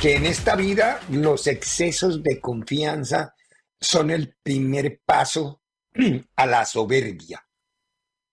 que 0.00 0.14
en 0.14 0.26
esta 0.26 0.54
vida 0.54 1.00
los 1.10 1.48
excesos 1.48 2.22
de 2.22 2.40
confianza 2.40 3.34
son 3.80 4.10
el 4.10 4.36
primer 4.42 5.00
paso 5.04 5.62
a 6.36 6.46
la 6.46 6.64
soberbia. 6.64 7.44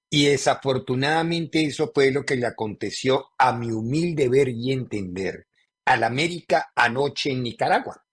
Y 0.09 0.27
desafortunadamente 0.27 1.65
eso 1.65 1.91
fue 1.93 2.11
lo 2.11 2.23
que 2.23 2.35
le 2.35 2.45
aconteció 2.45 3.31
a 3.39 3.53
mi 3.53 3.71
humilde 3.71 4.29
ver 4.29 4.49
y 4.49 4.73
entender 4.73 5.47
al 5.85 6.03
América 6.03 6.71
anoche 6.75 7.31
en 7.31 7.41
Nicaragua. 7.41 8.05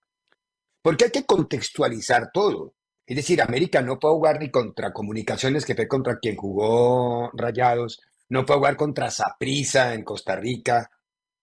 Porque 0.80 1.04
hay 1.04 1.10
que 1.10 1.26
contextualizar 1.26 2.30
todo. 2.32 2.74
Es 3.06 3.16
decir, 3.16 3.42
América 3.42 3.82
no 3.82 3.98
puede 3.98 4.14
jugar 4.14 4.40
ni 4.40 4.50
contra 4.50 4.94
Comunicaciones, 4.94 5.66
que 5.66 5.74
fue 5.74 5.86
contra 5.86 6.18
quien 6.18 6.36
jugó 6.36 7.30
Rayados, 7.34 8.00
no 8.30 8.46
puede 8.46 8.60
jugar 8.60 8.76
contra 8.76 9.10
Saprissa 9.10 9.92
en 9.92 10.04
Costa 10.04 10.36
Rica, 10.36 10.90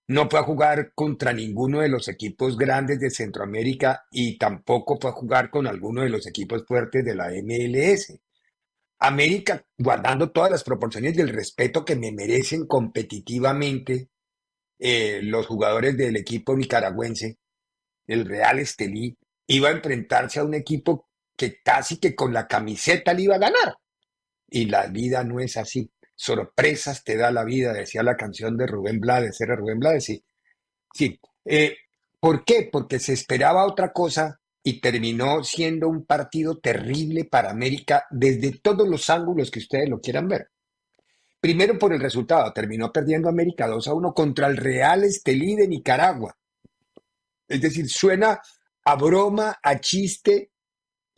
no 0.09 0.27
fue 0.27 0.39
a 0.39 0.43
jugar 0.43 0.91
contra 0.95 1.33
ninguno 1.33 1.81
de 1.81 1.87
los 1.87 2.07
equipos 2.07 2.57
grandes 2.57 2.99
de 2.99 3.11
Centroamérica 3.11 4.07
y 4.09 4.39
tampoco 4.39 4.97
fue 4.99 5.11
a 5.11 5.13
jugar 5.13 5.51
con 5.51 5.67
alguno 5.67 6.01
de 6.01 6.09
los 6.09 6.25
equipos 6.25 6.65
fuertes 6.65 7.05
de 7.05 7.13
la 7.13 7.29
MLS. 7.29 8.19
América, 8.97 9.63
guardando 9.77 10.31
todas 10.31 10.49
las 10.49 10.63
proporciones 10.63 11.15
del 11.15 11.29
respeto 11.29 11.85
que 11.85 11.95
me 11.95 12.11
merecen 12.11 12.65
competitivamente 12.65 14.09
eh, 14.79 15.19
los 15.21 15.45
jugadores 15.45 15.95
del 15.95 16.15
equipo 16.15 16.57
nicaragüense, 16.57 17.37
el 18.07 18.25
Real 18.25 18.57
Estelí, 18.57 19.15
iba 19.45 19.69
a 19.69 19.73
enfrentarse 19.73 20.39
a 20.39 20.43
un 20.43 20.55
equipo 20.55 21.07
que 21.37 21.61
casi 21.61 21.97
que 21.97 22.15
con 22.15 22.33
la 22.33 22.47
camiseta 22.47 23.13
le 23.13 23.21
iba 23.21 23.35
a 23.35 23.39
ganar. 23.39 23.75
Y 24.49 24.65
la 24.65 24.87
vida 24.87 25.23
no 25.23 25.39
es 25.39 25.55
así 25.55 25.91
sorpresas 26.19 27.05
te 27.05 27.15
da 27.15 27.31
la 27.31 27.45
vida, 27.45 27.71
decía 27.71 28.03
la 28.03 28.17
canción 28.17 28.57
de 28.57 28.67
Rubén 28.67 28.99
Blades, 28.99 29.39
era 29.39 29.55
Rubén 29.55 29.79
Blades, 29.79 30.03
sí. 30.03 30.21
Sí. 30.93 31.17
Eh, 31.45 31.77
¿Por 32.19 32.43
qué? 32.43 32.67
Porque 32.69 32.99
se 32.99 33.13
esperaba 33.13 33.65
otra 33.65 33.93
cosa 33.93 34.41
y 34.61 34.81
terminó 34.81 35.45
siendo 35.45 35.87
un 35.87 36.05
partido 36.05 36.59
terrible 36.59 37.23
para 37.23 37.51
América 37.51 38.05
desde 38.09 38.59
todos 38.59 38.85
los 38.85 39.09
ángulos 39.09 39.49
que 39.49 39.59
ustedes 39.59 39.87
lo 39.87 40.01
quieran 40.01 40.27
ver. 40.27 40.49
Primero 41.39 41.79
por 41.79 41.93
el 41.93 42.01
resultado, 42.01 42.51
terminó 42.51 42.91
perdiendo 42.91 43.29
América 43.29 43.65
2 43.67 43.87
a 43.87 43.93
1 43.93 44.13
contra 44.13 44.47
el 44.47 44.57
Real 44.57 45.05
Estelí 45.05 45.55
de 45.55 45.69
Nicaragua. 45.69 46.37
Es 47.47 47.61
decir, 47.61 47.87
suena 47.87 48.41
a 48.83 48.95
broma, 48.95 49.57
a 49.63 49.79
chiste, 49.79 50.51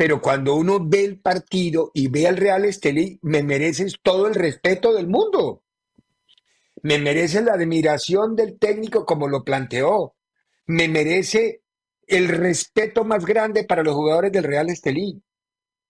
pero 0.01 0.19
cuando 0.19 0.56
uno 0.56 0.79
ve 0.84 1.06
el 1.06 1.19
partido 1.19 1.91
y 1.94 2.07
ve 2.07 2.28
al 2.28 2.35
Real 2.35 2.66
Estelí, 2.66 3.19
me 3.22 3.44
mereces 3.44 4.00
todo 4.01 4.25
el 4.25 4.34
respeto 4.34 4.95
del 4.95 5.07
mundo. 5.07 5.62
Me 6.81 6.97
merece 6.97 7.44
la 7.44 7.53
admiración 7.53 8.35
del 8.35 8.57
técnico 8.57 9.06
como 9.06 9.28
lo 9.28 9.44
planteó. 9.44 10.16
Me 10.66 10.88
merece 10.88 11.61
el 12.07 12.29
respeto 12.29 13.03
más 13.03 13.28
grande 13.28 13.63
para 13.63 13.84
los 13.84 13.94
jugadores 13.94 14.31
del 14.31 14.44
Real 14.44 14.72
Estelí. 14.72 15.22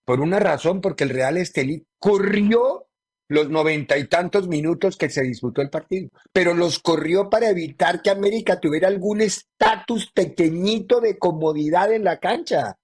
Por 0.03 0.19
una 0.19 0.39
razón, 0.39 0.81
porque 0.81 1.05
el 1.05 1.11
Real 1.11 1.37
Estelí 1.37 1.87
corrió 1.97 2.89
los 3.29 3.49
noventa 3.49 3.97
y 3.97 4.09
tantos 4.09 4.49
minutos 4.49 4.97
que 4.97 5.09
se 5.09 5.23
disputó 5.23 5.61
el 5.61 5.69
partido, 5.69 6.09
pero 6.33 6.53
los 6.53 6.79
corrió 6.79 7.29
para 7.29 7.49
evitar 7.49 8.01
que 8.01 8.09
América 8.09 8.59
tuviera 8.59 8.89
algún 8.89 9.21
estatus 9.21 10.11
pequeñito 10.11 10.99
de 10.99 11.17
comodidad 11.17 11.93
en 11.93 12.03
la 12.03 12.19
cancha. 12.19 12.77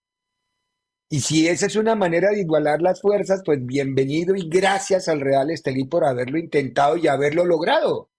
Y 1.09 1.21
si 1.21 1.47
esa 1.47 1.67
es 1.67 1.77
una 1.77 1.95
manera 1.95 2.31
de 2.31 2.41
igualar 2.41 2.81
las 2.81 2.99
fuerzas, 2.99 3.41
pues 3.45 3.65
bienvenido 3.65 4.35
y 4.35 4.49
gracias 4.49 5.07
al 5.07 5.21
Real 5.21 5.49
Estelí 5.49 5.85
por 5.85 6.03
haberlo 6.03 6.37
intentado 6.37 6.97
y 6.97 7.07
haberlo 7.07 7.45
logrado. 7.45 8.09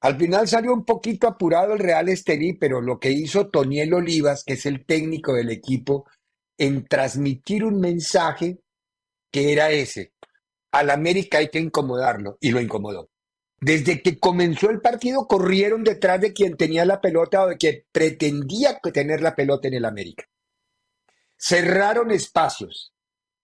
Al 0.00 0.18
final 0.18 0.48
salió 0.48 0.72
un 0.72 0.84
poquito 0.84 1.28
apurado 1.28 1.74
el 1.74 1.78
Real 1.78 2.08
Estelí, 2.08 2.54
pero 2.54 2.80
lo 2.80 2.98
que 2.98 3.12
hizo 3.12 3.48
Toniel 3.48 3.94
Olivas, 3.94 4.42
que 4.42 4.54
es 4.54 4.66
el 4.66 4.84
técnico 4.84 5.34
del 5.34 5.50
equipo, 5.50 6.04
en 6.58 6.84
transmitir 6.84 7.62
un 7.64 7.78
mensaje 7.78 8.58
que 9.30 9.52
era 9.52 9.70
ese. 9.70 10.14
Al 10.72 10.90
América 10.90 11.38
hay 11.38 11.48
que 11.48 11.60
incomodarlo 11.60 12.38
y 12.40 12.50
lo 12.50 12.60
incomodó. 12.60 13.08
Desde 13.60 14.02
que 14.02 14.18
comenzó 14.18 14.68
el 14.68 14.80
partido 14.80 15.28
corrieron 15.28 15.84
detrás 15.84 16.20
de 16.20 16.32
quien 16.32 16.56
tenía 16.56 16.84
la 16.84 17.00
pelota 17.00 17.44
o 17.44 17.48
de 17.48 17.56
quien 17.56 17.84
pretendía 17.92 18.80
tener 18.92 19.22
la 19.22 19.36
pelota 19.36 19.68
en 19.68 19.74
el 19.74 19.84
América 19.84 20.24
cerraron 21.42 22.12
espacios, 22.12 22.94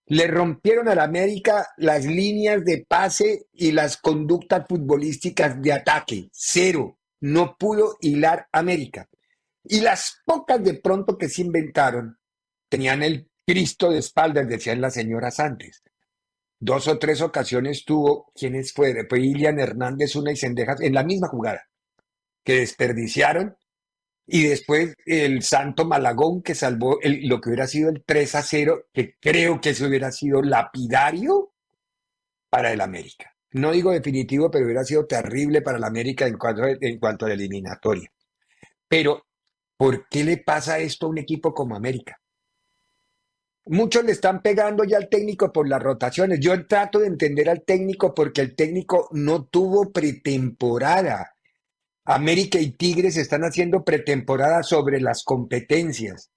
le 0.07 0.29
rompieron 0.29 0.89
al 0.89 1.01
América 1.01 1.69
las 1.77 2.05
líneas 2.05 2.65
de 2.65 2.87
pase 2.89 3.47
y 3.53 3.73
las 3.73 3.97
conductas 3.97 4.67
futbolísticas 4.69 5.61
de 5.61 5.73
ataque. 5.73 6.29
Cero. 6.33 6.99
No 7.21 7.57
pudo 7.59 7.97
hilar 8.01 8.47
América. 8.53 9.09
Y 9.65 9.81
las 9.81 10.23
pocas 10.25 10.63
de 10.63 10.75
pronto 10.75 11.19
que 11.19 11.29
se 11.29 11.43
inventaron 11.43 12.17
tenían 12.69 13.03
el 13.03 13.29
Cristo 13.45 13.91
de 13.91 13.99
espaldas, 13.99 14.49
decían 14.49 14.81
las 14.81 14.95
señoras 14.95 15.41
antes. 15.41 15.83
Dos 16.61 16.87
o 16.87 16.99
tres 16.99 17.21
ocasiones 17.21 17.85
tuvo, 17.85 18.31
¿quiénes 18.35 18.73
fue? 18.73 19.07
Fue 19.09 19.21
Ilian 19.21 19.59
Hernández, 19.59 20.15
una 20.15 20.31
y 20.31 20.37
Cendejas, 20.37 20.81
en 20.81 20.95
la 20.95 21.03
misma 21.03 21.27
jugada, 21.27 21.69
que 22.45 22.61
desperdiciaron 22.61 23.57
y 24.31 24.47
después 24.47 24.95
el 25.07 25.43
Santo 25.43 25.87
Malagón 25.87 26.43
que 26.43 26.55
salvó 26.55 26.99
lo 27.03 27.41
que 27.41 27.49
hubiera 27.49 27.67
sido 27.67 27.89
el 27.89 28.05
3 28.05 28.35
a 28.35 28.43
0, 28.43 28.85
que 28.93 29.15
creo 29.19 29.59
que 29.59 29.71
eso 29.71 29.87
hubiera 29.87 30.13
sido 30.13 30.43
lapidario 30.43 31.55
para 32.51 32.71
el 32.71 32.83
América. 32.83 33.35
No 33.53 33.73
digo 33.73 33.91
definitivo, 33.91 34.51
pero 34.51 34.67
hubiera 34.67 34.85
sido 34.85 35.07
terrible 35.07 35.63
para 35.63 35.79
el 35.79 35.85
América 35.85 36.27
en 36.27 36.37
cuanto, 36.37 36.63
en 36.67 36.99
cuanto 36.99 37.25
a 37.25 37.29
la 37.29 37.35
eliminatoria. 37.35 38.13
Pero, 38.87 39.25
¿por 39.79 40.07
qué 40.11 40.25
le 40.25 40.37
pasa 40.37 40.79
esto 40.79 41.07
a 41.07 41.09
un 41.09 41.19
equipo 41.19 41.55
como 41.55 41.75
América? 41.75 42.21
Muchos 43.65 44.05
le 44.05 44.13
están 44.13 44.43
pegando 44.43 44.85
ya 44.85 44.99
al 44.99 45.09
técnico 45.09 45.51
por 45.51 45.67
las 45.67 45.83
rotaciones. 45.83 46.39
Yo 46.41 46.67
trato 46.67 46.99
de 46.99 47.07
entender 47.07 47.49
al 47.49 47.63
técnico 47.63 48.13
porque 48.15 48.43
el 48.43 48.55
técnico 48.55 49.09
no 49.13 49.47
tuvo 49.47 49.91
pretemporada 49.91 51.38
América 52.11 52.59
y 52.59 52.71
Tigres 52.71 53.19
están 53.19 53.43
haciendo 53.43 53.85
pretemporada 53.85 54.63
sobre 54.63 54.99
las 54.99 55.25
competencias. 55.25 56.31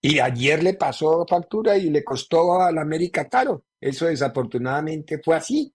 Y 0.00 0.20
ayer 0.20 0.62
le 0.62 0.74
pasó 0.74 1.26
factura 1.28 1.76
y 1.76 1.90
le 1.90 2.04
costó 2.04 2.60
al 2.60 2.78
América 2.78 3.28
caro. 3.28 3.64
Eso 3.80 4.06
desafortunadamente 4.06 5.20
fue 5.20 5.34
así. 5.34 5.74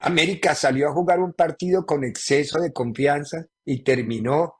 América 0.00 0.54
salió 0.54 0.88
a 0.88 0.92
jugar 0.92 1.20
un 1.20 1.32
partido 1.32 1.86
con 1.86 2.04
exceso 2.04 2.60
de 2.60 2.70
confianza 2.70 3.46
y 3.64 3.82
terminó 3.82 4.56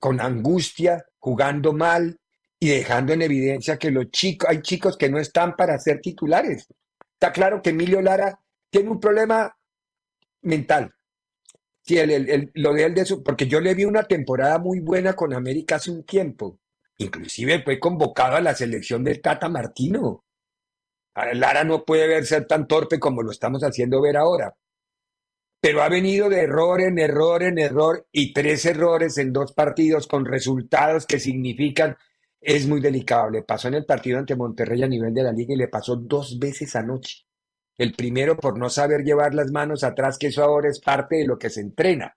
con 0.00 0.20
angustia, 0.20 1.06
jugando 1.20 1.72
mal 1.72 2.18
y 2.58 2.70
dejando 2.70 3.12
en 3.12 3.22
evidencia 3.22 3.78
que 3.78 3.92
los 3.92 4.10
chicos, 4.10 4.50
hay 4.50 4.62
chicos 4.62 4.96
que 4.96 5.08
no 5.08 5.20
están 5.20 5.54
para 5.54 5.78
ser 5.78 6.00
titulares. 6.00 6.66
Está 7.12 7.30
claro 7.30 7.62
que 7.62 7.70
Emilio 7.70 8.02
Lara 8.02 8.40
tiene 8.68 8.90
un 8.90 8.98
problema 8.98 9.56
mental, 10.40 10.92
Sí, 11.84 11.98
el, 11.98 12.50
lo 12.54 12.72
de 12.72 12.84
él 12.84 12.94
de 12.94 13.02
eso, 13.02 13.22
porque 13.22 13.46
yo 13.46 13.60
le 13.60 13.74
vi 13.74 13.84
una 13.84 14.04
temporada 14.04 14.58
muy 14.58 14.80
buena 14.80 15.14
con 15.14 15.34
América 15.34 15.76
hace 15.76 15.90
un 15.90 16.04
tiempo 16.04 16.60
inclusive 17.02 17.62
fue 17.62 17.78
convocado 17.78 18.36
a 18.36 18.40
la 18.40 18.54
selección 18.54 19.04
del 19.04 19.20
Tata 19.20 19.48
Martino. 19.48 20.24
Lara 21.34 21.64
no 21.64 21.84
puede 21.84 22.06
ver 22.06 22.24
ser 22.24 22.46
tan 22.46 22.66
torpe 22.66 22.98
como 22.98 23.22
lo 23.22 23.30
estamos 23.30 23.62
haciendo 23.62 24.00
ver 24.00 24.16
ahora. 24.16 24.56
Pero 25.60 25.82
ha 25.82 25.88
venido 25.88 26.28
de 26.28 26.40
error 26.40 26.80
en 26.80 26.98
error 26.98 27.42
en 27.42 27.58
error 27.58 28.06
y 28.10 28.32
tres 28.32 28.64
errores 28.64 29.18
en 29.18 29.32
dos 29.32 29.52
partidos 29.52 30.06
con 30.06 30.24
resultados 30.24 31.06
que 31.06 31.20
significan 31.20 31.96
es 32.40 32.66
muy 32.66 32.80
delicado. 32.80 33.30
Le 33.30 33.42
pasó 33.42 33.68
en 33.68 33.74
el 33.74 33.84
partido 33.84 34.18
ante 34.18 34.34
Monterrey 34.34 34.82
a 34.82 34.88
nivel 34.88 35.14
de 35.14 35.22
la 35.22 35.32
liga 35.32 35.54
y 35.54 35.58
le 35.58 35.68
pasó 35.68 35.96
dos 35.96 36.38
veces 36.38 36.74
anoche. 36.74 37.24
El 37.78 37.94
primero 37.94 38.36
por 38.36 38.58
no 38.58 38.68
saber 38.68 39.02
llevar 39.02 39.34
las 39.34 39.50
manos 39.50 39.82
atrás, 39.84 40.18
que 40.18 40.28
eso 40.28 40.42
ahora 40.42 40.68
es 40.68 40.80
parte 40.80 41.16
de 41.16 41.26
lo 41.26 41.38
que 41.38 41.50
se 41.50 41.60
entrena. 41.60 42.16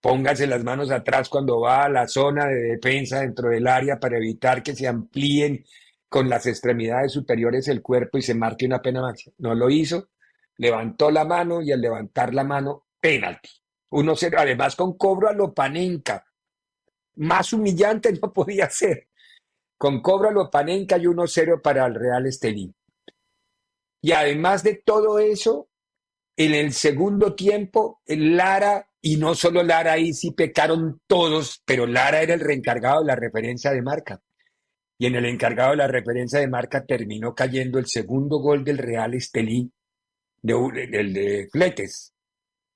Póngase 0.00 0.46
las 0.46 0.62
manos 0.62 0.90
atrás 0.90 1.28
cuando 1.30 1.60
va 1.60 1.84
a 1.84 1.88
la 1.88 2.06
zona 2.06 2.46
de 2.46 2.76
defensa 2.76 3.20
dentro 3.20 3.48
del 3.48 3.66
área 3.66 3.98
para 3.98 4.18
evitar 4.18 4.62
que 4.62 4.74
se 4.74 4.86
amplíen 4.86 5.64
con 6.08 6.28
las 6.28 6.46
extremidades 6.46 7.12
superiores 7.12 7.64
del 7.64 7.80
cuerpo 7.80 8.18
y 8.18 8.22
se 8.22 8.34
marque 8.34 8.66
una 8.66 8.82
pena 8.82 9.00
máxima. 9.00 9.34
No 9.38 9.54
lo 9.54 9.70
hizo, 9.70 10.10
levantó 10.58 11.10
la 11.10 11.24
mano 11.24 11.62
y 11.62 11.72
al 11.72 11.80
levantar 11.80 12.34
la 12.34 12.44
mano, 12.44 12.86
penalti. 13.00 13.48
Uno 13.90 14.14
0 14.14 14.36
además 14.40 14.76
con 14.76 14.96
cobro 14.96 15.28
a 15.28 15.32
lo 15.32 15.54
panenca. 15.54 16.26
Más 17.16 17.52
humillante 17.52 18.12
no 18.22 18.32
podía 18.32 18.68
ser. 18.68 19.08
Con 19.78 20.02
cobro 20.02 20.28
a 20.28 20.32
lo 20.32 20.50
panenca 20.50 20.98
y 20.98 21.04
1-0 21.04 21.62
para 21.62 21.86
el 21.86 21.94
Real 21.94 22.26
Estelí. 22.26 22.74
Y 24.04 24.12
además 24.12 24.62
de 24.62 24.82
todo 24.84 25.18
eso, 25.18 25.70
en 26.36 26.52
el 26.52 26.74
segundo 26.74 27.34
tiempo, 27.34 28.02
Lara, 28.06 28.86
y 29.00 29.16
no 29.16 29.34
solo 29.34 29.62
Lara, 29.62 29.92
ahí 29.92 30.12
sí 30.12 30.32
pecaron 30.32 31.00
todos, 31.06 31.62
pero 31.64 31.86
Lara 31.86 32.20
era 32.20 32.34
el 32.34 32.40
reencargado 32.40 33.00
de 33.00 33.06
la 33.06 33.16
referencia 33.16 33.70
de 33.70 33.80
marca. 33.80 34.20
Y 34.98 35.06
en 35.06 35.14
el 35.14 35.24
encargado 35.24 35.70
de 35.70 35.78
la 35.78 35.86
referencia 35.86 36.38
de 36.38 36.48
marca 36.48 36.84
terminó 36.84 37.34
cayendo 37.34 37.78
el 37.78 37.86
segundo 37.86 38.40
gol 38.40 38.62
del 38.62 38.76
Real 38.76 39.14
Estelí, 39.14 39.72
de, 40.42 40.52
de 40.54 41.48
Fletes, 41.50 42.12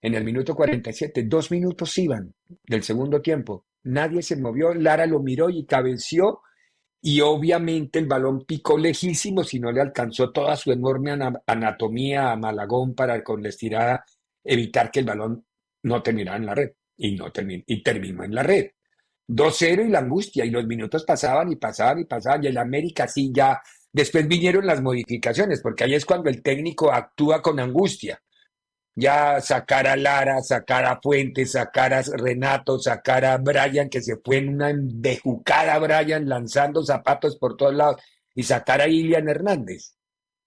en 0.01 0.15
el 0.15 0.25
minuto 0.25 0.55
47. 0.55 1.25
Dos 1.25 1.51
minutos 1.51 1.99
iban 1.99 2.35
del 2.67 2.83
segundo 2.83 3.21
tiempo. 3.21 3.67
Nadie 3.83 4.23
se 4.23 4.37
movió, 4.37 4.73
Lara 4.73 5.05
lo 5.05 5.21
miró 5.21 5.51
y 5.51 5.67
cabeció 5.67 6.41
y 7.01 7.21
obviamente 7.21 7.99
el 7.99 8.07
balón 8.07 8.45
picó 8.45 8.77
lejísimo 8.77 9.45
si 9.45 9.61
no 9.61 9.71
le 9.71 9.81
alcanzó 9.81 10.31
toda 10.33 10.57
su 10.57 10.73
enorme 10.73 11.13
anatomía 11.47 12.33
a 12.33 12.37
Malagón 12.37 12.95
para 12.95 13.23
con 13.23 13.43
la 13.43 13.51
estirada 13.51 14.05
evitar 14.43 14.91
que 14.91 15.01
el 15.01 15.07
balón 15.07 15.45
no 15.83 16.03
terminara 16.03 16.37
en 16.37 16.47
la 16.47 16.55
red 16.55 16.71
y 16.97 17.15
no 17.15 17.31
terminó, 17.31 17.63
y 17.67 17.83
terminó 17.83 18.25
en 18.25 18.35
la 18.35 18.43
red. 18.43 18.71
2-0 19.29 19.87
y 19.87 19.91
la 19.91 20.01
angustia 20.01 20.45
y 20.45 20.51
los 20.51 20.67
minutos 20.67 21.05
pasaban 21.05 21.53
y 21.53 21.57
pasaban 21.57 22.01
y 22.01 22.05
pasaban 22.05 22.45
y 22.45 22.49
el 22.49 22.59
América 22.59 23.07
sí 23.07 23.31
ya 23.33 23.61
después 23.93 24.27
vinieron 24.27 24.67
las 24.67 24.83
modificaciones 24.83 25.61
porque 25.61 25.85
ahí 25.85 25.95
es 25.95 26.07
cuando 26.07 26.31
el 26.31 26.43
técnico 26.43 26.93
actúa 26.93 27.43
con 27.43 27.61
angustia 27.61 28.21
ya 28.99 29.41
sacar 29.41 29.87
a 29.87 29.97
Lara, 29.97 30.43
sacar 30.43 30.85
a 30.85 31.01
Fuentes, 31.01 31.53
sacar 31.53 31.95
a 31.95 32.03
Renato, 32.03 32.81
sacar 32.81 33.25
a 33.25 33.37
Brian, 33.37 33.89
que 33.89 34.03
se 34.03 34.17
fue 34.17 34.39
en 34.39 34.49
una 34.49 34.71
embejucada 34.71 35.79
Brian 35.79 36.29
lanzando 36.29 36.83
zapatos 36.85 37.37
por 37.37 37.57
todos 37.57 37.75
lados, 37.75 38.03
y 38.35 38.43
sacar 38.43 38.81
a 38.81 38.89
Ilian 38.89 39.29
Hernández. 39.29 39.95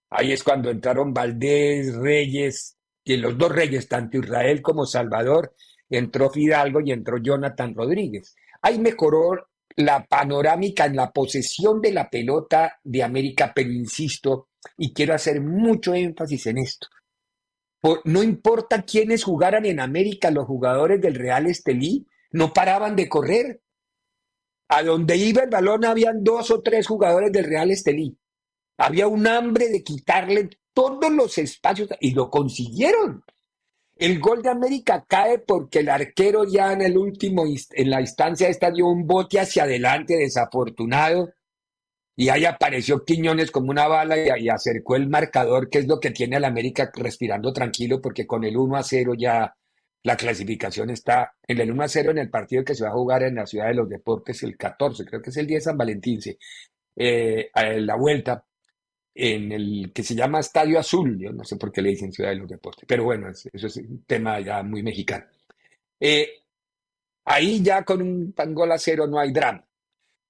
Ahí 0.10 0.34
es 0.34 0.44
cuando 0.44 0.70
entraron 0.70 1.14
Valdés, 1.14 1.96
Reyes, 1.96 2.76
y 3.06 3.16
los 3.16 3.38
dos 3.38 3.54
Reyes, 3.54 3.88
tanto 3.88 4.18
Israel 4.18 4.62
como 4.62 4.86
Salvador, 4.86 5.56
entró 5.90 6.30
Fidalgo 6.30 6.82
y 6.82 6.92
entró 6.92 7.20
Jonathan 7.20 7.74
Rodríguez. 7.74 8.36
Ahí 8.62 8.80
mejoró 8.80 9.48
la 9.78 10.06
panorámica 10.06 10.86
en 10.86 10.98
la 10.98 11.10
posesión 11.12 11.80
de 11.80 11.94
la 11.94 12.10
pelota 12.10 12.80
de 12.84 13.02
América, 13.02 13.54
pero 13.56 13.72
insisto, 13.72 14.50
y 14.78 14.94
quiero 14.94 15.14
hacer 15.14 15.40
mucho 15.40 15.94
énfasis 15.94 16.48
en 16.48 16.58
esto 16.58 16.88
no 18.06 18.24
importa 18.24 18.84
quiénes 18.84 19.24
jugaran 19.24 19.66
en 19.66 19.80
América, 19.80 20.30
los 20.32 20.46
jugadores 20.46 21.02
del 21.02 21.16
Real 21.16 21.48
Estelí 21.48 22.08
no 22.32 22.54
paraban 22.54 22.96
de 22.96 23.10
correr. 23.10 23.62
A 24.70 24.84
donde 24.84 25.18
iba 25.18 25.44
el 25.44 25.50
balón 25.50 25.84
habían 25.84 26.24
dos 26.24 26.52
o 26.52 26.62
tres 26.62 26.88
jugadores 26.88 27.32
del 27.32 27.46
Real 27.46 27.72
Estelí. 27.72 28.18
Había 28.78 29.08
un 29.08 29.28
hambre 29.28 29.68
de 29.70 29.84
quitarle 29.84 30.50
todos 30.74 31.12
los 31.12 31.38
espacios 31.38 31.90
y 32.00 32.14
lo 32.14 32.30
consiguieron. 32.30 33.24
El 33.98 34.20
gol 34.20 34.42
de 34.42 34.50
América 34.50 35.06
cae 35.08 35.40
porque 35.40 35.80
el 35.80 35.90
arquero 35.90 36.46
ya 36.46 36.72
en 36.74 36.82
el 36.82 36.98
último, 36.98 37.44
en 37.46 37.90
la 37.90 38.02
instancia 38.02 38.48
esta 38.48 38.72
dio 38.72 38.88
un 38.88 39.06
bote 39.06 39.40
hacia 39.40 39.64
adelante 39.64 40.16
desafortunado 40.16 41.34
y 42.22 42.30
ahí 42.30 42.46
apareció 42.46 43.04
Quiñones 43.04 43.50
como 43.50 43.72
una 43.72 43.88
bala 43.88 44.16
y, 44.38 44.48
acercó 44.48 44.96
el 44.96 45.10
marcador, 45.10 45.72
que 45.72 45.80
es 45.80 45.88
lo 45.88 46.00
que 46.00 46.12
tiene 46.12 46.36
al 46.36 46.46
América 46.46 46.92
respirando 46.94 47.52
tranquilo, 47.52 48.00
porque 48.00 48.28
con 48.28 48.44
el 48.44 48.58
1 48.58 48.78
a 48.78 48.84
0 48.84 49.14
ya 49.18 49.56
la 50.04 50.16
clasificación 50.16 50.92
está 50.92 51.34
en 51.48 51.60
el 51.62 51.72
1 51.72 51.84
a 51.84 51.88
0 51.88 52.12
en 52.12 52.20
el 52.20 52.30
partido 52.30 52.64
que 52.64 52.76
se 52.76 52.84
va 52.84 52.92
a 52.92 52.94
jugar 52.94 53.24
en 53.24 53.34
la 53.34 53.48
Ciudad 53.48 53.70
de 53.70 53.74
los 53.74 53.90
Deportes 53.90 54.44
el 54.44 54.56
14, 54.56 55.04
creo 55.04 55.20
que 55.20 55.32
es 55.32 55.38
el 55.38 55.48
día 55.48 55.58
de 55.58 55.62
San 55.62 55.76
Valentín, 55.76 56.20
eh, 56.96 57.50
la 57.56 57.96
vuelta 57.96 58.46
en 59.16 59.52
el 59.52 59.92
que 59.92 60.04
se 60.04 60.14
llama 60.14 60.42
Estadio 60.42 60.78
Azul, 60.78 61.18
yo 61.18 61.32
no 61.32 61.44
sé 61.44 61.56
por 61.56 61.72
qué 61.72 61.82
le 61.82 61.90
dicen 61.90 62.14
Ciudad 62.14 62.30
de 62.30 62.36
los 62.36 62.48
Deportes, 62.48 62.86
pero 62.88 63.04
bueno, 63.04 63.30
eso 63.30 63.50
es 63.52 63.78
un 63.78 64.04
tema 64.06 64.40
ya 64.42 64.62
muy 64.62 64.84
mexicano. 64.84 65.26
Eh, 66.00 66.30
ahí 67.26 67.64
ya 67.64 67.84
con 67.84 68.00
un 68.04 68.36
gol 68.54 68.72
a 68.72 68.78
cero 68.78 69.08
no 69.08 69.18
hay 69.18 69.32
drama. 69.32 69.66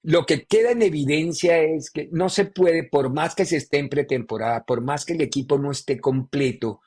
Lo 0.03 0.25
que 0.25 0.45
queda 0.45 0.71
en 0.71 0.81
evidencia 0.81 1.59
es 1.59 1.92
que 1.92 2.09
no 2.12 2.30
se 2.30 2.45
puede, 2.45 2.83
por 2.83 3.13
más 3.13 3.36
que 3.36 3.45
se 3.45 3.57
esté 3.57 3.77
en 3.77 3.89
pretemporada, 3.89 4.63
por 4.63 4.81
más 4.81 5.06
que 5.06 5.13
el 5.13 5.21
equipo 5.21 5.59
no 5.59 5.71
esté 5.71 6.00
completo, 6.00 6.81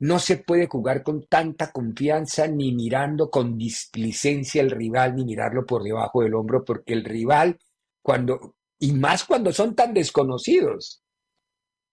no 0.00 0.18
se 0.18 0.38
puede 0.38 0.66
jugar 0.66 1.02
con 1.02 1.26
tanta 1.26 1.70
confianza 1.70 2.48
ni 2.48 2.74
mirando 2.74 3.30
con 3.30 3.56
displicencia 3.56 4.62
al 4.62 4.70
rival, 4.70 5.14
ni 5.14 5.24
mirarlo 5.24 5.64
por 5.64 5.84
debajo 5.84 6.22
del 6.22 6.34
hombro, 6.34 6.64
porque 6.64 6.92
el 6.92 7.04
rival, 7.04 7.58
cuando, 8.02 8.56
y 8.80 8.92
más 8.92 9.24
cuando 9.24 9.52
son 9.52 9.74
tan 9.76 9.94
desconocidos, 9.94 11.02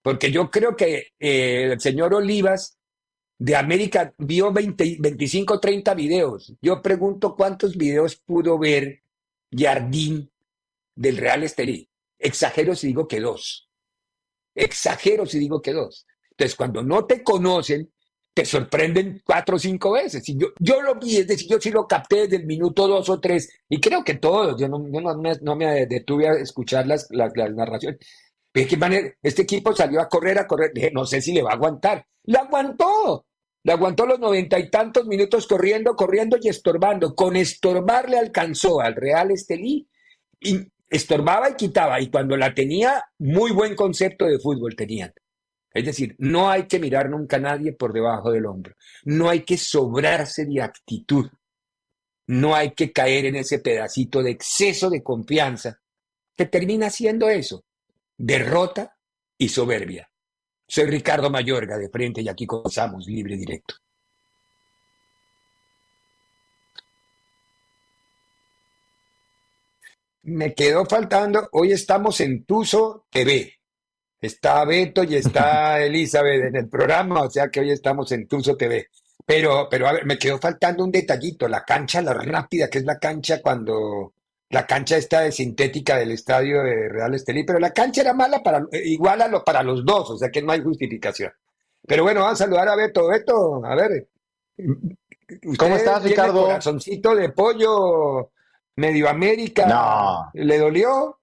porque 0.02 0.32
yo 0.32 0.50
creo 0.50 0.76
que 0.76 1.08
eh, 1.20 1.72
el 1.72 1.80
señor 1.80 2.14
Olivas 2.16 2.78
de 3.38 3.56
América 3.56 4.14
vio 4.18 4.52
20, 4.52 4.98
25, 5.00 5.60
30 5.60 5.94
videos. 5.94 6.54
Yo 6.62 6.82
pregunto 6.82 7.36
cuántos 7.36 7.78
videos 7.78 8.18
pudo 8.18 8.58
ver 8.58 9.02
Jardín 9.52 10.33
del 10.96 11.18
Real 11.18 11.44
Estelí. 11.44 11.90
Exagero 12.18 12.76
si 12.76 12.88
digo 12.88 13.08
que 13.08 13.20
dos. 13.20 13.70
Exagero 14.56 15.26
si 15.26 15.40
digo 15.40 15.62
que 15.62 15.74
dos. 15.74 16.06
Entonces, 16.32 16.56
cuando 16.56 16.84
no 16.84 17.06
te 17.06 17.24
conocen, 17.24 17.92
te 18.34 18.46
sorprenden 18.46 19.22
cuatro 19.24 19.58
o 19.58 19.60
cinco 19.60 19.92
veces. 19.92 20.28
Y 20.28 20.38
yo, 20.38 20.48
yo 20.60 20.82
lo 20.82 20.96
vi, 20.96 21.18
es 21.18 21.28
decir, 21.28 21.48
yo 21.50 21.62
sí 21.62 21.70
lo 21.70 21.88
capté 21.88 22.22
desde 22.22 22.38
el 22.38 22.46
minuto 22.46 22.88
dos 22.88 23.10
o 23.10 23.20
tres, 23.20 23.50
y 23.70 23.80
creo 23.80 24.04
que 24.04 24.16
todos, 24.16 24.60
yo 24.60 24.68
no, 24.68 24.80
no, 24.80 25.56
me, 25.56 25.86
detuve 25.86 26.28
a 26.28 26.34
escuchar 26.34 26.88
las, 26.88 27.08
las, 27.12 27.34
narraciones. 27.36 28.00
¿De 28.54 28.68
qué 28.68 28.78
manera? 28.78 29.12
Este 29.22 29.44
equipo 29.44 29.76
salió 29.76 30.00
a 30.02 30.08
correr, 30.08 30.38
a 30.40 30.48
correr. 30.48 30.72
Dije, 30.74 30.92
no 30.92 31.06
sé 31.06 31.22
si 31.22 31.34
le 31.34 31.42
va 31.42 31.52
a 31.52 31.56
aguantar. 31.56 32.06
¡La 32.24 32.40
aguantó! 32.42 33.26
Le 33.64 33.72
aguantó 33.72 34.06
los 34.06 34.20
noventa 34.20 34.60
y 34.60 34.70
tantos 34.70 35.08
minutos 35.08 35.48
corriendo, 35.48 35.96
corriendo 35.96 36.38
y 36.40 36.50
estorbando. 36.50 37.16
Con 37.16 37.36
estorbar 37.36 38.10
le 38.10 38.18
alcanzó 38.18 38.80
al 38.82 38.96
Real 38.96 39.32
Estelí. 39.32 39.88
Y 40.40 40.60
estorbaba 40.94 41.50
y 41.50 41.56
quitaba, 41.56 42.00
y 42.00 42.10
cuando 42.10 42.38
la 42.38 42.54
tenía, 42.54 43.04
muy 43.18 43.52
buen 43.52 43.76
concepto 43.76 44.26
de 44.26 44.40
fútbol 44.40 44.76
tenían. 44.76 45.12
Es 45.74 45.86
decir, 45.86 46.16
no 46.20 46.52
hay 46.52 46.68
que 46.68 46.80
mirar 46.80 47.10
nunca 47.10 47.38
a 47.38 47.40
nadie 47.40 47.74
por 47.74 47.94
debajo 47.94 48.32
del 48.32 48.46
hombro, 48.46 48.76
no 49.06 49.30
hay 49.30 49.42
que 49.42 49.58
sobrarse 49.58 50.46
de 50.46 50.62
actitud, 50.62 51.28
no 52.28 52.56
hay 52.56 52.72
que 52.74 52.92
caer 52.92 53.26
en 53.26 53.38
ese 53.38 53.60
pedacito 53.60 54.22
de 54.22 54.32
exceso 54.32 54.90
de 54.90 55.02
confianza 55.02 55.80
que 56.36 56.46
termina 56.46 56.92
siendo 56.92 57.28
eso, 57.28 57.66
derrota 58.16 58.96
y 59.38 59.50
soberbia. 59.50 60.08
Soy 60.68 60.86
Ricardo 60.86 61.30
Mayorga 61.30 61.78
de 61.78 61.90
frente 61.90 62.22
y 62.22 62.30
aquí 62.30 62.46
comenzamos 62.46 63.08
libre 63.08 63.36
directo. 63.36 63.76
Me 70.24 70.54
quedó 70.54 70.86
faltando, 70.86 71.48
hoy 71.52 71.72
estamos 71.72 72.20
en 72.22 72.46
Tuso 72.46 73.06
TV. 73.10 73.54
Está 74.22 74.64
Beto 74.64 75.04
y 75.04 75.16
está 75.16 75.82
Elizabeth 75.84 76.46
en 76.46 76.56
el 76.56 76.70
programa, 76.70 77.24
o 77.24 77.30
sea 77.30 77.50
que 77.50 77.60
hoy 77.60 77.72
estamos 77.72 78.12
en 78.12 78.28
Tuso 78.28 78.56
TV. 78.56 78.88
Pero, 79.26 79.68
pero 79.70 79.88
a 79.88 79.94
ver, 79.94 80.06
me 80.06 80.18
quedó 80.18 80.38
faltando 80.38 80.84
un 80.84 80.92
detallito, 80.92 81.48
la 81.48 81.64
cancha, 81.64 82.02
la 82.02 82.14
rápida, 82.14 82.70
que 82.70 82.80
es 82.80 82.86
la 82.86 83.00
cancha 83.00 83.42
cuando 83.42 84.14
la 84.50 84.66
cancha 84.66 84.98
está 84.98 85.22
de 85.22 85.32
sintética 85.32 85.98
del 85.98 86.12
estadio 86.12 86.62
de 86.64 86.90
Real 86.90 87.14
Estelí, 87.16 87.44
pero 87.44 87.60
la 87.60 87.72
cancha 87.72 88.02
era 88.02 88.14
mala 88.14 88.44
para, 88.44 88.66
igual 88.84 89.22
a 89.22 89.28
lo, 89.28 89.44
para 89.44 89.64
los 89.64 89.86
dos, 89.86 90.12
o 90.12 90.18
sea 90.18 90.30
que 90.30 90.42
no 90.42 90.52
hay 90.52 90.62
justificación. 90.62 91.32
Pero 91.86 92.04
bueno, 92.04 92.22
vamos 92.22 92.40
a 92.40 92.46
saludar 92.46 92.70
a 92.70 92.76
Beto. 92.76 93.08
Beto, 93.08 93.66
a 93.66 93.76
ver. 93.76 94.08
¿Cómo 95.58 95.76
estás, 95.76 96.04
Ricardo? 96.04 96.44
Corazoncito 96.44 97.16
de 97.16 97.30
pollo 97.30 98.32
Medio 98.76 99.10
América, 99.10 100.32
¿le 100.34 100.58
dolió? 100.58 101.20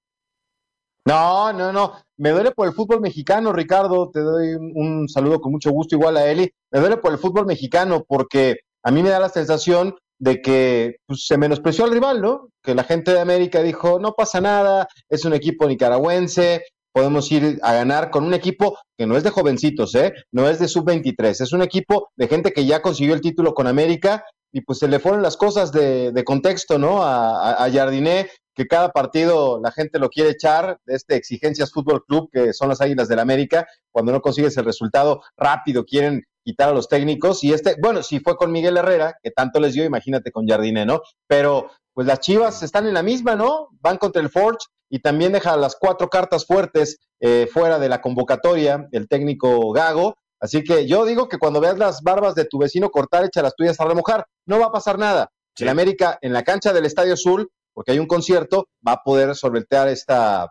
No, 1.07 1.53
no, 1.53 1.73
no. 1.73 1.95
Me 2.19 2.31
duele 2.31 2.53
por 2.53 2.69
el 2.69 2.75
fútbol 2.75 3.01
mexicano, 3.01 3.53
Ricardo. 3.53 4.11
Te 4.11 4.21
doy 4.21 4.55
un, 4.55 5.09
saludo 5.09 5.41
con 5.41 5.53
mucho 5.53 5.71
gusto, 5.71 5.97
igual 5.97 6.17
a 6.17 6.31
Eli. 6.31 6.53
Me 6.71 6.81
duele 6.81 6.99
por 6.99 7.13
el 7.13 7.19
fútbol 7.19 7.47
mexicano 7.47 8.05
porque 8.07 8.61
a 8.83 8.91
mí 8.91 9.03
me 9.03 9.11
da 9.11 9.19
la 9.19 9.29
sensación 9.29 9.97
de 10.19 10.43
que 10.43 10.97
pues, 11.07 11.27
se 11.27 11.39
menospreció 11.39 11.85
al 11.85 11.93
rival, 11.93 12.21
¿no? 12.21 12.51
Que 12.63 12.75
la 12.75 12.85
gente 12.85 13.13
de 13.13 13.21
América 13.21 13.63
dijo, 13.63 13.99
no 13.99 14.13
pasa 14.13 14.41
nada, 14.41 14.87
es 15.09 15.25
un 15.25 15.33
equipo 15.33 15.67
nicaragüense, 15.67 16.63
podemos 16.93 17.33
ir 17.33 17.59
a 17.63 17.73
ganar 17.73 18.11
con 18.11 18.25
un 18.25 18.35
equipo 18.35 18.79
que 18.99 19.07
no 19.07 19.17
es 19.17 19.25
de 19.25 19.31
jovencitos, 19.31 19.95
¿eh? 19.95 20.13
No 20.31 20.49
es 20.49 20.59
de 20.59 20.69
sub-23, 20.69 21.41
es 21.41 21.53
un 21.53 21.63
equipo 21.63 22.11
de 22.17 22.29
gente 22.29 22.53
que 22.53 22.67
ya 22.67 22.83
consiguió 22.83 23.15
el 23.15 23.23
título 23.23 23.55
con 23.55 23.67
América 23.67 24.25
y 24.53 24.63
pues 24.63 24.79
se 24.79 24.89
le 24.89 24.99
fueron 24.99 25.23
las 25.23 25.37
cosas 25.37 25.73
de, 25.73 26.23
contexto, 26.25 26.79
¿no? 26.79 27.03
A, 27.03 27.69
Jardiné, 27.73 28.29
que 28.55 28.67
cada 28.67 28.91
partido 28.91 29.61
la 29.63 29.71
gente 29.71 29.99
lo 29.99 30.09
quiere 30.09 30.31
echar 30.31 30.79
de 30.85 30.95
este 30.95 31.17
Exigencias 31.17 31.73
Fútbol 31.73 32.05
Club, 32.05 32.29
que 32.33 32.53
son 32.53 32.69
las 32.69 32.81
Águilas 32.81 33.09
del 33.09 33.21
América, 33.21 33.67
cuando 33.91 34.13
no 34.13 34.21
consigues 34.21 34.57
el 34.57 34.65
resultado 34.65 35.23
rápido, 35.37 35.85
quieren 35.85 36.25
quitar 36.45 36.71
a 36.71 36.73
los 36.73 36.89
técnicos. 36.89 37.45
Y 37.45 37.53
este, 37.53 37.77
bueno, 37.81 38.03
si 38.03 38.21
fue 38.21 38.37
con 38.37 38.53
Miguel 38.53 38.77
Herrera, 38.77 39.17
que 39.23 39.31
tanto 39.31 39.61
les 39.61 39.75
dio, 39.75 39.85
imagínate 39.85 40.33
con 40.33 40.47
Jardiné, 40.47 40.85
¿no? 40.85 41.01
Pero 41.27 41.71
pues 41.95 42.07
las 42.07 42.21
Chivas 42.21 42.63
están 42.63 42.87
en 42.87 42.95
la 42.95 43.03
misma, 43.03 43.37
¿no? 43.37 43.69
Van 43.81 43.99
contra 43.99 44.23
el 44.23 44.31
Forge 44.31 44.67
y 44.89 45.01
también 45.01 45.33
deja 45.33 45.57
las 45.57 45.77
cuatro 45.77 46.09
cartas 46.09 46.45
fuertes 46.47 46.99
eh, 47.21 47.49
fuera 47.53 47.79
de 47.79 47.89
la 47.89 48.01
convocatoria, 48.01 48.89
el 48.93 49.09
técnico 49.09 49.73
Gago. 49.73 50.17
Así 50.41 50.65
que 50.65 50.87
yo 50.87 51.05
digo 51.05 51.29
que 51.29 51.39
cuando 51.39 51.61
veas 51.61 51.79
las 51.79 52.03
barbas 52.03 52.35
de 52.35 52.47
tu 52.47 52.59
vecino 52.59 52.91
cortar, 52.91 53.25
echa 53.25 53.43
las 53.43 53.55
tuyas 53.55 53.79
a 53.79 53.85
remojar. 53.85 54.27
No 54.47 54.59
va 54.59 54.67
a 54.67 54.73
pasar 54.73 54.99
nada. 54.99 55.31
El 55.59 55.69
América 55.69 56.19
en 56.23 56.33
la 56.33 56.43
cancha 56.43 56.73
del 56.73 56.87
Estadio 56.87 57.15
Azul, 57.15 57.51
porque 57.75 57.93
hay 57.93 57.99
un 57.99 58.07
concierto, 58.07 58.69
va 58.87 58.93
a 58.93 59.03
poder 59.05 59.35
solventear 59.35 59.89
esta, 59.89 60.49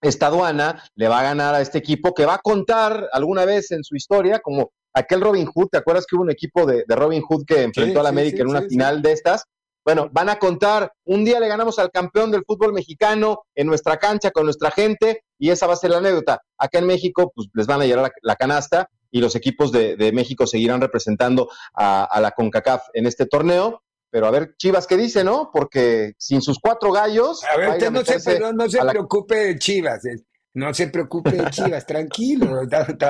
esta 0.00 0.26
aduana, 0.26 0.82
le 0.96 1.08
va 1.08 1.20
a 1.20 1.22
ganar 1.22 1.54
a 1.54 1.60
este 1.60 1.78
equipo 1.78 2.12
que 2.14 2.26
va 2.26 2.34
a 2.34 2.38
contar 2.38 3.08
alguna 3.12 3.44
vez 3.44 3.70
en 3.70 3.84
su 3.84 3.94
historia 3.94 4.40
como 4.40 4.72
aquel 4.94 5.20
Robin 5.20 5.46
Hood. 5.46 5.68
¿Te 5.70 5.78
acuerdas 5.78 6.06
que 6.06 6.16
hubo 6.16 6.24
un 6.24 6.30
equipo 6.30 6.66
de, 6.66 6.84
Robin 6.88 7.22
Hood 7.22 7.44
que 7.46 7.62
enfrentó 7.62 8.00
a 8.00 8.02
la 8.02 8.08
América 8.08 8.42
en 8.42 8.48
una 8.48 8.62
final 8.62 9.00
de 9.02 9.12
estas? 9.12 9.44
Bueno, 9.84 10.10
van 10.12 10.28
a 10.28 10.38
contar, 10.38 10.92
un 11.06 11.24
día 11.24 11.40
le 11.40 11.48
ganamos 11.48 11.78
al 11.78 11.90
campeón 11.90 12.30
del 12.30 12.44
fútbol 12.46 12.74
mexicano 12.74 13.44
en 13.54 13.66
nuestra 13.66 13.96
cancha 13.96 14.30
con 14.30 14.44
nuestra 14.44 14.70
gente 14.70 15.22
y 15.38 15.48
esa 15.48 15.66
va 15.66 15.72
a 15.72 15.76
ser 15.76 15.90
la 15.90 15.96
anécdota. 15.96 16.42
Acá 16.58 16.80
en 16.80 16.86
México, 16.86 17.32
pues 17.34 17.48
les 17.54 17.66
van 17.66 17.80
a 17.80 17.86
llevar 17.86 18.12
la, 18.20 18.36
canasta 18.36 18.90
y 19.10 19.20
los 19.20 19.34
equipos 19.36 19.72
de, 19.72 20.12
México 20.12 20.46
seguirán 20.46 20.80
representando 20.80 21.50
a, 21.74 22.18
la 22.20 22.30
CONCACAF 22.32 22.88
en 22.94 23.06
este 23.06 23.26
torneo. 23.26 23.82
Pero 24.10 24.26
a 24.26 24.30
ver, 24.30 24.54
Chivas, 24.56 24.86
¿qué 24.86 24.96
dice, 24.96 25.22
no? 25.22 25.50
Porque 25.52 26.14
sin 26.16 26.40
sus 26.40 26.58
cuatro 26.58 26.92
gallos. 26.92 27.44
A 27.44 27.58
ver, 27.58 27.68
usted 27.70 27.90
no 27.90 28.04
se, 28.04 28.40
no, 28.40 28.68
se 28.68 28.80
preocupe 28.80 29.36
de 29.36 29.58
Chivas. 29.58 30.02
No 30.54 30.72
se 30.72 30.88
preocupe 30.88 31.32
de 31.32 31.50
Chivas, 31.50 31.86
tranquilo. 31.86 32.46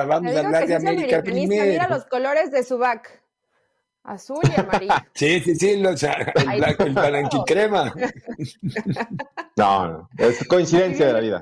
Vamos 0.07 0.35
a 0.35 0.39
hablar 0.39 0.67
de 0.67 0.75
América 0.75 1.23
primero. 1.23 1.65
Mira 1.65 1.87
los 1.87 2.05
colores 2.05 2.51
de 2.51 2.63
su 2.63 2.77
back. 2.77 3.23
Azul 4.03 4.39
y 4.43 4.59
amarillo. 4.59 4.93
Sí, 5.13 5.39
sí, 5.41 5.55
sí, 5.55 5.77
los, 5.77 6.01
el, 6.03 6.11
el 6.79 6.93
palanquicrema. 6.93 7.93
No, 9.55 9.89
no, 9.89 10.09
es 10.17 10.47
coincidencia 10.47 11.07
de 11.07 11.13
la 11.13 11.19
vida. 11.19 11.41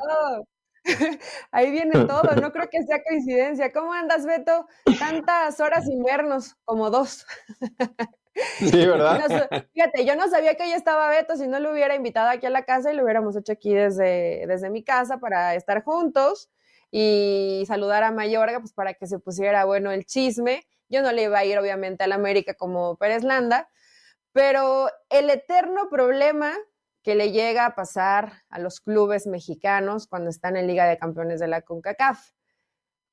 Ahí 1.52 1.72
viene 1.72 2.06
todo, 2.06 2.36
no 2.36 2.52
creo 2.52 2.70
que 2.70 2.84
sea 2.84 3.02
coincidencia. 3.04 3.72
¿Cómo 3.72 3.94
andas, 3.94 4.26
Beto? 4.26 4.68
Tantas 5.00 5.60
horas 5.60 5.86
sin 5.86 6.04
vernos, 6.04 6.56
como 6.66 6.90
dos. 6.90 7.26
Sí, 8.60 8.86
¿verdad? 8.86 9.20
fíjate, 9.74 10.06
yo 10.06 10.16
no 10.16 10.30
sabía 10.30 10.54
que 10.54 10.70
ya 10.70 10.76
estaba 10.76 11.10
Beto, 11.10 11.36
si 11.38 11.48
no 11.48 11.60
lo 11.60 11.72
hubiera 11.72 11.96
invitado 11.96 12.30
aquí 12.30 12.46
a 12.46 12.52
la 12.52 12.66
casa 12.66 12.94
y 12.94 12.96
lo 12.96 13.04
hubiéramos 13.04 13.36
hecho 13.36 13.52
aquí 13.52 13.74
desde, 13.74 14.46
desde 14.46 14.70
mi 14.70 14.84
casa 14.84 15.18
para 15.18 15.56
estar 15.56 15.84
juntos 15.84 16.52
y 16.92 17.64
saludar 17.68 18.04
a 18.04 18.12
Mayorga, 18.12 18.60
pues 18.60 18.74
para 18.74 18.94
que 18.94 19.08
se 19.08 19.18
pusiera 19.18 19.66
bueno 19.66 19.92
el 19.92 20.06
chisme. 20.06 20.68
Yo 20.88 21.02
no 21.02 21.12
le 21.12 21.24
iba 21.24 21.40
a 21.40 21.46
ir, 21.46 21.58
obviamente, 21.58 22.04
al 22.04 22.12
América 22.12 22.54
como 22.54 22.96
Pérez 22.98 23.24
Landa, 23.24 23.70
pero 24.34 24.88
el 25.10 25.32
eterno 25.32 25.90
problema 25.90 26.54
que 27.08 27.16
le 27.16 27.32
llega 27.32 27.66
a 27.66 27.74
pasar 27.74 28.44
a 28.50 28.60
los 28.60 28.82
clubes 28.82 29.28
mexicanos 29.28 30.08
cuando 30.08 30.30
están 30.30 30.58
en 30.58 30.68
Liga 30.68 30.86
de 30.86 30.98
Campeones 30.98 31.40
de 31.40 31.48
la 31.48 31.62
CONCACAF. 31.62 32.32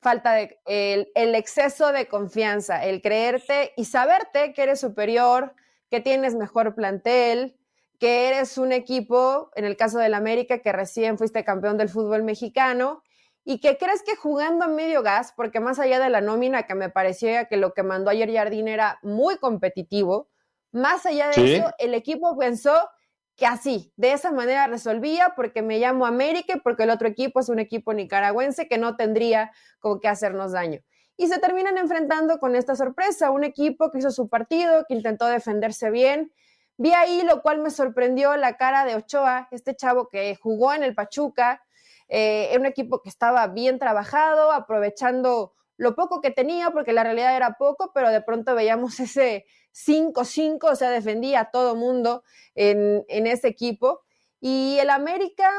Falta 0.01 0.33
de 0.33 0.59
el, 0.65 1.13
el 1.15 1.37
exceso 1.37 1.93
de 1.93 2.09
confianza, 2.09 2.85
el 2.85 3.01
creerte 3.01 3.73
y 3.77 3.85
saberte 3.85 4.53
que 4.53 4.65
eres 4.65 4.81
superior, 4.81 5.55
que 5.91 6.01
tienes 6.01 6.35
mejor 6.35 6.75
plantel, 6.75 7.57
que 8.01 8.27
eres 8.27 8.59
un 8.59 8.73
equipo, 8.73 9.53
en 9.55 9.65
el 9.65 9.77
caso 9.77 9.99
del 9.99 10.15
América, 10.15 10.59
que 10.59 10.73
recién 10.73 11.17
fuiste 11.17 11.45
campeón 11.45 11.79
del 11.79 11.89
fútbol 11.89 12.25
mexicano 12.25 13.05
y 13.45 13.61
que 13.61 13.79
crees 13.79 14.03
que 14.03 14.17
jugando 14.17 14.65
a 14.65 14.69
medio 14.69 15.05
gas, 15.05 15.33
porque 15.37 15.61
más 15.61 15.79
allá 15.79 16.01
de 16.01 16.11
la 16.11 16.21
nómina 16.21 16.65
que 16.65 16.75
me 16.75 16.91
parecía 16.91 17.45
que 17.45 17.59
lo 17.59 17.75
que 17.75 17.85
mandó 17.85 18.11
ayer 18.11 18.35
Jardín 18.35 18.67
era 18.67 18.99
muy 19.05 19.37
competitivo, 19.37 20.31
más 20.73 21.07
allá 21.07 21.29
de 21.29 21.59
eso, 21.59 21.71
el 21.79 21.95
equipo 21.95 22.37
pensó 22.37 22.91
que 23.37 23.47
así, 23.47 23.93
de 23.97 24.13
esa 24.13 24.31
manera 24.31 24.67
resolvía, 24.67 25.33
porque 25.35 25.63
me 25.63 25.79
llamo 25.79 26.07
América 26.07 26.55
y 26.57 26.61
porque 26.61 26.85
el 26.85 26.91
otro 26.91 27.09
equipo 27.09 27.41
es 27.41 27.49
un 27.49 27.59
equipo 27.59 27.93
nicaragüense 27.93 28.69
que 28.69 28.79
no 28.79 28.97
tendría 28.97 29.51
con 29.81 30.01
qué 30.01 30.09
hacernos 30.09 30.53
daño. 30.53 30.81
Y 31.17 31.29
se 31.29 31.39
terminan 31.39 31.79
enfrentando 31.79 32.39
con 32.39 32.57
esta 32.57 32.75
sorpresa, 32.77 33.31
un 33.31 33.45
equipo 33.45 33.91
que 33.91 33.99
hizo 33.99 34.11
su 34.11 34.29
partido, 34.29 34.85
que 34.87 34.95
intentó 34.95 35.27
defenderse 35.27 35.91
bien. 35.91 36.33
Vi 36.77 36.93
ahí, 36.93 37.23
lo 37.23 37.43
cual 37.43 37.61
me 37.61 37.71
sorprendió, 37.71 38.37
la 38.37 38.57
cara 38.57 38.85
de 38.85 38.97
Ochoa, 38.97 39.49
este 39.51 39.77
chavo 39.77 40.09
que 40.09 40.35
jugó 40.37 40.75
en 40.75 40.83
el 40.83 40.95
Pachuca, 40.95 41.63
eh, 42.09 42.55
un 42.59 42.67
equipo 42.67 43.01
que 43.01 43.09
estaba 43.09 43.47
bien 43.49 43.79
trabajado, 43.79 44.53
aprovechando 44.53 45.55
lo 45.77 45.95
poco 45.95 46.21
que 46.21 46.31
tenía, 46.31 46.71
porque 46.71 46.93
la 46.93 47.05
realidad 47.05 47.37
era 47.37 47.57
poco, 47.59 47.93
pero 47.95 48.11
de 48.11 48.21
pronto 48.21 48.55
veíamos 48.55 48.99
ese 49.01 49.47
5-5, 49.75 50.71
o 50.71 50.77
sea, 50.77 50.91
defendía 50.91 51.41
a 51.41 51.51
todo 51.51 51.75
mundo 51.75 52.23
en, 52.55 53.05
en 53.09 53.27
ese 53.27 53.49
equipo. 53.49 54.03
Y 54.41 54.79
el 54.81 54.91
América, 54.91 55.51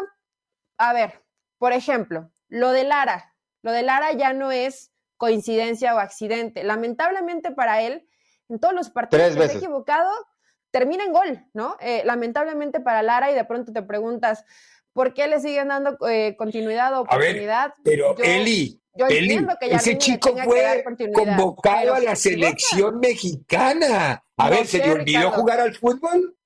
a 0.77 0.93
ver, 0.93 1.23
por 1.57 1.73
ejemplo, 1.73 2.31
lo 2.47 2.71
de 2.71 2.83
Lara, 2.83 3.35
lo 3.61 3.71
de 3.71 3.83
Lara 3.83 4.13
ya 4.13 4.33
no 4.33 4.51
es 4.51 4.91
coincidencia 5.17 5.95
o 5.95 5.99
accidente. 5.99 6.63
Lamentablemente 6.63 7.51
para 7.51 7.81
él, 7.81 8.07
en 8.49 8.59
todos 8.59 8.73
los 8.73 8.89
partidos 8.89 9.35
que 9.35 9.47
se 9.47 9.55
ha 9.55 9.57
equivocado, 9.57 10.11
termina 10.71 11.03
en 11.03 11.13
gol, 11.13 11.45
¿no? 11.53 11.77
Eh, 11.79 12.03
lamentablemente 12.05 12.79
para 12.79 13.01
Lara 13.01 13.31
y 13.31 13.33
de 13.33 13.45
pronto 13.45 13.73
te 13.73 13.81
preguntas, 13.81 14.45
¿Por 14.95 15.13
qué 15.13 15.27
le 15.27 15.41
siguen 15.41 15.67
dando 15.67 15.97
eh, 16.07 16.37
continuidad 16.37 16.97
o 16.97 17.01
oportunidad? 17.01 17.73
pero 17.83 18.15
Eli, 18.17 18.81
ese 19.61 19.97
chico 19.97 20.35
fue 20.43 20.83
convocado 21.13 21.95
a 21.95 21.99
la 21.99 22.15
selección 22.15 22.99
mexicana. 22.99 24.23
A 24.37 24.49
ver, 24.49 24.65
¿se 24.67 24.79
le 24.79 24.91
olvidó 24.91 25.31
jugar 25.31 25.59
al 25.59 25.75
fútbol? 25.75 26.37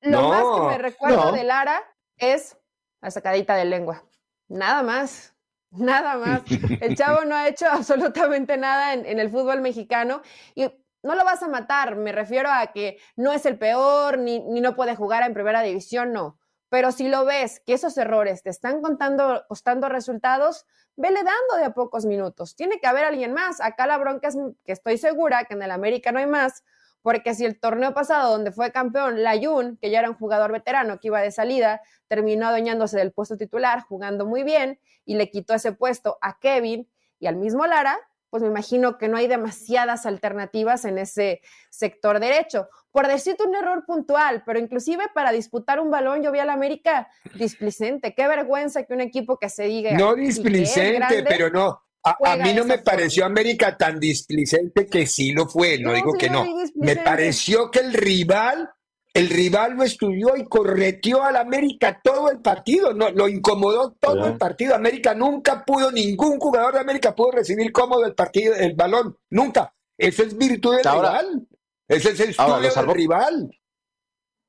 Lo 0.00 0.28
más 0.28 0.42
que 0.42 0.76
me 0.76 0.78
recuerdo 0.78 1.32
de 1.32 1.44
Lara 1.44 1.82
es 2.16 2.56
la 3.00 3.10
sacadita 3.10 3.56
de 3.56 3.64
lengua. 3.64 4.04
Nada 4.48 4.82
más. 4.82 5.34
Nada 5.70 6.16
más. 6.16 6.42
El 6.80 6.96
chavo 6.96 7.24
no 7.24 7.34
ha 7.34 7.48
hecho 7.48 7.66
absolutamente 7.66 8.56
nada 8.56 8.94
en, 8.94 9.04
en, 9.04 9.18
el 9.18 9.30
fútbol 9.30 9.60
mexicano 9.60 10.22
y 10.54 10.64
no 11.02 11.14
lo 11.14 11.24
vas 11.24 11.42
a 11.42 11.48
matar. 11.48 11.96
Me 11.96 12.12
refiero 12.12 12.48
a 12.50 12.68
que 12.68 12.98
no 13.16 13.32
es 13.32 13.44
el 13.46 13.58
peor 13.58 14.18
ni, 14.18 14.40
ni 14.40 14.60
no 14.60 14.74
puede 14.74 14.96
jugar 14.96 15.22
en 15.24 15.34
primera 15.34 15.62
división, 15.62 16.12
no. 16.12 16.38
Pero 16.68 16.92
si 16.92 17.08
lo 17.08 17.24
ves 17.24 17.60
que 17.60 17.72
esos 17.72 17.96
errores 17.96 18.42
te 18.42 18.50
están 18.50 18.82
contando, 18.82 19.44
costando 19.48 19.88
resultados, 19.88 20.66
vele 20.96 21.22
dando 21.22 21.56
de 21.56 21.64
a 21.64 21.74
pocos 21.74 22.04
minutos. 22.04 22.56
Tiene 22.56 22.78
que 22.80 22.86
haber 22.86 23.04
alguien 23.04 23.32
más. 23.32 23.60
Acá 23.60 23.86
la 23.86 23.96
bronca 23.98 24.28
es 24.28 24.36
que 24.64 24.72
estoy 24.72 24.98
segura 24.98 25.44
que 25.44 25.54
en 25.54 25.62
el 25.62 25.70
América 25.70 26.12
no 26.12 26.18
hay 26.18 26.26
más, 26.26 26.64
porque 27.02 27.34
si 27.34 27.44
el 27.44 27.58
torneo 27.58 27.94
pasado 27.94 28.32
donde 28.32 28.52
fue 28.52 28.72
campeón 28.72 29.22
Layun, 29.22 29.76
que 29.78 29.90
ya 29.90 30.00
era 30.00 30.10
un 30.10 30.16
jugador 30.16 30.52
veterano 30.52 30.98
que 31.00 31.08
iba 31.08 31.20
de 31.20 31.30
salida, 31.30 31.80
terminó 32.08 32.48
adueñándose 32.48 32.98
del 32.98 33.12
puesto 33.12 33.36
titular, 33.36 33.82
jugando 33.82 34.26
muy 34.26 34.42
bien, 34.42 34.80
y 35.04 35.14
le 35.14 35.30
quitó 35.30 35.54
ese 35.54 35.72
puesto 35.72 36.18
a 36.20 36.38
Kevin 36.38 36.90
y 37.18 37.26
al 37.26 37.36
mismo 37.36 37.66
Lara, 37.66 37.98
pues 38.30 38.42
me 38.42 38.48
imagino 38.48 38.98
que 38.98 39.08
no 39.08 39.16
hay 39.16 39.26
demasiadas 39.26 40.06
alternativas 40.06 40.84
en 40.84 40.98
ese 40.98 41.40
sector 41.70 42.20
derecho. 42.20 42.68
Por 42.90 43.08
decirte 43.08 43.44
un 43.44 43.54
error 43.54 43.84
puntual, 43.86 44.42
pero 44.44 44.58
inclusive 44.58 45.04
para 45.14 45.32
disputar 45.32 45.80
un 45.80 45.90
balón, 45.90 46.22
yo 46.22 46.32
vi 46.32 46.38
al 46.38 46.50
América 46.50 47.08
displicente. 47.34 48.14
Qué 48.14 48.28
vergüenza 48.28 48.84
que 48.84 48.94
un 48.94 49.00
equipo 49.00 49.38
que 49.38 49.48
se 49.48 49.64
diga. 49.64 49.92
No 49.92 50.14
displicente, 50.14 51.24
pero 51.28 51.50
no. 51.50 51.82
A, 52.04 52.36
mí 52.36 52.54
no 52.54 52.64
me 52.64 52.78
pareció 52.78 53.26
América 53.26 53.76
tan 53.76 53.98
displicente 53.98 54.86
que 54.86 55.06
sí 55.06 55.32
lo 55.32 55.46
fue, 55.46 55.78
no, 55.78 55.92
digo 55.92 56.12
que 56.14 56.30
no. 56.30 56.46
Me 56.76 56.96
pareció 56.96 57.70
que 57.70 57.80
el 57.80 57.92
rival 57.92 58.70
el 59.14 59.28
rival 59.28 59.74
lo 59.74 59.84
estudió 59.84 60.36
y 60.36 60.44
correteó 60.44 61.24
al 61.24 61.36
América 61.36 62.00
todo 62.02 62.30
el 62.30 62.40
partido, 62.40 62.92
no, 62.94 63.10
lo 63.10 63.28
incomodó 63.28 63.92
todo 63.98 64.26
el 64.26 64.36
partido. 64.36 64.74
América 64.74 65.14
nunca 65.14 65.64
pudo, 65.64 65.90
ningún 65.90 66.38
jugador 66.38 66.74
de 66.74 66.80
América 66.80 67.14
pudo 67.14 67.32
recibir 67.32 67.72
cómodo 67.72 68.04
el 68.04 68.14
partido, 68.14 68.54
el 68.54 68.74
balón, 68.74 69.16
nunca. 69.30 69.74
Eso 69.96 70.22
es 70.22 70.36
virtud 70.36 70.76
del 70.76 70.84
rival. 70.84 71.48
Ese 71.88 72.10
es 72.10 72.20
el 72.20 72.30
estudio 72.30 72.60
del 72.60 72.94
rival. 72.94 73.50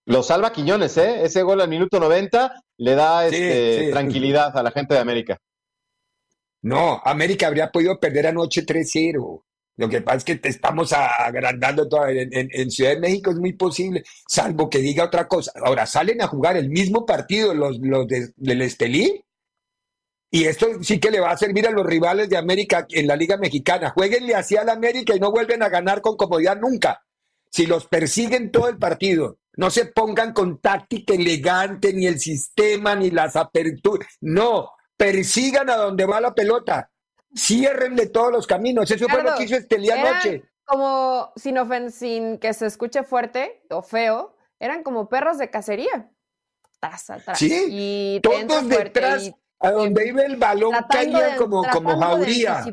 Lo 0.06 0.24
salva 0.24 0.52
Quiñones, 0.52 0.98
¿eh? 0.98 1.24
Ese 1.24 1.44
gol 1.44 1.62
al 1.62 1.70
minuto 1.70 2.00
90 2.00 2.64
le 2.78 2.96
da 2.96 3.28
este, 3.28 3.92
tranquilidad 3.92 4.58
a 4.58 4.64
la 4.64 4.72
gente 4.72 4.94
de 4.94 5.00
América. 5.00 5.38
No, 6.62 7.02
América 7.06 7.48
habría 7.48 7.72
podido 7.72 8.00
perder 8.00 8.28
anoche 8.28 8.66
3-0. 8.66 9.44
Lo 9.80 9.88
que 9.88 10.02
pasa 10.02 10.18
es 10.18 10.24
que 10.26 10.36
te 10.36 10.50
estamos 10.50 10.92
agrandando 10.92 11.88
todo. 11.88 12.06
En, 12.10 12.70
Ciudad 12.70 12.92
de 12.92 13.00
México 13.00 13.32
es 13.32 13.38
muy 13.38 13.54
posible, 13.54 14.04
salvo 14.28 14.70
que 14.70 14.80
diga 14.80 15.06
otra 15.06 15.26
cosa. 15.26 15.54
Ahora, 15.64 15.86
salen 15.86 16.22
a 16.22 16.28
jugar 16.28 16.58
el 16.58 16.68
mismo 16.68 17.06
partido 17.06 17.54
los, 17.54 17.80
los 17.80 18.06
del 18.06 18.62
Estelí. 18.62 19.24
Y 20.32 20.44
esto 20.44 20.68
sí 20.84 21.00
que 21.00 21.10
le 21.10 21.22
va 21.22 21.32
a 21.32 21.38
servir 21.38 21.66
a 21.66 21.72
los 21.72 21.86
rivales 21.86 22.28
de 22.28 22.36
América 22.36 22.86
en 22.90 23.08
la 23.08 23.16
Liga 23.16 23.38
Mexicana. 23.38 23.92
Jueguenle 23.92 24.36
así 24.36 24.58
al 24.58 24.68
América 24.68 25.16
y 25.16 25.20
no 25.22 25.32
vuelven 25.32 25.64
a 25.64 25.70
ganar 25.70 26.02
con 26.02 26.18
comodidad 26.18 26.60
nunca. 26.60 27.02
Si 27.50 27.66
los 27.66 27.88
persiguen 27.88 28.52
todo 28.52 28.68
el 28.68 28.78
partido, 28.78 29.38
no 29.56 29.70
se 29.70 29.86
pongan 29.86 30.34
con 30.34 30.60
táctica 30.60 31.14
elegante, 31.14 31.94
ni 31.94 32.06
el 32.06 32.20
sistema, 32.20 32.96
ni 32.96 33.12
las 33.12 33.38
aperturas. 33.38 34.10
No, 34.20 34.72
persigan 34.98 35.70
a 35.70 35.78
donde 35.78 36.06
va 36.06 36.20
la 36.20 36.36
pelota 36.36 36.92
Ciérrenle 37.36 38.08
todos 38.08 38.32
los 38.32 38.48
caminos. 38.48 38.90
Eso 38.90 39.08
fue 39.08 39.24
lo 39.24 39.36
que 39.36 39.44
hizo 39.44 39.56
Estelí 39.56 39.90
anoche. 39.90 40.44
Como, 40.66 41.32
sin, 41.36 41.58
sin 41.92 42.38
que 42.38 42.54
se 42.54 42.66
escuche 42.68 43.04
fuerte 43.04 43.64
o 43.70 43.82
feo, 43.82 44.36
eran 44.60 44.84
como 44.84 45.10
perros 45.10 45.38
de 45.38 45.50
cacería. 45.50 46.12
Sí, 47.36 47.66
y 47.70 48.20
todos 48.22 48.68
detrás, 48.68 49.32
a 49.60 49.72
donde 49.72 50.08
iba 50.08 50.22
el 50.24 50.38
balón, 50.38 50.74
caían 50.90 51.38
como, 51.38 51.64
como 51.72 52.00
jauría. 52.00 52.64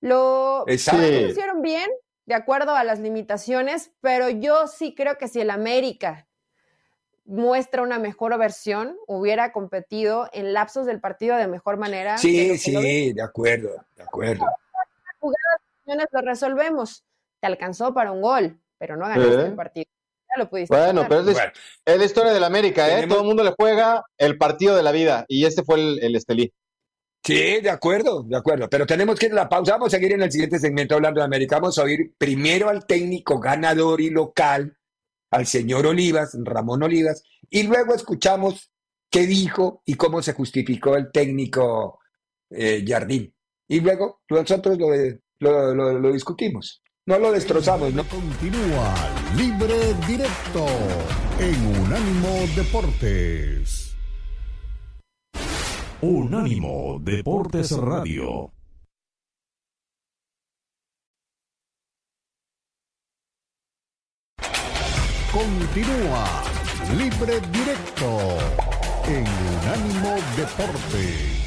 Lo, 0.00 0.64
lo 0.66 0.72
hicieron 0.72 1.60
bien, 1.62 1.90
de 2.26 2.34
acuerdo 2.34 2.74
a 2.74 2.84
las 2.84 3.00
limitaciones, 3.00 3.92
pero 4.00 4.30
yo 4.30 4.66
sí 4.66 4.94
creo 4.94 5.18
que 5.18 5.28
si 5.28 5.40
el 5.40 5.50
América 5.50 6.28
muestra 7.30 7.82
una 7.82 7.98
mejor 7.98 8.36
versión, 8.38 8.96
hubiera 9.06 9.52
competido 9.52 10.28
en 10.32 10.52
lapsos 10.52 10.84
del 10.84 11.00
partido 11.00 11.36
de 11.36 11.46
mejor 11.46 11.76
manera. 11.78 12.18
Sí, 12.18 12.58
sí, 12.58 13.12
de 13.12 13.22
acuerdo, 13.22 13.70
de 13.96 14.02
acuerdo. 14.02 14.44
Jugadas, 15.20 16.08
lo 16.10 16.20
resolvemos. 16.22 17.04
Te 17.40 17.46
alcanzó 17.46 17.94
para 17.94 18.12
un 18.12 18.20
gol, 18.20 18.60
pero 18.78 18.96
no 18.96 19.06
ganaste 19.06 19.46
el 19.46 19.54
partido. 19.54 19.86
Ya 20.28 20.42
lo 20.42 20.50
pudiste 20.50 20.76
bueno, 20.76 21.06
pero 21.08 21.28
es, 21.28 21.98
la 21.98 22.04
historia 22.04 22.32
del 22.32 22.44
América, 22.44 22.98
¿eh? 22.98 23.06
Todo 23.06 23.20
el 23.20 23.26
mundo 23.26 23.42
le 23.42 23.54
juega 23.56 24.04
el 24.18 24.36
partido 24.36 24.76
de 24.76 24.82
la 24.82 24.92
vida 24.92 25.24
y 25.28 25.44
este 25.44 25.62
fue 25.64 25.76
el, 25.76 25.98
el 26.02 26.16
Estelí. 26.16 26.52
Sí, 27.24 27.60
de 27.60 27.70
acuerdo, 27.70 28.22
de 28.22 28.36
acuerdo. 28.36 28.68
Pero 28.68 28.86
tenemos 28.86 29.18
que 29.18 29.26
ir 29.26 29.32
a 29.32 29.36
la 29.36 29.48
pausa. 29.48 29.72
Vamos 29.72 29.88
a 29.88 29.96
seguir 29.96 30.12
en 30.12 30.22
el 30.22 30.32
siguiente 30.32 30.58
segmento 30.58 30.94
hablando 30.94 31.20
de 31.20 31.26
América. 31.26 31.56
Vamos 31.56 31.78
a 31.78 31.82
oír 31.82 32.14
primero 32.16 32.68
al 32.68 32.86
técnico 32.86 33.38
ganador 33.38 34.00
y 34.00 34.10
local 34.10 34.76
al 35.30 35.46
señor 35.46 35.86
Olivas, 35.86 36.36
Ramón 36.42 36.82
Olivas, 36.82 37.22
y 37.48 37.62
luego 37.64 37.94
escuchamos 37.94 38.70
qué 39.10 39.26
dijo 39.26 39.82
y 39.84 39.94
cómo 39.94 40.22
se 40.22 40.32
justificó 40.32 40.96
el 40.96 41.10
técnico 41.10 42.00
eh, 42.50 42.84
Jardín. 42.86 43.34
Y 43.68 43.80
luego 43.80 44.22
nosotros 44.28 44.78
lo, 45.38 45.74
lo, 45.74 46.12
discutimos. 46.12 46.82
No 47.06 47.18
lo 47.18 47.32
destrozamos, 47.32 47.94
¿no? 47.94 48.04
Continúa 48.04 48.94
libre 49.36 49.94
directo 50.06 50.66
en 51.38 51.80
Unánimo 51.80 52.46
Deportes. 52.56 53.94
Unánimo 56.02 56.98
Deportes 57.00 57.72
Radio. 57.72 58.52
Continúa 65.32 66.42
Libre 66.98 67.40
Directo 67.52 68.36
en 69.06 69.24
Unánimo 69.62 70.16
Deportes. 70.36 71.40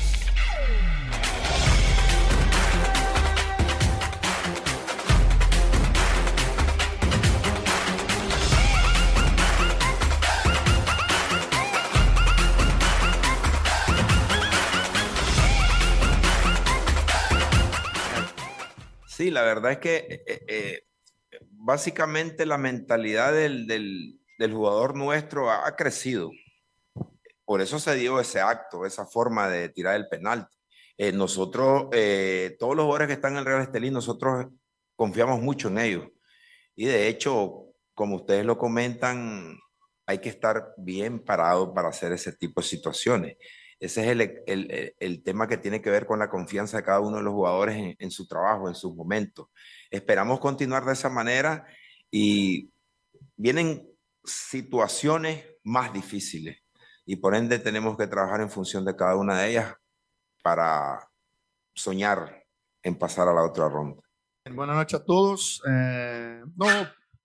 Sí, 19.05 19.29
la 19.29 19.41
verdad 19.41 19.73
es 19.73 19.77
que 19.79 19.95
eh, 20.25 20.45
eh, 20.47 20.83
básicamente 21.51 22.45
la 22.45 22.57
mentalidad 22.57 23.33
del, 23.33 24.19
jugador 24.39 24.95
nuestro 24.95 25.51
ha, 25.51 25.75
crecido. 25.75 26.31
Por 27.45 27.61
eso 27.61 27.79
se 27.79 27.95
dio 27.95 28.19
ese 28.19 28.41
acto, 28.41 28.85
esa 28.85 29.05
forma 29.05 29.49
de 29.49 29.69
tirar 29.69 29.95
el 29.95 30.07
penal. 30.07 30.47
Eh, 30.97 31.11
nosotros, 31.11 31.87
eh, 31.91 32.55
todos 32.59 32.75
los 32.75 32.83
jugadores 32.83 33.07
que 33.07 33.13
están 33.13 33.33
en 33.33 33.39
el 33.39 33.45
Real 33.45 33.61
Estelí, 33.61 33.91
nosotros 33.91 34.47
confiamos 34.95 35.41
mucho 35.41 35.69
en 35.69 35.77
ellos. 35.79 36.07
Y 36.75 36.85
de 36.85 37.07
hecho, 37.07 37.67
como 37.93 38.17
ustedes 38.17 38.45
lo 38.45 38.57
comentan, 38.57 39.57
hay 40.05 40.19
que 40.19 40.29
estar 40.29 40.73
bien 40.77 41.19
parado 41.19 41.73
para 41.73 41.89
hacer 41.89 42.11
ese 42.11 42.33
tipo 42.33 42.61
de 42.61 42.67
situaciones. 42.67 43.37
Ese 43.83 44.09
es 44.09 44.95
el, 44.97 45.23
tema 45.23 45.45
que 45.45 45.57
tiene 45.57 45.81
que 45.81 45.89
ver 45.89 46.05
con 46.05 46.17
la 46.17 46.29
confianza 46.29 46.77
de 46.77 46.83
cada 46.83 47.01
uno 47.01 47.17
de 47.17 47.23
los 47.23 47.33
jugadores 47.33 47.75
en, 47.75 47.95
en 47.99 48.11
su 48.11 48.25
trabajo, 48.25 48.69
en 48.69 48.75
sus 48.75 48.95
momentos. 48.95 49.47
Esperamos 49.91 50.39
continuar 50.39 50.85
de 50.85 50.93
esa 50.93 51.09
manera 51.09 51.67
y 52.09 52.71
vienen 53.35 53.85
situaciones 54.23 55.45
más 55.65 55.91
difíciles 55.91 56.59
y 57.05 57.17
por 57.17 57.35
ende 57.35 57.59
tenemos 57.59 57.97
que 57.97 58.07
trabajar 58.07 58.39
en 58.39 58.49
función 58.49 58.85
de 58.85 58.95
cada 58.95 59.17
una 59.17 59.41
de 59.41 59.49
ellas 59.49 59.75
para 60.41 61.05
soñar 61.75 62.41
en 62.83 62.97
pasar 62.97 63.27
a 63.27 63.33
la 63.33 63.43
otra 63.43 63.67
ronda. 63.67 64.01
Buenas 64.49 64.77
noches 64.77 65.01
a 65.01 65.03
todos. 65.03 65.61
Eh, 65.67 66.41
no, 66.55 66.67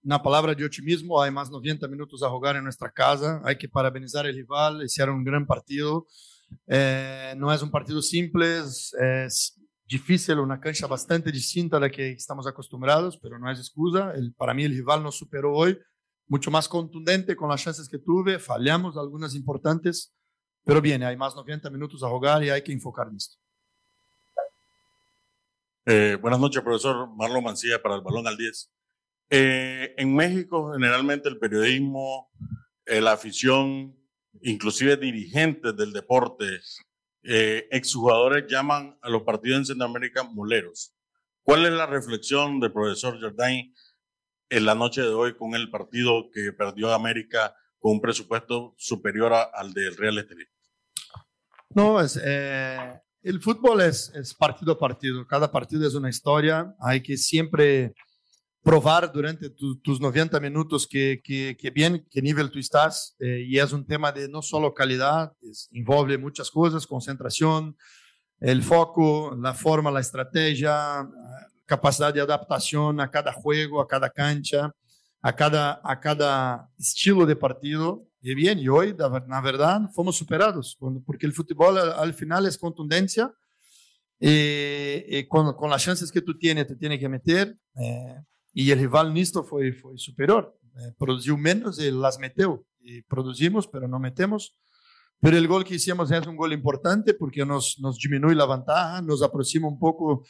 una 0.02 0.20
palabra 0.20 0.56
de 0.56 0.64
optimismo, 0.64 1.22
hay 1.22 1.30
más 1.30 1.52
90 1.52 1.86
minutos 1.86 2.20
a 2.24 2.30
jugar 2.30 2.56
en 2.56 2.64
nuestra 2.64 2.90
casa, 2.90 3.40
hay 3.44 3.56
que 3.56 3.68
parabenizar 3.68 4.26
al 4.26 4.34
rival, 4.34 4.82
hicieron 4.82 5.18
un 5.18 5.24
gran 5.24 5.46
partido. 5.46 6.08
Eh, 6.66 7.34
no 7.36 7.52
es 7.52 7.62
un 7.62 7.70
partido 7.70 8.02
simple, 8.02 8.58
es 8.58 9.58
difícil, 9.88 10.38
una 10.38 10.60
cancha 10.60 10.86
bastante 10.86 11.32
distinta 11.32 11.78
a 11.78 11.80
la 11.80 11.90
que 11.90 12.12
estamos 12.12 12.46
acostumbrados, 12.46 13.18
pero 13.18 13.38
no 13.38 13.50
es 13.50 13.58
excusa. 13.58 14.12
Para 14.36 14.52
mí 14.52 14.64
el 14.64 14.72
rival 14.72 15.02
nos 15.02 15.16
superó 15.16 15.54
hoy, 15.54 15.78
mucho 16.26 16.50
más 16.50 16.68
contundente 16.68 17.34
con 17.34 17.48
las 17.48 17.62
chances 17.62 17.88
que 17.88 17.98
tuve, 17.98 18.38
fallamos 18.38 18.96
algunas 18.96 19.34
importantes, 19.34 20.14
pero 20.62 20.82
bien, 20.82 21.02
hay 21.02 21.16
más 21.16 21.34
90 21.34 21.70
minutos 21.70 22.02
a 22.02 22.08
jugar 22.08 22.44
y 22.44 22.50
hay 22.50 22.62
que 22.62 22.72
enfocar. 22.72 23.08
Eh, 25.86 26.18
buenas 26.20 26.38
noches, 26.38 26.62
profesor 26.62 27.08
Marlon 27.16 27.42
Mancilla 27.42 27.80
para 27.80 27.94
el 27.94 28.02
Balón 28.02 28.26
al 28.26 28.36
10. 28.36 28.70
Eh, 29.30 29.94
en 29.96 30.14
México, 30.14 30.72
generalmente 30.74 31.30
el 31.30 31.38
periodismo, 31.38 32.30
eh, 32.84 33.00
la 33.00 33.12
afición, 33.12 33.97
inclusive 34.42 34.96
dirigentes 34.96 35.76
del 35.76 35.92
deporte, 35.92 36.60
eh, 37.22 37.66
exjugadores 37.70 38.46
llaman 38.48 38.98
a 39.02 39.08
los 39.08 39.22
partidos 39.22 39.58
en 39.58 39.66
Centroamérica 39.66 40.22
moleros. 40.22 40.94
¿Cuál 41.42 41.66
es 41.66 41.72
la 41.72 41.86
reflexión 41.86 42.60
del 42.60 42.72
profesor 42.72 43.18
Jardín 43.20 43.74
en 44.50 44.64
la 44.64 44.74
noche 44.74 45.02
de 45.02 45.08
hoy 45.08 45.36
con 45.36 45.54
el 45.54 45.70
partido 45.70 46.30
que 46.32 46.52
perdió 46.52 46.92
América 46.92 47.54
con 47.78 47.92
un 47.92 48.00
presupuesto 48.00 48.74
superior 48.76 49.32
al 49.32 49.72
del 49.72 49.96
Real 49.96 50.18
Estelí? 50.18 50.44
No, 51.70 52.00
es, 52.00 52.20
eh, 52.22 53.00
el 53.22 53.40
fútbol 53.40 53.82
es, 53.82 54.12
es 54.14 54.34
partido 54.34 54.72
a 54.72 54.78
partido. 54.78 55.26
Cada 55.26 55.50
partido 55.50 55.86
es 55.86 55.94
una 55.94 56.08
historia. 56.08 56.74
Hay 56.80 57.02
que 57.02 57.16
siempre 57.16 57.94
probar 58.68 59.10
durante 59.10 59.48
tus 59.48 59.98
90 59.98 60.38
minutos 60.40 60.86
que, 60.86 61.22
que, 61.24 61.56
que, 61.58 61.70
bien, 61.70 62.06
qué 62.10 62.20
nivel 62.20 62.50
tú 62.50 62.58
estás. 62.58 63.16
Eh, 63.18 63.46
y 63.46 63.58
es 63.58 63.72
un 63.72 63.86
tema 63.86 64.12
de 64.12 64.28
no 64.28 64.42
solo 64.42 64.74
calidad, 64.74 65.32
es, 65.40 65.70
muchas 66.20 66.50
cosas, 66.50 66.86
concentración, 66.86 67.74
el 68.40 68.62
foco, 68.62 69.34
la 69.40 69.54
forma, 69.54 69.90
la 69.90 70.00
estrategia, 70.00 71.08
capacidad 71.64 72.12
de 72.12 72.20
adaptación 72.20 73.00
a 73.00 73.10
cada 73.10 73.32
juego, 73.32 73.80
a 73.80 73.88
cada 73.88 74.10
cancha, 74.10 74.70
a 75.22 75.34
cada, 75.34 75.80
a 75.82 75.98
cada 75.98 76.70
estilo 76.78 77.24
de 77.24 77.36
partido. 77.36 78.06
Y 78.20 78.34
bien, 78.34 78.58
y 78.58 78.68
hoy, 78.68 78.94
la 78.98 79.40
verdad, 79.40 79.80
fomos 79.94 80.18
superados, 80.18 80.76
porque 81.06 81.24
el 81.24 81.32
fútbol 81.32 81.78
al 81.78 82.12
final 82.12 82.44
es 82.44 82.58
contundencia. 82.58 83.32
Y, 84.20 85.16
y 85.16 85.26
con, 85.26 85.54
con, 85.54 85.70
las 85.70 85.82
chances 85.82 86.12
que 86.12 86.20
tú 86.20 86.36
tienes, 86.36 86.66
te 86.66 86.76
tiene 86.76 86.98
que 86.98 87.08
meter. 87.08 87.56
Eh, 87.76 88.16
y 88.62 88.70
el 88.70 88.78
rival 88.78 89.12
nisto 89.14 89.44
fue, 89.44 89.72
fue 89.72 89.96
superior. 89.96 90.58
Eh, 90.76 91.36
menos 91.36 91.78
y 91.78 91.90
las 91.90 92.18
metió. 92.18 92.64
Y 92.80 93.02
producimos, 93.02 93.66
pero 93.66 93.88
no 93.88 93.98
metemos. 93.98 94.56
Pero 95.20 95.36
el 95.36 95.48
gol 95.48 95.64
que 95.64 95.74
hicimos 95.74 96.10
es 96.10 96.26
un 96.26 96.36
gol 96.36 96.52
importante 96.52 97.14
porque 97.14 97.44
nos, 97.44 97.78
nos 97.80 97.96
disminuye 97.96 98.34
la 98.34 98.46
ventaja, 98.46 99.02
nos 99.02 99.22
aproxima 99.22 99.66
un 99.66 99.78
poco 99.78 100.24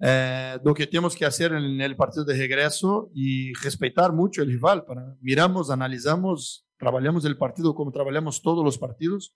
eh, 0.00 0.58
lo 0.62 0.74
que 0.74 0.86
tenemos 0.86 1.16
que 1.16 1.24
hacer 1.24 1.52
en 1.52 1.80
el 1.80 1.96
partido 1.96 2.24
de 2.24 2.36
regreso 2.36 3.10
y 3.14 3.54
respetar 3.54 4.12
mucho 4.12 4.42
el 4.42 4.48
rival. 4.48 4.84
Para, 4.84 5.16
miramos, 5.20 5.70
analizamos 5.70 6.64
Trabajamos 6.78 7.24
el 7.24 7.38
partido 7.38 7.74
como 7.74 7.92
trabajamos 7.92 8.42
todos 8.42 8.64
los 8.64 8.78
partidos. 8.78 9.34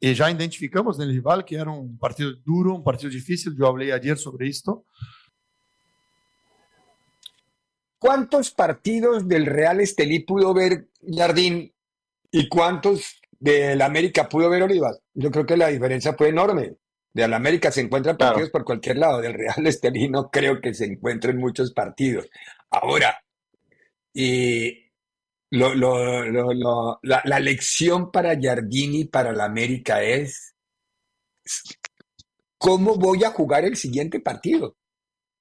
Y 0.00 0.14
ya 0.14 0.30
identificamos 0.30 0.98
en 0.98 1.04
el 1.04 1.10
rival 1.10 1.44
que 1.44 1.56
era 1.56 1.70
un 1.70 1.98
partido 1.98 2.32
duro, 2.44 2.74
un 2.74 2.84
partido 2.84 3.10
difícil. 3.10 3.54
Yo 3.56 3.66
hablé 3.66 3.92
ayer 3.92 4.16
sobre 4.16 4.48
esto. 4.48 4.86
¿Cuántos 8.02 8.50
partidos 8.50 9.28
del 9.28 9.46
Real 9.46 9.80
Estelí 9.80 10.18
pudo 10.18 10.52
ver 10.52 10.88
Jardín 11.16 11.72
y 12.32 12.48
cuántos 12.48 13.22
del 13.38 13.80
América 13.80 14.28
pudo 14.28 14.50
ver 14.50 14.64
Olivas? 14.64 14.98
Yo 15.14 15.30
creo 15.30 15.46
que 15.46 15.56
la 15.56 15.68
diferencia 15.68 16.12
fue 16.14 16.30
enorme. 16.30 16.74
De 17.12 17.28
la 17.28 17.36
América 17.36 17.70
se 17.70 17.80
encuentran 17.80 18.16
partidos 18.16 18.50
por 18.50 18.64
cualquier 18.64 18.98
lado, 18.98 19.20
del 19.20 19.34
Real 19.34 19.64
Estelí 19.64 20.08
no 20.08 20.32
creo 20.32 20.60
que 20.60 20.74
se 20.74 20.86
encuentren 20.86 21.38
muchos 21.38 21.72
partidos. 21.72 22.28
Ahora, 22.70 23.22
y 24.12 24.90
lo, 25.50 25.72
la, 27.02 27.22
la, 27.22 27.38
lección 27.38 28.10
para 28.10 28.36
Jardini, 28.36 29.04
para 29.04 29.32
la 29.32 29.44
América 29.44 30.02
es 30.02 30.56
cómo 32.58 32.96
voy 32.96 33.22
a 33.22 33.30
jugar 33.30 33.64
el 33.64 33.76
siguiente 33.76 34.18
partido. 34.18 34.74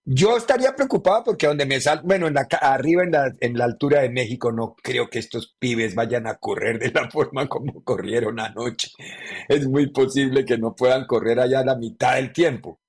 Yo 0.03 0.35
estaría 0.35 0.75
preocupado 0.75 1.23
porque 1.25 1.45
donde 1.45 1.65
me 1.65 1.79
sal, 1.79 2.01
bueno, 2.03 2.27
en 2.27 2.33
la, 2.33 2.47
arriba 2.59 3.03
en 3.03 3.11
la, 3.11 3.31
en 3.39 3.55
la 3.55 3.65
altura 3.65 4.01
de 4.01 4.09
México 4.09 4.51
no 4.51 4.75
creo 4.81 5.09
que 5.09 5.19
estos 5.19 5.55
pibes 5.59 5.93
vayan 5.93 6.25
a 6.25 6.35
correr 6.35 6.79
de 6.79 6.91
la 6.91 7.09
forma 7.11 7.47
como 7.47 7.83
corrieron 7.83 8.39
anoche. 8.39 8.89
Es 9.47 9.67
muy 9.67 9.91
posible 9.91 10.43
que 10.43 10.57
no 10.57 10.75
puedan 10.75 11.05
correr 11.05 11.39
allá 11.39 11.63
la 11.63 11.75
mitad 11.75 12.15
del 12.15 12.33
tiempo. 12.33 12.79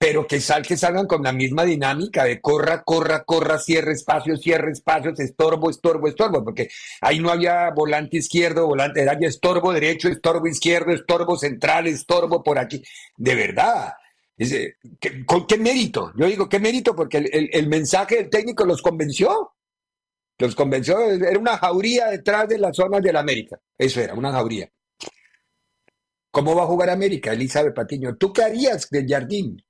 Pero 0.00 0.28
que, 0.28 0.40
sal, 0.40 0.64
que 0.64 0.76
salgan 0.76 1.08
con 1.08 1.24
la 1.24 1.32
misma 1.32 1.64
dinámica 1.64 2.22
de 2.22 2.40
corra, 2.40 2.84
corra, 2.84 3.24
corra, 3.24 3.58
cierre 3.58 3.92
espacios, 3.94 4.40
cierre 4.40 4.70
espacios, 4.70 5.18
estorbo, 5.18 5.70
estorbo, 5.70 6.06
estorbo, 6.06 6.44
porque 6.44 6.68
ahí 7.00 7.18
no 7.18 7.30
había 7.30 7.68
volante 7.70 8.18
izquierdo, 8.18 8.68
volante, 8.68 9.02
era 9.02 9.14
estorbo 9.14 9.72
derecho, 9.72 10.08
estorbo 10.08 10.46
izquierdo, 10.46 10.92
estorbo 10.92 11.36
central, 11.36 11.88
estorbo 11.88 12.44
por 12.44 12.60
aquí. 12.60 12.80
De 13.16 13.34
verdad, 13.34 13.92
¿Con 15.26 15.46
qué 15.46 15.58
mérito? 15.58 16.12
Yo 16.16 16.26
digo, 16.26 16.48
¿qué 16.48 16.60
mérito? 16.60 16.94
Porque 16.94 17.18
el, 17.18 17.68
mensaje 17.68 18.16
del 18.16 18.30
técnico 18.30 18.64
los 18.64 18.82
convenció. 18.82 19.54
Los 20.38 20.54
convenció, 20.54 21.00
era 21.00 21.38
una 21.38 21.58
jauría 21.58 22.06
detrás 22.06 22.48
de 22.48 22.58
las 22.58 22.76
zonas 22.76 23.02
de 23.02 23.12
la 23.12 23.20
América. 23.20 23.58
Eso 23.76 24.00
era, 24.00 24.14
una 24.14 24.30
jauría. 24.30 24.70
¿Cómo 26.30 26.54
va 26.54 26.62
a 26.62 26.66
jugar 26.66 26.90
América, 26.90 27.32
Elizabeth 27.32 27.74
Patiño? 27.74 28.16
¿Tú 28.16 28.32
qué 28.32 28.42
harías 28.42 28.88
del 28.90 29.08
Jardín? 29.08 29.60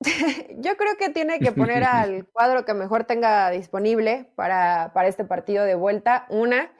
Yo 0.58 0.76
creo 0.76 0.96
que 0.96 1.08
tiene 1.08 1.40
que 1.40 1.50
poner 1.50 1.82
al 1.82 2.26
cuadro 2.28 2.64
que 2.64 2.74
mejor 2.74 3.04
tenga 3.04 3.50
disponible 3.50 4.30
para, 4.36 4.92
para 4.94 5.08
este 5.08 5.24
partido 5.24 5.64
de 5.64 5.74
vuelta. 5.74 6.26
Una, 6.28 6.70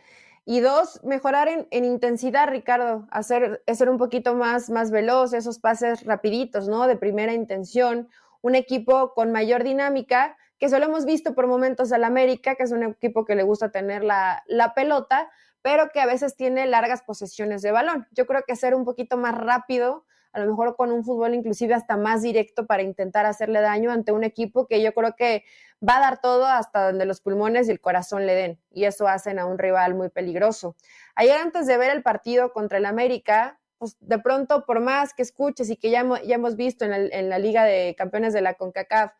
y 0.48 0.60
dos, 0.60 1.02
mejorar 1.02 1.48
en, 1.48 1.84
intensidad, 1.84 2.48
Ricardo, 2.48 3.08
hacer, 3.10 3.64
ser 3.66 3.90
un 3.90 3.98
poquito 3.98 4.36
más, 4.36 4.70
más 4.70 4.92
veloz, 4.92 5.32
esos 5.32 5.58
pases 5.58 6.04
rapiditos, 6.04 6.68
¿no? 6.68 6.86
De 6.86 6.96
primera 6.96 7.34
intención, 7.34 8.08
un 8.42 8.54
equipo 8.54 9.12
con 9.12 9.32
mayor 9.32 9.64
dinámica, 9.64 10.36
que 10.58 10.68
solo 10.68 10.84
hemos 10.84 11.04
visto 11.04 11.34
por 11.34 11.48
momentos 11.48 11.90
al 11.92 12.04
América, 12.04 12.54
que 12.54 12.62
es 12.62 12.70
un 12.70 12.84
equipo 12.84 13.24
que 13.24 13.34
le 13.34 13.42
gusta 13.42 13.72
tener 13.72 14.04
la, 14.04 14.44
la 14.46 14.72
pelota, 14.72 15.28
pero 15.62 15.90
que 15.92 16.00
a 16.00 16.06
veces 16.06 16.36
tiene 16.36 16.64
largas 16.66 17.02
posesiones 17.02 17.60
de 17.60 17.72
balón. 17.72 18.06
Yo 18.12 18.24
creo 18.26 18.44
que 18.46 18.54
ser 18.54 18.76
un 18.76 18.84
poquito 18.84 19.16
más 19.16 19.36
rápido, 19.36 20.05
a 20.36 20.40
lo 20.40 20.50
mejor 20.50 20.76
con 20.76 20.92
un 20.92 21.02
fútbol 21.02 21.34
inclusive 21.34 21.72
hasta 21.72 21.96
más 21.96 22.20
directo 22.20 22.66
para 22.66 22.82
intentar 22.82 23.24
hacerle 23.24 23.62
daño 23.62 23.90
ante 23.90 24.12
un 24.12 24.22
equipo 24.22 24.66
que 24.66 24.82
yo 24.82 24.92
creo 24.92 25.16
que 25.16 25.44
va 25.86 25.96
a 25.96 26.00
dar 26.00 26.20
todo 26.20 26.44
hasta 26.44 26.86
donde 26.86 27.06
los 27.06 27.22
pulmones 27.22 27.68
y 27.68 27.70
el 27.70 27.80
corazón 27.80 28.26
le 28.26 28.34
den, 28.34 28.60
y 28.70 28.84
eso 28.84 29.08
hacen 29.08 29.38
a 29.38 29.46
un 29.46 29.58
rival 29.58 29.94
muy 29.94 30.10
peligroso. 30.10 30.76
Ayer 31.14 31.38
antes 31.38 31.66
de 31.66 31.78
ver 31.78 31.90
el 31.90 32.02
partido 32.02 32.52
contra 32.52 32.76
el 32.76 32.84
América, 32.84 33.58
pues 33.78 33.96
de 34.00 34.18
pronto, 34.18 34.66
por 34.66 34.80
más 34.80 35.14
que 35.14 35.22
escuches 35.22 35.70
y 35.70 35.76
que 35.76 35.90
ya, 35.90 36.04
ya 36.22 36.34
hemos 36.34 36.56
visto 36.56 36.84
en, 36.84 37.28
la 37.30 37.38
Liga 37.38 37.64
de 37.64 37.94
Campeones 37.96 38.34
de 38.34 38.42
la 38.42 38.54
CONCACAF 38.54 39.12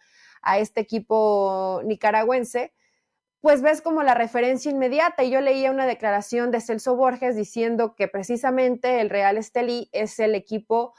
a 0.43 0.59
este 0.59 0.81
equipo 0.83 1.81
nicaragüense, 1.85 2.75
pues 3.41 3.63
ves 3.63 3.83
como 3.83 4.03
la 4.03 4.15
referencia 4.15 4.71
inmediata. 4.71 5.23
Y 5.25 5.31
yo 5.31 5.41
leía 5.41 5.71
una 5.71 5.87
declaración 5.87 6.51
de 6.51 6.61
Celso 6.61 6.97
Borges 6.97 7.37
diciendo 7.37 7.95
que 7.95 8.09
precisamente 8.09 9.01
el 9.01 9.11
Real 9.11 9.37
Estelí 9.37 9.89
es 9.93 10.19
el 10.19 10.35
equipo 10.35 10.95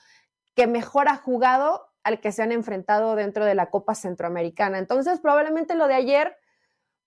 que 0.55 0.67
mejor 0.67 1.07
ha 1.09 1.15
jugado 1.15 1.87
al 2.03 2.19
que 2.21 2.31
se 2.31 2.41
han 2.41 2.51
enfrentado 2.51 3.15
dentro 3.15 3.45
de 3.45 3.53
la 3.53 3.69
Copa 3.69 3.95
Centroamericana. 3.95 4.79
Entonces, 4.79 5.19
probablemente 5.19 5.75
lo 5.75 5.87
de 5.87 5.95
ayer, 5.95 6.37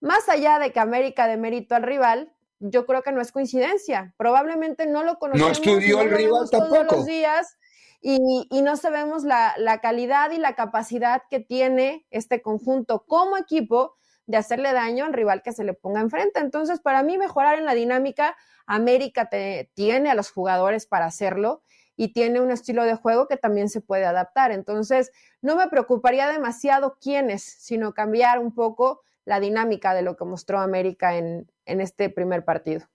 más 0.00 0.28
allá 0.28 0.58
de 0.58 0.72
que 0.72 0.80
América 0.80 1.26
de 1.26 1.36
mérito 1.36 1.74
al 1.74 1.82
rival, 1.82 2.32
yo 2.58 2.84
creo 2.84 3.02
que 3.02 3.12
no 3.12 3.22
es 3.22 3.32
coincidencia. 3.32 4.14
Probablemente 4.18 4.86
no 4.86 5.02
lo 5.02 5.18
conocemos. 5.18 5.48
No 5.48 5.52
estudió 5.52 6.02
el 6.02 6.10
rival 6.10 6.50
tampoco. 6.50 6.84
Todos 6.84 6.92
los 6.98 7.06
días 7.06 7.56
y, 8.02 8.62
no 8.62 8.76
sabemos 8.76 9.24
la, 9.24 9.54
la 9.58 9.80
calidad 9.80 10.30
y 10.30 10.38
la 10.38 10.54
capacidad 10.54 11.22
que 11.28 11.40
tiene 11.40 12.06
este 12.10 12.40
conjunto 12.40 13.04
como 13.06 13.36
equipo 13.36 13.96
de 14.30 14.36
hacerle 14.36 14.72
daño 14.72 15.04
al 15.04 15.12
rival 15.12 15.42
que 15.42 15.52
se 15.52 15.64
le 15.64 15.74
ponga 15.74 16.00
enfrente. 16.00 16.40
Entonces, 16.40 16.80
para 16.80 17.02
mí, 17.02 17.18
mejorar 17.18 17.58
en 17.58 17.66
la 17.66 17.74
dinámica, 17.74 18.36
América 18.64 19.28
te, 19.28 19.70
tiene 19.74 20.08
a 20.10 20.14
los 20.14 20.30
jugadores 20.30 20.86
para 20.86 21.06
hacerlo 21.06 21.62
y 21.96 22.12
tiene 22.12 22.40
un 22.40 22.52
estilo 22.52 22.84
de 22.84 22.94
juego 22.94 23.26
que 23.26 23.36
también 23.36 23.68
se 23.68 23.80
puede 23.80 24.04
adaptar. 24.04 24.52
Entonces, 24.52 25.10
no 25.42 25.56
me 25.56 25.68
preocuparía 25.68 26.28
demasiado 26.28 26.96
quiénes, 27.00 27.42
sino 27.42 27.92
cambiar 27.92 28.38
un 28.38 28.54
poco 28.54 29.02
la 29.24 29.40
dinámica 29.40 29.94
de 29.94 30.02
lo 30.02 30.16
que 30.16 30.24
mostró 30.24 30.60
América 30.60 31.16
en, 31.16 31.50
este 31.66 32.08
primer 32.08 32.44
partido. 32.44 32.86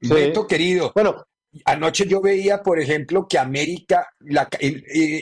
Sí. 0.00 0.32
querido, 0.48 0.92
bueno, 0.94 1.26
anoche 1.64 2.06
yo 2.06 2.20
veía, 2.20 2.62
por 2.62 2.80
ejemplo, 2.80 3.26
que 3.28 3.38
América, 3.38 4.08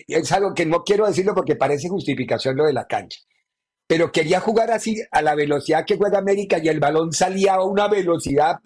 es 0.07 0.33
algo 0.33 0.55
que 0.55 0.67
no 0.67 0.83
quiero 0.83 1.07
decirlo 1.07 1.35
porque 1.35 1.57
parece 1.57 1.89
justificación 1.89 2.57
lo 2.57 2.65
de 2.65 2.73
la 2.73 2.87
cancha, 2.87 3.21
pero 3.87 4.13
quería 4.13 4.41
jugar 4.41 4.71
así 4.71 5.03
a 5.11 5.23
la 5.23 5.35
velocidad 5.35 5.85
que 5.85 5.97
juega 5.97 6.19
América 6.19 6.59
y 6.59 6.69
el 6.69 6.81
balón 6.81 7.13
salía 7.13 7.55
a 7.55 7.65
una 7.65 7.89
velocidad 7.89 8.61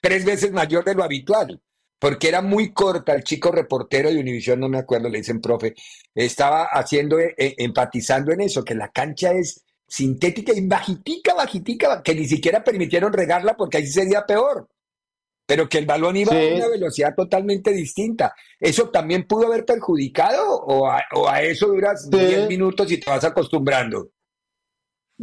tres 0.00 0.24
veces 0.24 0.52
mayor 0.52 0.84
de 0.84 0.94
lo 0.94 1.04
habitual 1.04 1.60
porque 2.02 2.26
era 2.26 2.42
muy 2.42 2.72
corta, 2.72 3.14
el 3.14 3.22
chico 3.22 3.52
reportero 3.52 4.10
de 4.10 4.18
Univisión, 4.18 4.58
no 4.58 4.68
me 4.68 4.78
acuerdo, 4.78 5.08
le 5.08 5.18
dicen 5.18 5.40
profe, 5.40 5.76
estaba 6.12 6.64
haciendo, 6.64 7.20
eh, 7.20 7.32
eh, 7.38 7.54
empatizando 7.58 8.32
en 8.32 8.40
eso, 8.40 8.64
que 8.64 8.74
la 8.74 8.88
cancha 8.88 9.30
es 9.30 9.64
sintética 9.86 10.52
y 10.52 10.66
bajitica, 10.66 11.32
bajitica, 11.32 12.02
que 12.02 12.16
ni 12.16 12.26
siquiera 12.26 12.64
permitieron 12.64 13.12
regarla 13.12 13.56
porque 13.56 13.76
ahí 13.76 13.86
sería 13.86 14.26
peor, 14.26 14.68
pero 15.46 15.68
que 15.68 15.78
el 15.78 15.86
balón 15.86 16.16
iba 16.16 16.32
a 16.32 16.54
una 16.56 16.66
velocidad 16.66 17.14
totalmente 17.14 17.70
distinta. 17.70 18.34
¿Eso 18.58 18.90
también 18.90 19.24
pudo 19.28 19.46
haber 19.46 19.64
perjudicado 19.64 20.56
o 20.56 20.90
a, 20.90 21.42
eso 21.42 21.68
duras 21.68 22.10
10 22.10 22.48
minutos 22.48 22.90
y 22.90 22.98
te 22.98 23.08
vas 23.08 23.22
acostumbrando? 23.22 24.10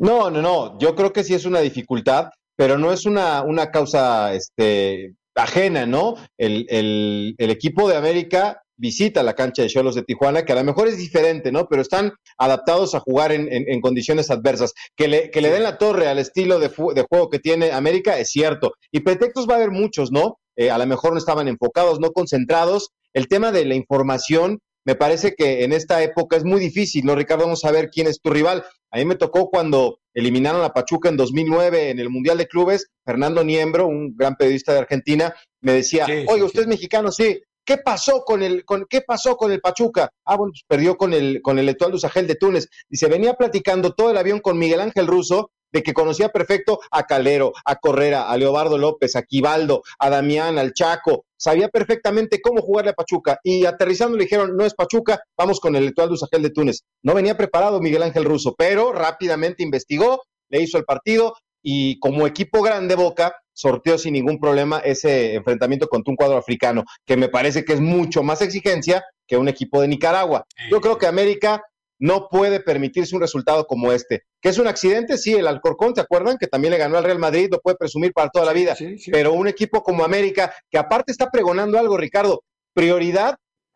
No, 0.02 0.30
no, 0.30 0.42
no, 0.42 0.80
yo 0.80 0.96
creo 0.96 1.12
que 1.12 1.26
sí 1.26 1.34
es 1.34 1.44
una 1.44 1.60
dificultad, 1.60 2.30
pero 2.56 2.78
no 2.78 2.94
es 2.94 3.06
una, 3.06 3.44
una 3.44 3.70
causa 3.70 4.34
este, 4.34 5.14
ajena, 5.36 5.86
¿no? 5.86 6.16
El, 6.38 7.36
equipo 7.38 7.90
de 7.90 7.98
América 7.98 8.62
visita 8.78 9.24
la 9.24 9.34
cancha 9.34 9.62
de 9.62 9.68
Cholos 9.68 9.96
de 9.96 10.04
Tijuana, 10.04 10.46
que 10.46 10.54
a 10.54 10.56
lo 10.56 10.64
mejor 10.64 10.88
es 10.88 10.98
diferente, 10.98 11.52
¿no? 11.52 11.68
Pero 11.68 11.82
están 11.82 12.14
adaptados 12.38 12.96
a 12.96 13.02
jugar 13.02 13.34
en, 13.34 13.82
condiciones 13.82 14.32
adversas. 14.32 14.74
Que 14.96 15.10
le, 15.10 15.32
que 15.32 15.42
le, 15.42 15.50
den 15.50 15.64
la 15.64 15.78
torre 15.78 16.08
al 16.08 16.18
estilo 16.18 16.60
de, 16.60 16.70
juego 16.70 17.30
que 17.30 17.40
tiene 17.40 17.74
América 17.74 18.18
es 18.18 18.30
cierto. 18.30 18.76
Y 18.94 19.02
pretextos 19.02 19.50
va 19.50 19.56
a 19.56 19.58
haber 19.58 19.72
muchos, 19.72 20.14
¿no? 20.14 20.38
Eh, 20.56 20.72
a 20.72 20.78
lo 20.78 20.88
mejor 20.88 21.12
no 21.12 21.18
estaban 21.18 21.50
enfocados, 21.50 22.00
no 22.00 22.12
concentrados. 22.12 22.92
El 23.14 23.28
tema 23.28 23.52
de 23.52 23.66
la 23.66 23.76
información, 23.76 24.60
me 24.86 24.96
parece 24.96 25.34
que 25.36 25.66
en 25.66 25.74
esta 25.74 26.02
época 26.02 26.38
es 26.38 26.46
muy 26.46 26.62
difícil, 26.62 27.04
¿no, 27.04 27.16
Ricardo? 27.16 27.44
Vamos 27.44 27.66
a 27.66 27.72
ver 27.72 27.90
quién 27.90 28.08
es 28.08 28.22
tu 28.22 28.30
rival. 28.30 28.64
A 28.91 28.97
mí 28.97 29.06
me 29.06 29.15
tocó 29.15 29.49
cuando 29.49 29.99
eliminaron 30.13 30.63
a 30.63 30.73
Pachuca 30.73 31.10
en 31.10 31.17
2009 31.17 31.91
en 31.91 31.99
el 31.99 32.10
Mundial 32.10 32.38
de 32.38 32.47
Clubes, 32.47 32.88
Fernando 33.06 33.43
Niembro, 33.43 33.88
un 33.88 34.15
gran 34.15 34.36
periodista 34.36 34.73
de 34.73 34.80
Argentina, 34.80 35.34
me 35.62 35.73
decía, 35.73 36.06
oye, 36.28 36.43
usted 36.43 36.62
es 36.62 36.67
mexicano, 36.67 37.12
sí, 37.12 37.41
¿qué 37.65 37.78
pasó 37.78 38.23
con 38.23 38.41
el, 38.41 38.65
con, 38.65 38.86
qué 38.89 39.02
pasó 39.02 39.38
con 39.38 39.52
el 39.52 39.62
Pachuca? 39.62 40.10
Ah, 40.25 40.36
bueno, 40.38 40.52
pues 40.52 40.63
perdió 40.67 40.97
con 40.97 41.13
el, 41.13 41.41
con 41.41 41.60
el 41.60 41.69
Etoile 41.69 41.95
Usagel 41.95 42.25
de 42.28 42.36
Túnez. 42.36 42.67
Dice, 42.89 43.08
venía 43.08 43.34
platicando 43.36 43.93
todo 43.93 44.10
el 44.10 44.17
avión 44.17 44.39
con 44.39 44.58
Miguel 44.58 44.82
Ángel 44.82 45.08
Russo, 45.08 45.52
de 45.71 45.84
que 45.84 45.93
conocía 45.93 46.30
perfecto 46.30 46.80
a 46.89 47.04
Calero, 47.04 47.54
a 47.65 47.75
Correra, 47.75 48.30
a 48.30 48.38
Leobardo 48.38 48.78
López, 48.78 49.15
a 49.15 49.21
Quibaldo, 49.21 49.84
a 49.99 50.10
Damián, 50.10 50.58
al 50.58 50.73
Chaco, 50.73 51.25
sabía 51.39 51.69
perfectamente 51.69 52.41
cómo 52.41 52.62
jugarle 52.62 52.91
a 52.91 52.95
Pachuca 52.95 53.39
y 53.43 53.65
aterrizando 53.65 54.17
le 54.17 54.25
dijeron, 54.25 54.56
no 54.56 54.65
es 54.65 54.73
Pachuca, 54.73 55.19
vamos 55.38 55.60
con 55.60 55.75
el 55.75 55.88
Etoile 55.88 56.13
Usagel 56.13 56.43
de 56.43 56.49
Túnez. 56.52 56.84
No 57.02 57.15
venía 57.15 57.38
preparado 57.38 57.80
Miguel 57.80 58.04
Ángel 58.04 58.25
Russo, 58.25 58.56
pero 58.58 58.91
rápidamente 58.91 59.63
investigó, 59.63 60.21
le 60.49 60.62
hizo 60.62 60.78
el 60.78 60.84
partido 60.84 61.34
y 61.63 61.99
como 61.99 62.28
equipo 62.28 62.62
grande 62.62 62.95
Boca 62.95 63.36
sorteó 63.54 63.97
sin 63.97 64.13
ningún 64.13 64.39
problema 64.39 64.80
ese 64.80 65.36
enfrentamiento 65.36 65.88
contra 65.88 66.12
un 66.12 66.15
cuadro 66.15 66.38
africano, 66.38 66.84
que 67.06 67.17
me 67.17 67.30
parece 67.30 67.65
que 67.65 67.73
es 67.73 67.82
mucho 67.82 68.23
más 68.23 68.41
exigencia 68.41 69.04
que 69.28 69.38
un 69.38 69.47
equipo 69.47 69.82
de 69.82 69.88
Nicaragua. 69.88 70.45
Yo 70.71 70.80
creo 70.82 70.97
que 70.97 71.08
América 71.08 71.62
no 72.00 72.30
puede 72.30 72.60
permitirse 72.62 73.16
un 73.16 73.22
resultado 73.22 73.68
como 73.68 73.92
este. 73.92 74.24
Que 74.42 74.50
es 74.50 74.58
un 74.58 74.68
accidente, 74.68 75.18
sí, 75.18 75.36
el 75.36 75.48
Alcorcón, 75.48 75.94
¿se 75.94 76.02
acuerdan? 76.02 76.38
Que 76.38 76.48
también 76.48 76.72
le 76.72 76.78
ganó 76.78 76.98
al 76.98 77.04
Real 77.04 77.20
Madrid, 77.20 77.50
lo 77.52 77.60
puede 77.60 77.78
presumir 77.78 78.14
para 78.14 78.30
toda 78.30 78.46
la 78.46 78.54
vida. 78.54 78.76
Pero 79.12 79.34
un 79.34 79.48
equipo 79.48 79.84
como 79.84 80.04
América, 80.04 80.54
que 80.70 80.78
aparte 80.78 81.12
está 81.12 81.30
pregonando 81.30 81.78
algo, 81.78 81.98
Ricardo, 81.98 82.44
prioridad 82.74 83.36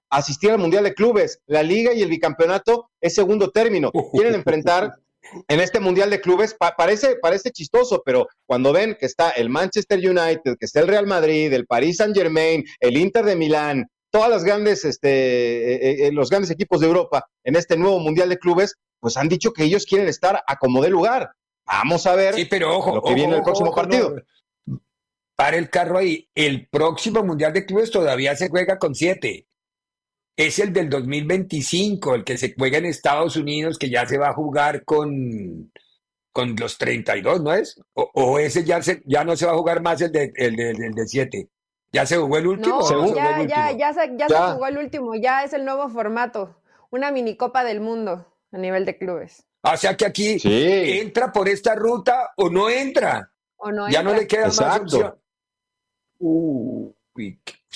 asistir 0.10 0.52
al 0.52 0.60
Mundial 0.60 0.84
de 0.84 0.94
Clubes. 0.94 1.40
La 1.48 1.64
liga 1.64 1.94
y 1.94 2.02
el 2.02 2.10
bicampeonato 2.10 2.90
es 3.02 3.16
segundo 3.16 3.50
término. 3.50 3.92
Quieren 4.14 4.36
enfrentar 4.36 4.94
en 5.48 5.60
este 5.60 5.80
Mundial 5.80 6.10
de 6.10 6.22
Clubes, 6.22 6.56
parece, 6.78 7.16
parece 7.16 7.52
chistoso, 7.52 8.02
pero 8.06 8.28
cuando 8.46 8.74
ven 8.74 8.98
que 9.00 9.06
está 9.06 9.30
el 9.30 9.50
Manchester 9.50 9.98
United, 9.98 10.58
que 10.60 10.66
está 10.66 10.82
el 10.82 10.88
Real 10.88 11.08
Madrid, 11.08 11.52
el 11.54 11.66
Paris 11.66 11.98
Saint 11.98 12.16
Germain, 12.16 12.64
el 12.80 12.98
Inter 12.98 13.26
de 13.26 13.36
Milán, 13.36 13.88
todas 14.14 14.30
las 14.30 14.44
grandes, 14.44 14.86
este, 14.86 15.10
eh, 15.10 15.76
eh, 15.76 16.08
eh, 16.08 16.12
los 16.12 16.30
grandes 16.30 16.52
equipos 16.52 16.80
de 16.80 16.86
Europa 16.86 17.28
en 17.44 17.56
este 17.56 17.76
nuevo 17.76 18.00
Mundial 18.00 18.30
de 18.30 18.38
Clubes, 18.38 18.76
pues 19.00 19.18
han 19.18 19.28
dicho 19.28 19.52
que 19.52 19.64
ellos 19.64 19.88
quieren 19.88 20.08
estar 20.08 20.44
a 20.46 20.56
como 20.58 20.84
de 20.84 20.92
lugar. 20.92 21.32
Vamos 21.66 22.06
a 22.06 22.16
ver 22.16 22.36
sí, 22.36 22.46
pero 22.46 22.78
ojo, 22.78 22.96
lo 22.96 23.02
que 23.02 23.16
viene 23.16 23.38
el 23.38 23.42
próximo 23.42 23.74
partido. 23.74 24.16
para 25.36 25.58
el 25.58 25.72
carro 25.72 25.98
ahí. 25.98 26.30
El 26.36 26.68
próximo 26.68 27.24
Mundial 27.24 27.54
de 27.54 27.66
Clubes 27.66 27.90
todavía 27.90 28.36
se 28.36 28.50
juega 28.50 28.78
con 28.78 28.94
siete. 28.94 29.48
Es 30.38 30.60
el 30.60 30.74
del 30.74 30.92
2025, 30.92 32.14
el 32.14 32.24
que 32.24 32.38
se 32.38 32.54
juega 32.56 32.78
en 32.78 32.86
Estados 32.86 33.36
Unidos, 33.36 33.80
que 33.80 33.90
ya 33.90 34.06
se 34.06 34.20
va 34.20 34.30
a 34.30 34.34
jugar 34.34 34.84
con, 34.84 35.72
con 36.32 36.56
los 36.56 36.78
32, 36.78 37.42
¿no 37.42 37.54
es? 37.54 37.82
O, 37.94 38.38
ese 38.38 38.64
ya, 38.64 38.80
se, 38.84 39.02
ya 39.06 39.24
no 39.24 39.36
se 39.36 39.48
va 39.48 39.54
a 39.54 39.58
jugar 39.58 39.82
más 39.82 40.02
el 40.02 40.12
de, 40.12 40.32
el 40.36 40.56
de, 40.56 40.70
el 40.70 40.94
de 40.94 41.08
7. 41.08 41.50
¿Ya 41.94 42.08
se 42.08 42.18
jugó 42.18 42.38
el 42.38 42.48
último? 42.48 42.80
No, 42.80 43.16
ya, 43.16 43.44
ya, 43.44 43.72
ya, 43.72 43.94
se, 43.94 44.18
ya, 44.18 44.28
se 44.28 44.36
jugó 44.36 44.66
el 44.66 44.80
último, 44.80 45.14
ya 45.16 45.44
es 45.44 45.54
el 45.54 45.64
nuevo 45.64 45.88
formato, 45.90 46.60
una 46.90 47.12
minicopa 47.12 47.64
del 47.64 47.82
mundo 47.82 48.26
a 48.52 48.58
nivel 48.58 48.84
de 48.84 48.98
clubes. 48.98 49.46
O 49.62 49.78
sea 49.78 49.96
que 49.96 50.06
aquí 50.06 50.38
entra 50.44 51.32
por 51.32 51.48
esta 51.48 51.76
ruta 51.76 52.32
o 52.36 52.50
no 52.50 52.70
entra. 52.70 53.32
O 53.58 53.72
no 53.72 53.90
ya 53.90 54.02
no 54.02 54.14
le 54.14 54.28
queda 54.28 54.48
más 54.48 54.60
opción. 54.80 55.16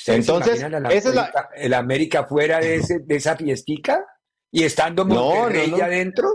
Entonces, 0.08 0.64
esa 0.64 1.10
es 1.10 1.16
la... 1.16 1.50
el 1.56 1.74
América 1.74 2.26
fuera 2.26 2.60
de, 2.60 2.76
ese, 2.76 3.00
de 3.00 3.16
esa 3.16 3.38
fiestica 3.38 4.06
y 4.52 4.64
estando 4.64 5.06
Monterrey 5.06 5.72
no, 5.72 5.78
adentro. 5.78 6.28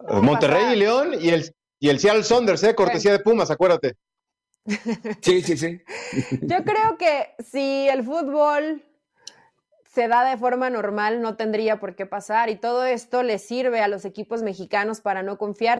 Monterrey 0.00 0.72
y 0.72 0.76
León 0.76 1.12
y 1.20 1.28
el, 1.28 1.54
y 1.78 1.90
el 1.90 2.00
Seattle 2.00 2.24
Saunders, 2.24 2.62
¿eh? 2.64 2.74
cortesía 2.74 3.12
de 3.12 3.20
Pumas, 3.20 3.50
acuérdate. 3.50 3.96
Sí, 5.20 5.42
sí, 5.42 5.56
sí. 5.56 5.82
Yo 6.42 6.64
creo 6.64 6.96
que 6.98 7.34
si 7.38 7.88
el 7.88 8.04
fútbol 8.04 8.82
se 9.86 10.08
da 10.08 10.24
de 10.24 10.36
forma 10.36 10.70
normal, 10.70 11.20
no 11.20 11.36
tendría 11.36 11.80
por 11.80 11.96
qué 11.96 12.06
pasar 12.06 12.48
y 12.48 12.56
todo 12.56 12.84
esto 12.84 13.22
le 13.22 13.38
sirve 13.38 13.80
a 13.80 13.88
los 13.88 14.04
equipos 14.04 14.42
mexicanos 14.42 15.00
para 15.00 15.22
no 15.22 15.36
confiar. 15.36 15.78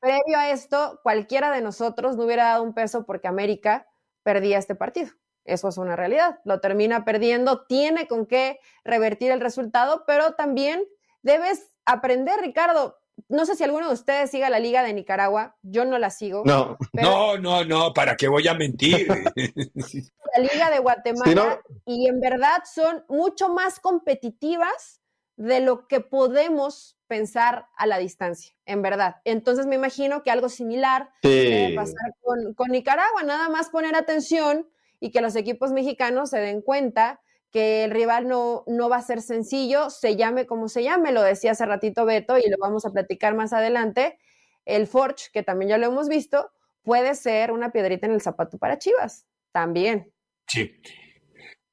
Previo 0.00 0.38
a 0.38 0.50
esto, 0.50 1.00
cualquiera 1.02 1.50
de 1.50 1.60
nosotros 1.60 2.16
no 2.16 2.24
hubiera 2.24 2.44
dado 2.46 2.62
un 2.62 2.74
peso 2.74 3.04
porque 3.04 3.28
América 3.28 3.86
perdía 4.22 4.58
este 4.58 4.74
partido. 4.74 5.10
Eso 5.44 5.68
es 5.68 5.78
una 5.78 5.96
realidad. 5.96 6.40
Lo 6.44 6.60
termina 6.60 7.04
perdiendo, 7.04 7.64
tiene 7.66 8.06
con 8.06 8.26
qué 8.26 8.60
revertir 8.84 9.32
el 9.32 9.40
resultado, 9.40 10.04
pero 10.06 10.34
también 10.34 10.84
debes 11.22 11.74
aprender, 11.84 12.40
Ricardo, 12.40 12.98
no 13.28 13.46
sé 13.46 13.56
si 13.56 13.64
alguno 13.64 13.88
de 13.88 13.94
ustedes 13.94 14.30
siga 14.30 14.50
la 14.50 14.60
Liga 14.60 14.82
de 14.82 14.92
Nicaragua, 14.92 15.56
yo 15.62 15.84
no 15.84 15.98
la 15.98 16.10
sigo. 16.10 16.42
No, 16.44 16.76
no, 16.92 17.38
no, 17.38 17.64
no, 17.64 17.92
¿para 17.92 18.16
qué 18.16 18.28
voy 18.28 18.46
a 18.48 18.54
mentir? 18.54 19.08
la 20.36 20.42
Liga 20.42 20.70
de 20.70 20.78
Guatemala 20.78 21.60
y 21.84 22.08
en 22.08 22.20
verdad 22.20 22.62
son 22.72 23.04
mucho 23.08 23.48
más 23.48 23.80
competitivas 23.80 25.00
de 25.36 25.60
lo 25.60 25.86
que 25.86 26.00
podemos 26.00 26.96
pensar 27.06 27.66
a 27.76 27.86
la 27.86 27.98
distancia, 27.98 28.54
en 28.66 28.82
verdad. 28.82 29.16
Entonces 29.24 29.66
me 29.66 29.76
imagino 29.76 30.22
que 30.22 30.30
algo 30.30 30.48
similar 30.48 31.10
debe 31.22 31.74
pasar 31.74 32.14
con, 32.20 32.54
con 32.54 32.68
Nicaragua, 32.70 33.22
nada 33.22 33.48
más 33.48 33.70
poner 33.70 33.94
atención 33.94 34.68
y 35.00 35.10
que 35.10 35.20
los 35.20 35.36
equipos 35.36 35.72
mexicanos 35.72 36.30
se 36.30 36.38
den 36.38 36.60
cuenta 36.60 37.20
que 37.50 37.84
el 37.84 37.90
rival 37.90 38.28
no, 38.28 38.64
no 38.66 38.88
va 38.88 38.96
a 38.96 39.02
ser 39.02 39.22
sencillo, 39.22 39.90
se 39.90 40.16
llame 40.16 40.46
como 40.46 40.68
se 40.68 40.82
llame, 40.82 41.12
lo 41.12 41.22
decía 41.22 41.52
hace 41.52 41.66
ratito 41.66 42.04
Beto 42.04 42.36
y 42.38 42.48
lo 42.48 42.56
vamos 42.58 42.84
a 42.84 42.90
platicar 42.90 43.34
más 43.34 43.52
adelante. 43.52 44.18
El 44.64 44.86
Forge, 44.86 45.30
que 45.32 45.42
también 45.42 45.70
ya 45.70 45.78
lo 45.78 45.86
hemos 45.86 46.08
visto, 46.08 46.50
puede 46.82 47.14
ser 47.14 47.52
una 47.52 47.72
piedrita 47.72 48.06
en 48.06 48.12
el 48.12 48.20
zapato 48.20 48.58
para 48.58 48.78
Chivas, 48.78 49.26
también. 49.52 50.12
Sí. 50.46 50.80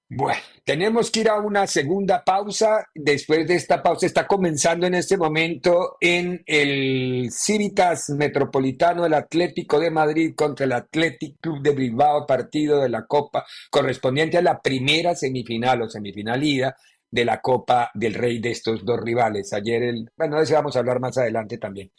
Bueno, 0.08 0.40
tenemos 0.64 1.10
que 1.10 1.22
ir 1.22 1.30
a 1.30 1.40
una 1.40 1.66
segunda 1.66 2.24
pausa. 2.24 2.86
Después 2.94 3.48
de 3.48 3.56
esta 3.56 3.82
pausa 3.82 4.06
está 4.06 4.28
comenzando 4.28 4.86
en 4.86 4.94
este 4.94 5.18
momento 5.18 5.98
en 6.00 6.44
el 6.46 7.30
Civitas 7.32 8.12
Metropolitano 8.12 9.06
el 9.06 9.16
Atlético 9.16 9.80
de 9.80 9.90
Madrid 9.90 10.36
contra 10.36 10.66
el 10.66 10.74
Athletic 10.74 11.40
Club 11.42 11.64
de 11.64 11.72
Bilbao, 11.72 12.28
partido 12.28 12.82
de 12.82 12.90
la 12.90 13.08
Copa 13.08 13.46
correspondiente 13.72 14.38
a 14.38 14.44
la 14.44 14.62
primera 14.62 15.16
semifinal 15.16 15.82
o 15.82 15.90
semifinal 15.90 16.44
ida 16.44 16.76
de 17.10 17.26
la 17.26 17.42
Copa 17.42 17.90
del 17.96 18.14
Rey 18.14 18.40
de 18.40 18.52
estos 18.52 18.86
dos 18.86 19.00
rivales. 19.02 19.54
Ayer 19.54 19.82
el, 19.82 20.12
bueno, 20.16 20.38
de 20.38 20.44
eso 20.44 20.54
vamos 20.54 20.76
a 20.76 20.80
hablar 20.80 21.00
más 21.00 21.18
adelante 21.18 21.58
también. 21.58 21.92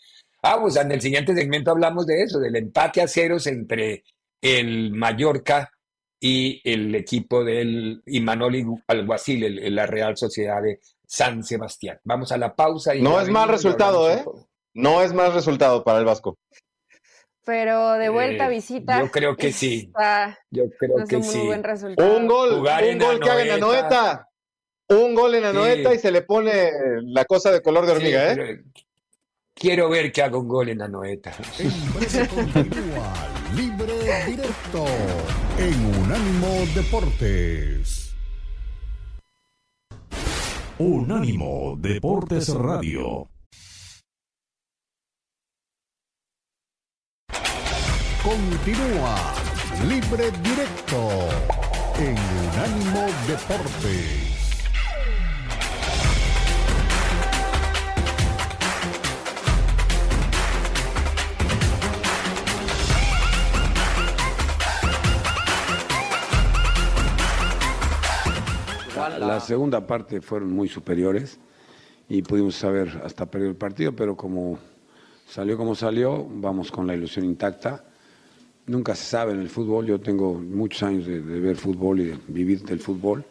Ah, 0.42 0.58
pues 0.60 0.76
en 0.76 0.92
el 0.92 1.00
siguiente 1.00 1.34
segmento 1.34 1.72
hablamos 1.72 2.06
de 2.06 2.22
eso, 2.22 2.38
del 2.38 2.54
empate 2.54 3.02
a 3.02 3.08
ceros 3.08 3.48
entre 3.48 4.04
el 4.40 4.92
Mallorca 4.92 5.72
y 6.20 6.60
el 6.64 6.94
equipo 6.94 7.44
del 7.44 8.02
Imanol 8.06 8.82
Alguacil, 8.86 9.74
la 9.74 9.86
Real 9.86 10.16
Sociedad 10.16 10.62
de 10.62 10.80
San 11.06 11.44
Sebastián. 11.44 12.00
Vamos 12.04 12.32
a 12.32 12.38
la 12.38 12.54
pausa. 12.54 12.94
Y 12.94 13.02
no 13.02 13.20
es 13.20 13.28
mal 13.28 13.48
resultado, 13.48 14.10
¿eh? 14.10 14.24
No 14.74 15.02
es 15.02 15.12
mal 15.12 15.32
resultado 15.32 15.84
para 15.84 15.98
el 15.98 16.04
Vasco. 16.04 16.38
Pero 17.44 17.92
de 17.92 18.08
vuelta 18.08 18.44
a 18.44 18.48
eh, 18.48 18.50
visita. 18.50 19.00
Yo 19.00 19.10
creo 19.10 19.36
que 19.36 19.52
sí. 19.52 19.92
Yo 20.50 20.64
creo 20.78 21.06
que 21.06 21.22
sí. 21.22 21.38
Un 21.38 22.26
gol, 22.26 22.54
un 22.54 22.98
gol 22.98 23.20
que 23.20 23.30
haga 23.30 23.42
en 23.42 23.48
la 23.48 23.58
noeta. 23.58 24.28
Un 24.88 25.14
gol 25.14 25.34
en 25.34 25.42
la 25.42 25.52
noeta 25.52 25.94
y 25.94 25.98
se 25.98 26.10
le 26.10 26.22
pone 26.22 26.70
la 27.02 27.24
cosa 27.24 27.50
de 27.50 27.60
color 27.60 27.86
de 27.86 27.92
hormiga, 27.92 28.32
¿eh? 28.32 28.62
Quiero 29.54 29.88
ver 29.88 30.12
que 30.12 30.22
haga 30.22 30.36
un 30.36 30.48
gol 30.48 30.68
en 30.68 30.78
la 30.78 30.88
noeta. 30.88 31.32
libre 33.54 33.94
directo 34.26 34.84
en 35.58 35.86
Unánimo 36.02 36.66
Deportes. 36.74 38.14
Unánimo 40.78 41.76
Deportes 41.78 42.48
Radio. 42.54 43.30
Continúa 48.22 49.16
libre 49.88 50.30
directo 50.42 51.28
en 51.98 52.16
Unánimo 52.48 53.06
Deportes. 53.26 54.25
La 69.18 69.40
segunda 69.40 69.86
parte 69.86 70.20
fueron 70.20 70.52
muy 70.52 70.68
superiores 70.68 71.38
y 72.08 72.22
pudimos 72.22 72.54
saber 72.54 73.00
hasta 73.04 73.26
perder 73.26 73.50
el 73.50 73.56
partido, 73.56 73.92
pero 73.94 74.16
como 74.16 74.58
salió 75.26 75.56
como 75.56 75.74
salió, 75.74 76.26
vamos 76.28 76.70
con 76.70 76.86
la 76.86 76.94
ilusión 76.94 77.24
intacta. 77.24 77.84
Nunca 78.66 78.94
se 78.94 79.04
sabe 79.04 79.32
en 79.32 79.40
el 79.40 79.48
fútbol, 79.48 79.86
yo 79.86 80.00
tengo 80.00 80.34
muchos 80.34 80.82
años 80.82 81.06
de, 81.06 81.20
ver 81.20 81.56
fútbol 81.56 82.00
y 82.00 82.04
de 82.06 82.18
vivir 82.28 82.62
del 82.62 82.80
fútbol 82.80 83.24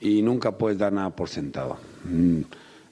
y 0.00 0.22
nunca 0.22 0.56
puedes 0.56 0.78
dar 0.78 0.92
nada 0.92 1.10
por 1.10 1.28
sentado. 1.28 1.78
Mm, 2.04 2.42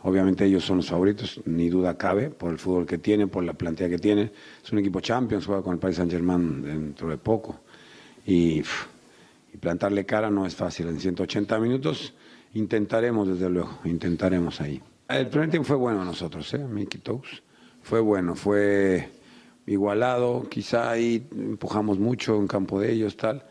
obviamente 0.03 0.45
ellos 0.45 0.65
son 0.65 0.79
los 0.79 0.89
favoritos, 0.89 1.41
ni 1.45 1.69
duda 1.69 1.97
cabe, 1.97 2.31
por 2.31 2.51
el 2.51 2.59
fútbol 2.59 2.87
que 2.87 2.99
tienen, 2.99 3.29
por 3.29 3.45
la 3.45 3.53
plantilla 3.53 3.89
que 3.89 3.99
tienen. 3.99 4.33
Es 4.65 4.73
un 4.73 4.79
equipo 4.79 5.01
Champions, 5.01 5.47
juega 5.47 5.62
con 5.62 5.75
el 5.75 5.79
Paris 5.79 5.97
Saint 5.97 6.11
Germain 6.11 6.62
dentro 6.62 7.09
de 7.09 7.19
poco. 7.19 7.61
Y 8.27 8.62
y 9.53 9.57
plantarle 9.57 10.05
cara 10.05 10.31
no 10.31 10.47
es 10.47 10.55
fácil. 10.55 10.89
En 10.89 11.01
180 11.01 11.59
minutos 11.59 12.15
intentaremos, 12.55 13.29
desde 13.29 13.49
luego, 13.51 13.79
intentaremos 13.85 14.61
ahí. 14.61 14.83
El 15.09 15.29
primer 15.29 15.51
tiempo 15.51 15.69
fue 15.69 15.77
bueno 15.77 16.03
a 16.03 16.05
nosotros, 16.05 16.53
¿eh? 16.55 16.59
Mickey 16.59 17.01
Toes. 17.01 17.43
Fue 17.83 18.01
bueno, 18.01 18.35
fue 18.35 19.09
igualado, 19.67 20.49
quizá 20.49 20.91
ahí 20.91 21.29
empujamos 21.33 21.99
mucho 21.99 22.37
en 22.37 22.47
campo 22.49 22.81
de 22.81 22.93
ellos, 22.93 23.17
tal. 23.17 23.45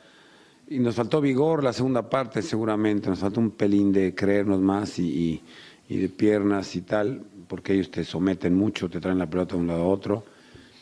Y 0.68 0.80
nos 0.80 0.96
faltó 0.96 1.22
vigor 1.22 1.64
la 1.64 1.74
segunda 1.74 2.10
parte, 2.10 2.42
seguramente. 2.42 3.10
Nos 3.10 3.20
faltó 3.20 3.40
un 3.40 3.52
pelín 3.52 3.94
de 3.94 4.16
creernos 4.16 4.60
más 4.60 5.00
y, 5.00 5.42
de 5.88 6.10
piernas 6.10 6.76
y 6.76 6.82
tal, 6.82 7.24
porque 7.48 7.74
ellos 7.74 7.92
te 7.92 8.04
someten 8.04 8.56
mucho, 8.56 8.90
te 8.90 9.00
traen 9.00 9.20
la 9.20 9.30
pelota 9.30 9.56
de 9.56 9.62
un 9.62 9.68
lado 9.68 9.84
a 9.84 9.88
otro 9.88 10.26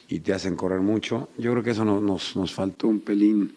y 0.07 0.21
te 0.21 0.33
hacen 0.33 0.55
correr 0.55 0.79
mucho. 0.79 1.29
Yo 1.37 1.51
creo 1.51 1.63
que 1.63 1.71
eso 1.71 1.83
nos, 1.83 2.35
nos 2.35 2.53
faltó 2.53 2.87
un 2.87 3.01
pelín 3.01 3.53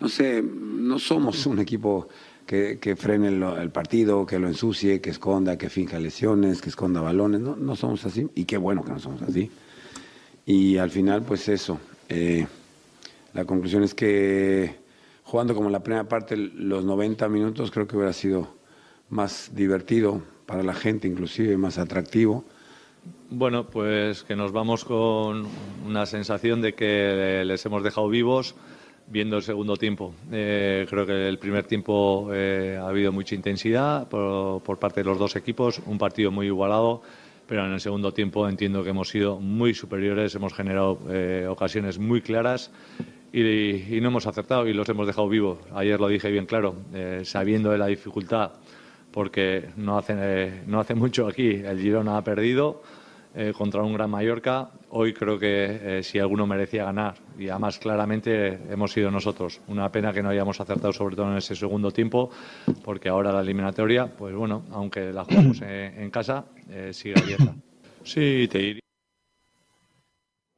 no 0.00 0.08
sé, 0.08 0.42
no 0.42 0.98
somos 0.98 1.46
un 1.46 1.58
equipo 1.58 2.08
que, 2.46 2.78
que 2.78 2.96
frene 2.96 3.28
el, 3.28 3.70
partido, 3.70 4.26
que 4.26 4.38
lo 4.38 4.48
ensucie, 4.48 5.00
que 5.00 5.10
esconda, 5.10 5.56
que 5.56 5.70
finja 5.70 5.98
lesiones, 5.98 6.60
que 6.60 6.68
esconda 6.68 7.00
balones. 7.00 7.40
No, 7.40 7.56
no 7.56 7.76
somos 7.76 8.04
así 8.04 8.28
y 8.34 8.44
qué 8.44 8.56
bueno 8.56 8.84
que 8.84 8.92
no 8.92 8.98
somos 8.98 9.22
así. 9.22 9.50
Y 10.46 10.76
al 10.76 10.90
final, 10.90 11.22
pues 11.22 11.48
eso. 11.48 11.78
eh, 12.08 12.46
la 13.32 13.44
conclusión 13.44 13.82
es 13.82 13.94
que 13.94 14.76
jugando 15.24 15.54
como 15.54 15.70
la 15.70 15.80
primera 15.80 16.08
parte, 16.08 16.36
los 16.36 16.84
90 16.84 17.28
minutos, 17.28 17.70
creo 17.72 17.88
que 17.88 17.96
hubiera 17.96 18.12
sido 18.12 18.48
más 19.08 19.50
divertido 19.54 20.22
para 20.46 20.62
la 20.62 20.74
gente, 20.74 21.08
inclusive 21.08 21.56
más 21.56 21.78
atractivo. 21.78 22.44
Bueno, 23.30 23.66
pues 23.66 24.22
que 24.22 24.36
nos 24.36 24.52
vamos 24.52 24.84
con 24.84 25.46
una 25.84 26.06
sensación 26.06 26.62
de 26.62 26.74
que 26.74 27.42
les 27.44 27.66
hemos 27.66 27.82
dejado 27.82 28.08
vivos 28.08 28.54
viendo 29.06 29.36
el 29.36 29.42
segundo 29.42 29.76
tiempo. 29.76 30.14
Eh, 30.32 30.86
creo 30.88 31.06
que 31.06 31.28
el 31.28 31.38
primer 31.38 31.64
tiempo 31.64 32.30
eh, 32.32 32.78
ha 32.80 32.88
habido 32.88 33.12
mucha 33.12 33.34
intensidad 33.34 34.08
por, 34.08 34.62
por 34.62 34.78
parte 34.78 35.00
de 35.02 35.04
los 35.04 35.18
dos 35.18 35.36
equipos, 35.36 35.80
un 35.86 35.98
partido 35.98 36.30
muy 36.30 36.46
igualado, 36.46 37.02
pero 37.46 37.66
en 37.66 37.72
el 37.72 37.80
segundo 37.80 38.12
tiempo 38.12 38.48
entiendo 38.48 38.82
que 38.82 38.90
hemos 38.90 39.08
sido 39.08 39.38
muy 39.38 39.74
superiores, 39.74 40.34
hemos 40.34 40.54
generado 40.54 40.98
eh, 41.10 41.46
ocasiones 41.48 41.98
muy 41.98 42.22
claras 42.22 42.70
y, 43.32 43.96
y 43.96 44.00
no 44.00 44.08
hemos 44.08 44.26
acertado 44.26 44.66
y 44.66 44.72
los 44.72 44.88
hemos 44.88 45.06
dejado 45.06 45.28
vivos. 45.28 45.58
Ayer 45.74 46.00
lo 46.00 46.08
dije 46.08 46.30
bien 46.30 46.46
claro, 46.46 46.76
eh, 46.94 47.20
sabiendo 47.24 47.70
de 47.70 47.78
la 47.78 47.86
dificultad, 47.86 48.52
porque 49.10 49.68
no 49.76 49.98
hace, 49.98 50.14
eh, 50.16 50.62
no 50.66 50.80
hace 50.80 50.94
mucho 50.94 51.26
aquí 51.26 51.50
el 51.50 51.78
Girona 51.78 52.16
ha 52.16 52.24
perdido 52.24 52.82
eh, 53.34 53.52
contra 53.56 53.82
un 53.82 53.92
gran 53.94 54.10
Mallorca. 54.10 54.70
Hoy 54.90 55.12
creo 55.12 55.38
que 55.38 55.98
eh, 55.98 56.02
si 56.02 56.18
alguno 56.18 56.46
merecía 56.46 56.84
ganar, 56.84 57.16
y 57.38 57.48
además 57.48 57.78
claramente 57.78 58.58
hemos 58.70 58.92
sido 58.92 59.10
nosotros. 59.10 59.60
Una 59.68 59.90
pena 59.90 60.12
que 60.12 60.22
no 60.22 60.30
hayamos 60.30 60.60
acertado, 60.60 60.92
sobre 60.92 61.16
todo 61.16 61.30
en 61.30 61.38
ese 61.38 61.56
segundo 61.56 61.90
tiempo, 61.90 62.30
porque 62.84 63.08
ahora 63.08 63.32
la 63.32 63.40
eliminatoria, 63.40 64.06
pues 64.06 64.34
bueno, 64.34 64.64
aunque 64.70 65.12
la 65.12 65.24
jugamos 65.24 65.60
en, 65.62 66.02
en 66.02 66.10
casa, 66.10 66.44
eh, 66.70 66.90
sigue 66.92 67.14
abierta. 67.18 67.54
Sí, 68.04 68.48
te. 68.50 68.78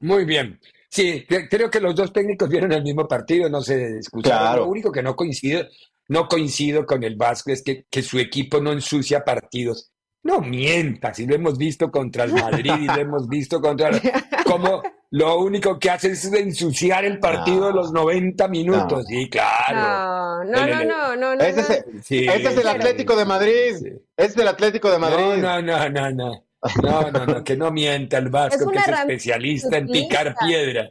Muy 0.00 0.24
bien. 0.24 0.60
Sí, 0.88 1.24
cre- 1.28 1.48
creo 1.50 1.70
que 1.70 1.80
los 1.80 1.94
dos 1.94 2.12
técnicos 2.12 2.48
vieron 2.48 2.72
el 2.72 2.82
mismo 2.82 3.06
partido, 3.08 3.48
no 3.48 3.60
se 3.60 3.98
escucharon. 3.98 4.38
Claro. 4.38 4.64
Lo 4.64 4.70
único 4.70 4.92
que 4.92 5.02
no 5.02 5.16
coincido, 5.16 5.64
no 6.08 6.28
coincido 6.28 6.84
con 6.86 7.02
el 7.02 7.16
Vasco 7.16 7.50
es 7.50 7.62
que, 7.62 7.84
que 7.90 8.02
su 8.02 8.18
equipo 8.18 8.60
no 8.60 8.72
ensucia 8.72 9.24
partidos. 9.24 9.90
No 10.26 10.40
mienta, 10.40 11.14
si 11.14 11.26
lo 11.26 11.34
hemos 11.34 11.56
visto 11.56 11.90
contra 11.90 12.24
el 12.24 12.32
Madrid 12.32 12.72
y 12.80 12.86
lo 12.86 12.96
hemos 12.96 13.28
visto 13.28 13.60
contra... 13.60 13.88
el- 13.90 14.00
Como 14.44 14.82
lo 15.10 15.38
único 15.40 15.78
que 15.78 15.90
hace 15.90 16.10
es 16.12 16.24
ensuciar 16.32 17.04
el 17.04 17.18
partido 17.18 17.68
de 17.68 17.72
los 17.72 17.92
90 17.92 18.48
minutos. 18.48 19.04
Sí, 19.08 19.28
claro. 19.30 20.44
No, 20.44 20.66
no, 20.66 20.66
no, 20.66 20.84
no, 20.84 21.16
no, 21.16 21.36
no. 21.36 21.44
Ese 21.44 21.60
es, 21.60 21.68
no. 21.68 21.74
el- 21.74 22.02
Sí, 22.04 22.26
ese 22.26 22.48
es 22.48 22.56
el 22.56 22.62
sí, 22.62 22.68
Atlético 22.68 23.16
de 23.16 23.24
Madrid. 23.24 23.74
sí. 23.78 23.88
Ese 24.16 24.28
es 24.30 24.36
el 24.36 24.48
Atlético 24.48 24.90
de 24.90 24.98
Madrid. 24.98 25.40
No, 25.42 25.62
no, 25.62 25.88
no, 25.88 25.88
no, 25.90 26.10
no. 26.10 26.42
No, 26.82 27.10
no, 27.12 27.26
no, 27.26 27.44
que 27.44 27.56
no 27.56 27.70
mienta 27.70 28.18
el 28.18 28.28
Vasco, 28.28 28.72
Es 28.72 28.84
que 28.84 28.90
es 28.90 28.98
especialista 28.98 29.76
en 29.76 29.86
picar 29.86 30.34
piedra. 30.44 30.90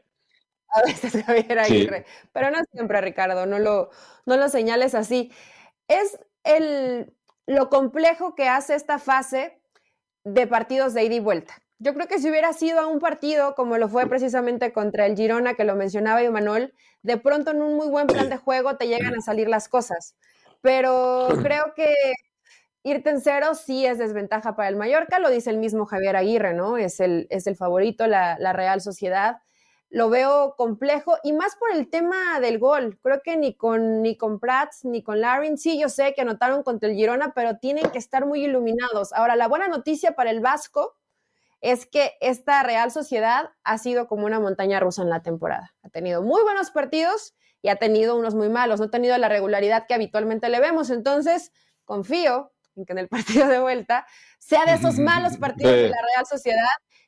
a 0.70 0.82
veces 0.84 1.24
Javier 1.26 1.60
Aguirre, 1.60 2.06
pero 2.32 2.50
no 2.52 2.60
siempre, 2.72 3.02
Ricardo, 3.02 3.46
no 3.46 3.60
lo, 3.60 3.90
no 4.26 4.38
lo 4.38 4.48
señales 4.48 4.96
así. 4.96 5.32
Es 5.90 6.18
el, 6.46 7.14
lo 7.48 7.70
complejo 7.70 8.36
que 8.36 8.48
hace 8.48 8.76
esta 8.76 9.00
fase 9.00 9.60
de 10.24 10.48
partidos 10.48 10.94
de 10.94 11.04
ida 11.04 11.16
y 11.16 11.20
vuelta. 11.20 11.56
Yo 11.78 11.94
creo 11.94 12.08
que 12.08 12.20
si 12.20 12.30
hubiera 12.30 12.54
sido 12.54 12.80
a 12.80 12.88
un 12.88 13.00
partido 13.00 13.54
como 13.54 13.78
lo 13.78 13.90
fue 13.90 14.08
precisamente 14.08 14.72
contra 14.72 15.06
el 15.06 15.16
Girona, 15.16 15.56
que 15.56 15.66
lo 15.66 15.76
mencionaba 15.76 16.22
Emanuel, 16.22 16.74
de 17.04 17.18
pronto 17.18 17.52
en 17.52 17.62
un 17.62 17.76
muy 17.76 17.88
buen 17.90 18.08
plan 18.08 18.30
de 18.30 18.38
juego 18.38 18.78
te 18.78 18.88
llegan 18.88 19.14
a 19.16 19.22
salir 19.22 19.50
las 19.50 19.68
cosas. 19.68 20.16
Pero 20.62 21.28
creo 21.44 21.74
que 21.76 21.94
irte 22.84 23.10
en 23.10 23.22
cero 23.22 23.56
sí 23.56 23.86
es 23.86 23.98
desventaja 23.98 24.56
para 24.56 24.70
el 24.70 24.78
Mallorca, 24.78 25.20
lo 25.20 25.30
dice 25.30 25.50
el 25.50 25.58
mismo 25.58 25.86
Javier 25.86 26.16
Aguirre, 26.16 26.54
¿no? 26.54 26.78
Es 26.78 27.00
el, 27.00 27.28
es 27.30 27.46
el 27.46 27.56
favorito, 27.56 28.08
la, 28.08 28.38
la 28.40 28.54
Real 28.54 28.82
Sociedad 28.82 29.38
lo 29.90 30.10
veo 30.10 30.56
complejo 30.58 31.18
y 31.24 31.34
más 31.34 31.56
por 31.56 31.72
el 31.72 31.90
tema 31.90 32.40
del 32.40 32.60
gol. 32.60 33.00
Creo 33.02 33.22
que 33.24 33.38
ni 33.38 33.56
con, 33.56 34.02
ni 34.02 34.18
con 34.18 34.40
Prats 34.40 34.84
ni 34.84 35.04
con 35.04 35.22
Larin, 35.22 35.58
sí, 35.58 35.80
yo 35.80 35.90
sé 35.90 36.14
que 36.14 36.22
anotaron 36.22 36.64
contra 36.64 36.90
el 36.90 36.96
Girona, 36.96 37.34
pero 37.34 37.58
tienen 37.58 37.90
que 37.92 37.98
estar 37.98 38.26
muy 38.26 38.44
iluminados. 38.44 39.14
Ahora, 39.14 39.36
la 39.36 39.48
buena 39.48 39.68
noticia 39.68 40.16
para 40.16 40.32
el 40.32 40.42
Vasco 40.42 40.98
es 41.62 41.86
que 41.86 42.14
esta 42.20 42.62
Real 42.64 42.92
Sociedad 42.92 43.50
ha 43.64 43.78
sido 43.78 44.08
como 44.08 44.26
una 44.26 44.40
montaña 44.40 44.80
rusa 44.80 45.02
en 45.02 45.10
la 45.10 45.24
temporada. 45.24 45.74
Ha 45.84 45.90
tenido 45.90 46.22
muy 46.22 46.44
buenos 46.44 46.72
partidos 46.72 47.34
y 47.62 47.70
ha 47.70 47.78
tenido 47.78 48.16
unos 48.16 48.36
muy 48.36 48.50
malos. 48.50 48.80
No 48.80 48.88
ha 48.88 48.92
tenido 48.92 49.18
la 49.18 49.30
regularidad 49.30 49.86
que 49.88 49.94
habitualmente 49.94 50.50
le 50.50 50.60
vemos. 50.60 50.90
Entonces, 50.90 51.52
confío 51.84 52.52
en 52.76 52.86
que 52.86 52.94
en 52.94 53.00
el 53.00 53.08
partido 53.10 53.48
de 53.48 53.60
vuelta 53.60 54.06
sea 54.40 54.66
de 54.66 54.74
esos 54.74 55.00
malos 55.00 55.38
partidos 55.38 55.74
de 55.74 55.90
la 55.90 56.02
Real 56.14 56.26
Sociedad 56.30 56.68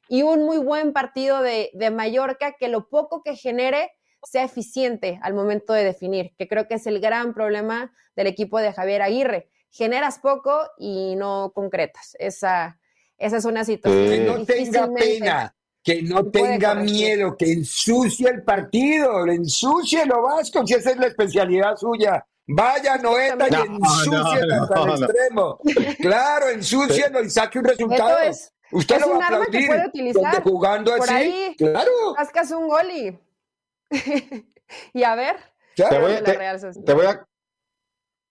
y 0.09 0.23
un 0.23 0.45
muy 0.45 0.57
buen 0.57 0.93
partido 0.93 1.41
de, 1.41 1.69
de 1.73 1.91
Mallorca 1.91 2.55
que 2.59 2.67
lo 2.67 2.89
poco 2.89 3.23
que 3.23 3.35
genere 3.35 3.91
sea 4.23 4.43
eficiente 4.43 5.19
al 5.21 5.33
momento 5.33 5.73
de 5.73 5.83
definir, 5.83 6.33
que 6.37 6.47
creo 6.47 6.67
que 6.67 6.75
es 6.75 6.87
el 6.87 6.99
gran 6.99 7.33
problema 7.33 7.93
del 8.15 8.27
equipo 8.27 8.59
de 8.59 8.73
Javier 8.73 9.01
Aguirre. 9.01 9.49
Generas 9.69 10.19
poco 10.19 10.59
y 10.77 11.15
no 11.15 11.51
concretas. 11.53 12.15
Esa, 12.19 12.79
esa 13.17 13.37
es 13.37 13.45
una 13.45 13.63
situación. 13.63 14.09
Que 14.09 14.19
no 14.19 14.45
tenga 14.45 14.93
pena, 14.93 15.55
que 15.83 16.01
no 16.01 16.25
tenga 16.29 16.73
corregir. 16.73 16.93
miedo, 16.93 17.37
que 17.37 17.51
ensucie 17.51 18.29
el 18.29 18.43
partido, 18.43 19.25
le 19.25 19.35
ensucie 19.35 20.05
lo 20.05 20.23
vasco, 20.23 20.65
si 20.65 20.73
esa 20.73 20.91
es 20.91 20.97
la 20.97 21.07
especialidad 21.07 21.75
suya. 21.75 22.25
Vaya 22.49 22.97
Noeta 22.97 23.47
y 23.49 23.69
No, 23.69 24.05
no, 24.05 24.25
hasta 24.25 24.83
el 24.83 25.03
extremo. 25.03 25.59
Claro, 25.99 26.49
ensúcielo 26.53 27.21
y 27.21 27.29
saque 27.29 27.59
un 27.59 27.65
resultado. 27.65 28.19
Esto 28.19 28.29
es, 28.29 28.53
Usted 28.71 28.95
es 28.97 29.01
lo 29.01 29.13
un 29.17 29.23
arma 29.23 29.45
que 29.45 29.65
puede 29.65 29.87
utilizar 29.87 30.43
jugando 30.43 30.95
por 30.97 31.03
así, 31.09 31.13
ahí. 31.13 31.55
claro, 31.57 31.91
rascas 32.17 32.51
un 32.51 32.67
gol 32.67 32.91
y, 32.91 33.19
y 34.93 35.03
a 35.03 35.15
ver. 35.15 35.35
claro. 35.75 35.95
Te 35.95 36.01
voy 36.01 36.11
a- 36.13 36.21
la 36.21 36.23
te-. 36.23 36.81
Te 36.85 36.93
voy 36.93 37.05
a 37.05 37.25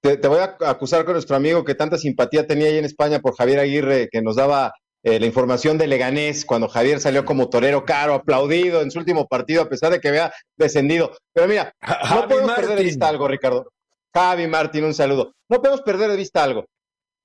te, 0.03 0.17
te 0.19 0.29
voy 0.29 0.39
a 0.39 0.57
acusar 0.69 1.05
con 1.05 1.15
nuestro 1.15 1.37
amigo 1.37 1.65
que 1.65 1.75
tanta 1.75 1.99
simpatía 1.99 2.47
tenía 2.47 2.69
ahí 2.69 2.79
en 2.79 2.85
España 2.85 3.19
por 3.19 3.35
Javier 3.35 3.59
Aguirre, 3.61 4.09
que 4.11 4.23
nos 4.23 4.37
daba 4.37 4.73
eh, 5.03 5.19
la 5.19 5.27
información 5.27 5.79
de 5.79 5.87
Leganés 5.89 6.45
cuando 6.45 6.69
Javier 6.69 7.01
salió 7.01 7.25
como 7.25 7.49
torero 7.49 7.85
caro, 7.85 8.15
aplaudido 8.15 8.83
en 8.83 8.91
su 8.91 8.99
último 8.99 9.27
partido, 9.27 9.63
a 9.63 9.69
pesar 9.69 9.91
de 9.91 10.01
que 10.01 10.09
había 10.09 10.33
descendido. 10.57 11.13
Pero 11.33 11.49
mira, 11.49 11.73
no 11.83 11.89
Javi 11.95 12.29
podemos 12.29 12.53
perder 12.55 12.79
de 12.79 12.85
vista 12.85 13.09
algo, 13.09 13.27
Ricardo. 13.27 13.69
Javi 14.15 14.47
Martín, 14.47 14.85
un 14.85 14.95
saludo. 14.95 15.33
No 15.51 15.59
podemos 15.61 15.83
perder 15.83 16.11
de 16.11 16.17
vista 16.17 16.43
algo. 16.45 16.67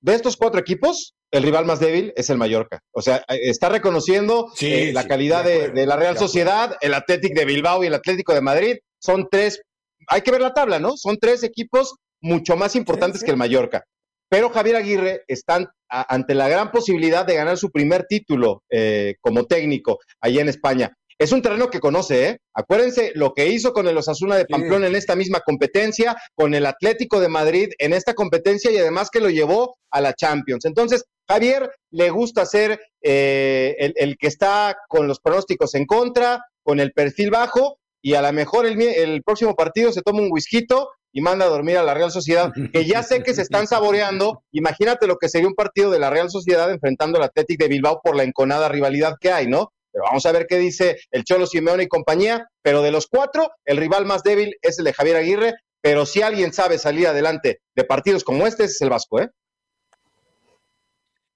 De 0.02 0.14
estos 0.14 0.36
cuatro 0.36 0.60
equipos, 0.60 1.14
el 1.30 1.44
rival 1.44 1.64
más 1.64 1.78
débil 1.78 2.12
es 2.16 2.28
el 2.28 2.36
Mallorca. 2.36 2.80
O 2.92 3.00
sea, 3.02 3.24
está 3.28 3.68
reconociendo 3.68 4.48
Sí, 4.54 4.72
eh, 4.72 4.92
la 4.92 5.02
sí, 5.02 5.08
calidad 5.08 5.44
de 5.44 5.50
de, 5.50 5.56
acuerdo, 5.56 5.74
de 5.76 5.86
la 5.86 5.96
Real. 5.96 6.18
Sociedad, 6.18 6.76
el 6.80 6.92
Atlético 6.94 7.38
de 7.38 7.46
Bilbao 7.46 7.84
y 7.84 7.86
el 7.86 7.94
Atlético 7.94 8.34
de 8.34 8.40
Madrid. 8.40 8.76
Son 9.00 9.28
tres, 9.30 9.62
hay 10.08 10.22
que 10.22 10.32
ver 10.32 10.40
la 10.40 10.54
tabla, 10.54 10.80
¿no? 10.80 10.96
Son 10.96 11.18
tres 11.18 11.44
equipos 11.44 11.94
mucho 12.20 12.56
más 12.56 12.74
importantes 12.74 13.20
sí. 13.20 13.26
que 13.26 13.30
el 13.30 13.36
Mallorca. 13.36 13.84
Pero 14.28 14.50
Javier 14.50 14.76
Aguirre 14.76 15.22
está 15.28 15.72
ante 15.88 16.34
la 16.34 16.48
gran 16.48 16.72
posibilidad 16.72 17.24
de 17.24 17.34
ganar 17.34 17.58
su 17.58 17.70
primer 17.70 18.06
título 18.08 18.62
eh, 18.70 19.16
como 19.20 19.44
técnico 19.44 19.98
allá 20.20 20.40
en 20.40 20.48
España. 20.48 20.96
Es 21.22 21.30
un 21.30 21.40
terreno 21.40 21.70
que 21.70 21.78
conoce, 21.78 22.28
¿eh? 22.28 22.38
Acuérdense 22.52 23.12
lo 23.14 23.32
que 23.32 23.46
hizo 23.46 23.72
con 23.72 23.86
el 23.86 23.96
Osasuna 23.96 24.36
de 24.36 24.44
Pamplona 24.44 24.88
en 24.88 24.96
esta 24.96 25.14
misma 25.14 25.38
competencia, 25.38 26.16
con 26.34 26.52
el 26.52 26.66
Atlético 26.66 27.20
de 27.20 27.28
Madrid 27.28 27.68
en 27.78 27.92
esta 27.92 28.14
competencia 28.14 28.72
y 28.72 28.78
además 28.78 29.08
que 29.08 29.20
lo 29.20 29.30
llevó 29.30 29.76
a 29.92 30.00
la 30.00 30.14
Champions. 30.14 30.64
Entonces, 30.64 31.04
Javier 31.28 31.70
le 31.92 32.10
gusta 32.10 32.44
ser 32.44 32.80
eh, 33.00 33.76
el, 33.78 33.94
el 33.96 34.16
que 34.18 34.26
está 34.26 34.76
con 34.88 35.06
los 35.06 35.20
pronósticos 35.20 35.76
en 35.76 35.86
contra, 35.86 36.44
con 36.64 36.80
el 36.80 36.90
perfil 36.92 37.30
bajo 37.30 37.78
y 38.02 38.14
a 38.14 38.22
lo 38.22 38.32
mejor 38.32 38.66
el, 38.66 38.82
el 38.82 39.22
próximo 39.22 39.54
partido 39.54 39.92
se 39.92 40.02
toma 40.02 40.22
un 40.22 40.28
whisky 40.32 40.66
y 41.12 41.20
manda 41.20 41.44
a 41.44 41.48
dormir 41.48 41.76
a 41.76 41.84
la 41.84 41.94
Real 41.94 42.10
Sociedad, 42.10 42.50
que 42.72 42.84
ya 42.84 43.04
sé 43.04 43.22
que 43.22 43.34
se 43.34 43.42
están 43.42 43.68
saboreando. 43.68 44.42
Imagínate 44.50 45.06
lo 45.06 45.18
que 45.18 45.28
sería 45.28 45.46
un 45.46 45.54
partido 45.54 45.90
de 45.90 46.00
la 46.00 46.10
Real 46.10 46.30
Sociedad 46.30 46.68
enfrentando 46.70 47.18
al 47.18 47.24
Atlético 47.24 47.64
de 47.64 47.68
Bilbao 47.68 48.00
por 48.02 48.16
la 48.16 48.24
enconada 48.24 48.68
rivalidad 48.68 49.14
que 49.20 49.30
hay, 49.30 49.46
¿no? 49.46 49.72
Pero 49.92 50.04
vamos 50.04 50.24
a 50.26 50.32
ver 50.32 50.46
qué 50.48 50.58
dice 50.58 50.98
el 51.10 51.24
Cholo 51.24 51.46
Simeone 51.46 51.84
y 51.84 51.88
compañía. 51.88 52.48
Pero 52.62 52.82
de 52.82 52.90
los 52.90 53.06
cuatro, 53.06 53.50
el 53.64 53.76
rival 53.76 54.06
más 54.06 54.22
débil 54.22 54.56
es 54.62 54.78
el 54.78 54.86
de 54.86 54.92
Javier 54.92 55.16
Aguirre. 55.16 55.54
Pero 55.80 56.06
si 56.06 56.22
alguien 56.22 56.52
sabe 56.52 56.78
salir 56.78 57.08
adelante 57.08 57.60
de 57.74 57.84
partidos 57.84 58.24
como 58.24 58.46
este, 58.46 58.64
es 58.64 58.80
el 58.80 58.90
Vasco, 58.90 59.20
¿eh? 59.20 59.30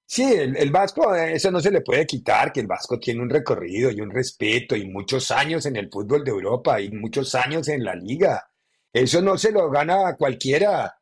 Sí, 0.08 0.22
el, 0.22 0.56
el 0.56 0.70
Vasco, 0.70 1.14
eh, 1.16 1.32
eso 1.34 1.50
no 1.50 1.58
se 1.60 1.72
le 1.72 1.80
puede 1.80 2.06
quitar, 2.06 2.52
que 2.52 2.60
el 2.60 2.68
Vasco 2.68 2.98
tiene 3.00 3.22
un 3.22 3.28
recorrido 3.28 3.90
y 3.90 4.00
un 4.00 4.10
respeto 4.10 4.76
y 4.76 4.88
muchos 4.88 5.32
años 5.32 5.66
en 5.66 5.74
el 5.74 5.90
fútbol 5.90 6.22
de 6.22 6.30
Europa 6.30 6.80
y 6.80 6.90
muchos 6.90 7.34
años 7.34 7.66
en 7.68 7.84
la 7.84 7.96
liga. 7.96 8.48
Eso 8.92 9.20
no 9.20 9.36
se 9.36 9.50
lo 9.50 9.68
gana 9.68 10.14
cualquiera. 10.16 10.96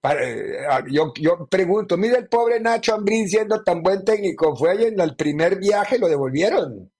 Para- 0.00 0.20
eh, 0.22 0.58
yo, 0.90 1.12
yo 1.20 1.46
pregunto, 1.48 1.96
mira 1.96 2.18
el 2.18 2.28
pobre 2.28 2.60
Nacho 2.60 2.94
Ambrín 2.94 3.28
siendo 3.28 3.62
tan 3.64 3.82
buen 3.82 4.04
técnico, 4.04 4.54
fue 4.56 4.70
ahí 4.72 4.84
en 4.84 5.00
el 5.00 5.16
primer 5.16 5.56
viaje, 5.58 5.98
lo 5.98 6.08
devolvieron. 6.08 6.90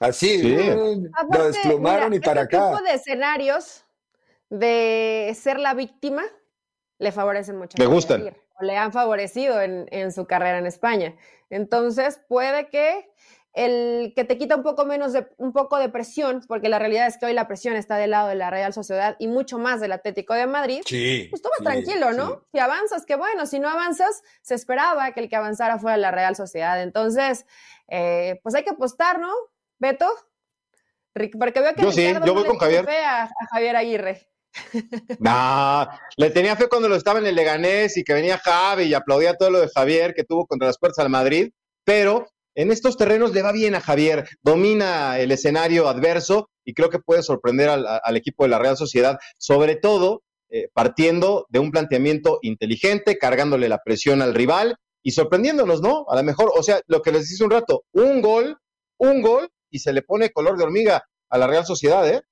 Así, 0.00 0.38
Sí. 0.40 0.56
lo 0.56 1.08
Aparte, 1.16 1.46
desplumaron 1.48 2.10
mira, 2.10 2.16
y 2.16 2.20
para 2.26 2.42
este 2.42 2.56
acá. 2.56 2.70
tipo 2.72 2.82
de 2.82 2.94
escenarios 2.94 3.84
de 4.50 5.32
ser 5.34 5.58
la 5.58 5.72
víctima 5.74 6.22
le 6.98 7.10
favorecen 7.12 7.56
mucho. 7.56 7.76
Me 7.78 7.86
gustan. 7.86 8.34
o 8.60 8.64
le 8.64 8.76
han 8.76 8.92
favorecido 8.92 9.60
en, 9.60 9.86
en 9.90 10.12
su 10.12 10.26
carrera 10.26 10.58
en 10.58 10.66
España. 10.66 11.16
Entonces, 11.50 12.20
puede 12.28 12.68
que 12.68 13.10
el 13.54 14.12
que 14.16 14.24
te 14.24 14.36
quita 14.36 14.56
un 14.56 14.64
poco 14.64 14.84
menos 14.84 15.12
de 15.12 15.28
un 15.38 15.52
poco 15.52 15.78
de 15.78 15.88
presión, 15.88 16.42
porque 16.48 16.68
la 16.68 16.80
realidad 16.80 17.06
es 17.06 17.18
que 17.18 17.26
hoy 17.26 17.32
la 17.32 17.46
presión 17.46 17.76
está 17.76 17.96
del 17.96 18.10
lado 18.10 18.28
de 18.28 18.34
la 18.34 18.50
Real 18.50 18.72
Sociedad 18.72 19.14
y 19.20 19.28
mucho 19.28 19.58
más 19.58 19.80
del 19.80 19.92
Atlético 19.92 20.34
de 20.34 20.48
Madrid. 20.48 20.82
Sí. 20.84 21.28
Pues 21.30 21.40
toma 21.40 21.54
tranquilo, 21.62 22.12
¿no? 22.12 22.44
Si 22.52 22.58
avanzas, 22.58 23.06
qué 23.06 23.14
bueno. 23.14 23.46
Si 23.46 23.60
no 23.60 23.68
avanzas, 23.68 24.22
se 24.42 24.56
esperaba 24.56 25.12
que 25.12 25.20
el 25.20 25.28
que 25.28 25.36
avanzara 25.36 25.78
fuera 25.78 25.96
la 25.96 26.10
Real 26.10 26.34
Sociedad. 26.34 26.82
Entonces, 26.82 27.46
eh, 27.88 28.40
pues 28.42 28.56
hay 28.56 28.64
que 28.64 28.70
apostar, 28.70 29.20
¿no? 29.20 29.32
Beto. 29.78 30.10
Porque 31.12 31.60
veo 31.60 31.74
que 31.74 31.82
yo 31.82 31.92
sí, 31.92 32.12
yo 32.26 32.34
voy 32.34 32.44
con 32.44 32.58
Javier. 32.58 32.88
A, 32.90 33.22
a 33.22 33.46
Javier 33.52 33.76
Aguirre. 33.76 34.28
No, 35.20 35.88
le 36.16 36.30
tenía 36.30 36.56
fe 36.56 36.68
cuando 36.68 36.88
lo 36.88 36.96
estaba 36.96 37.20
en 37.20 37.26
el 37.26 37.34
Leganés 37.36 37.96
y 37.96 38.04
que 38.04 38.14
venía 38.14 38.38
Javi 38.38 38.84
y 38.84 38.94
aplaudía 38.94 39.34
todo 39.36 39.50
lo 39.50 39.60
de 39.60 39.68
Javier 39.68 40.14
que 40.14 40.24
tuvo 40.24 40.46
contra 40.46 40.66
las 40.66 40.78
puertas 40.78 41.04
al 41.04 41.10
Madrid, 41.10 41.52
pero 41.84 42.26
en 42.54 42.70
estos 42.70 42.96
terrenos 42.96 43.32
le 43.32 43.42
va 43.42 43.52
bien 43.52 43.74
a 43.74 43.80
Javier, 43.80 44.28
domina 44.42 45.18
el 45.18 45.32
escenario 45.32 45.88
adverso 45.88 46.50
y 46.64 46.74
creo 46.74 46.88
que 46.88 46.98
puede 46.98 47.22
sorprender 47.22 47.68
al, 47.68 48.16
equipo 48.16 48.44
de 48.44 48.50
la 48.50 48.58
Real 48.58 48.76
Sociedad, 48.76 49.18
sobre 49.38 49.76
todo 49.76 50.22
eh, 50.50 50.68
partiendo 50.72 51.46
de 51.48 51.58
un 51.58 51.70
planteamiento 51.70 52.38
inteligente, 52.42 53.18
cargándole 53.18 53.68
la 53.68 53.82
presión 53.84 54.22
al 54.22 54.34
rival 54.34 54.76
y 55.02 55.10
sorprendiéndonos, 55.10 55.82
¿no? 55.82 56.06
A 56.08 56.16
lo 56.16 56.22
mejor, 56.22 56.52
o 56.56 56.62
sea, 56.62 56.80
lo 56.86 57.02
que 57.02 57.12
les 57.12 57.28
dice 57.28 57.44
un 57.44 57.50
rato, 57.50 57.84
un 57.92 58.22
gol, 58.22 58.56
un 58.98 59.20
gol 59.20 59.48
y 59.70 59.80
se 59.80 59.92
le 59.92 60.02
pone 60.02 60.30
color 60.30 60.56
de 60.56 60.64
hormiga 60.64 61.04
a 61.28 61.38
la 61.38 61.46
Real 61.46 61.66
Sociedad, 61.66 62.08
¿eh? 62.08 62.22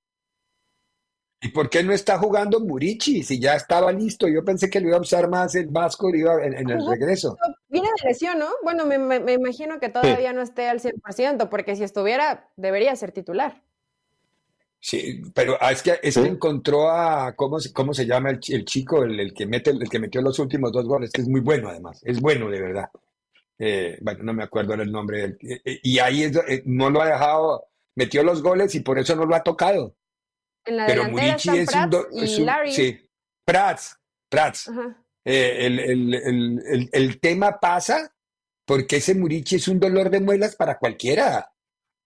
¿Y 1.43 1.49
por 1.49 1.69
qué 1.69 1.83
no 1.83 1.91
está 1.91 2.17
jugando 2.17 2.61
Murici 2.61 3.21
si 3.21 3.37
ya 3.37 3.55
estaba 3.55 3.91
listo? 3.91 4.29
Yo 4.29 4.45
pensé 4.45 4.69
que 4.69 4.79
lo 4.79 4.87
iba 4.87 4.97
a 4.97 5.01
usar 5.01 5.29
más 5.29 5.53
el 5.55 5.67
Vasco 5.67 6.09
iba 6.15 6.41
en, 6.41 6.53
el 6.53 6.87
regreso. 6.87 7.37
Viene 7.67 7.89
de 8.01 8.07
lesión, 8.07 8.39
¿no? 8.39 8.47
Bueno, 8.63 8.85
me, 8.85 9.33
imagino 9.33 9.77
que 9.81 9.89
todavía 9.89 10.31
no 10.31 10.41
esté 10.41 10.69
al 10.69 10.79
100%, 10.79 11.49
porque 11.49 11.75
si 11.75 11.83
estuviera, 11.83 12.49
debería 12.55 12.95
ser 12.95 13.11
titular. 13.11 13.61
Sí, 14.79 15.21
pero 15.35 15.57
ah, 15.59 15.73
es 15.73 15.81
que, 15.81 15.99
es 16.01 16.15
encontró 16.15 16.89
a, 16.89 17.35
¿cómo, 17.35 17.57
cómo 17.73 17.93
se 17.93 18.05
llama 18.05 18.29
el, 18.29 18.39
chico, 18.39 19.03
el, 19.03 19.33
que 19.33 19.45
mete, 19.45 19.71
el 19.71 19.89
que 19.89 19.99
metió 19.99 20.21
los 20.21 20.39
últimos 20.39 20.71
dos 20.71 20.85
goles? 20.85 21.11
Que 21.11 21.23
es 21.23 21.27
muy 21.27 21.41
bueno 21.41 21.67
además, 21.67 21.99
es 22.05 22.21
bueno 22.21 22.49
de 22.49 22.61
verdad. 22.61 22.89
Eh, 23.59 23.97
bueno, 24.01 24.23
no 24.23 24.33
me 24.33 24.43
acuerdo 24.43 24.75
el 24.75 24.89
nombre. 24.89 25.37
Eh, 25.41 25.61
eh, 25.65 25.79
y 25.83 25.99
ahí 25.99 26.31
no 26.63 26.89
lo 26.89 27.01
ha 27.01 27.07
dejado, 27.07 27.65
metió 27.95 28.23
los 28.23 28.41
goles 28.41 28.75
y 28.75 28.79
por 28.79 28.97
eso 28.97 29.13
no 29.17 29.25
lo 29.25 29.35
ha 29.35 29.43
tocado. 29.43 29.93
En 30.65 30.77
la 30.77 30.85
Pero 30.85 31.09
Murici 31.09 31.49
es 31.49 31.69
un, 31.73 32.05
y 32.11 32.39
Larry. 32.39 32.71
Sí, 32.71 32.99
Prats, 33.45 33.97
Prats. 34.29 34.69
Eh, 35.25 35.65
el, 35.65 35.79
el, 35.79 36.13
el, 36.13 36.89
el, 36.91 37.19
tema 37.19 37.59
pasa 37.59 38.13
porque 38.65 38.97
ese 38.97 39.15
Murici 39.15 39.55
es 39.55 39.67
un 39.67 39.79
dolor 39.79 40.09
de 40.09 40.19
muelas 40.19 40.55
para 40.55 40.77
cualquiera. 40.77 41.49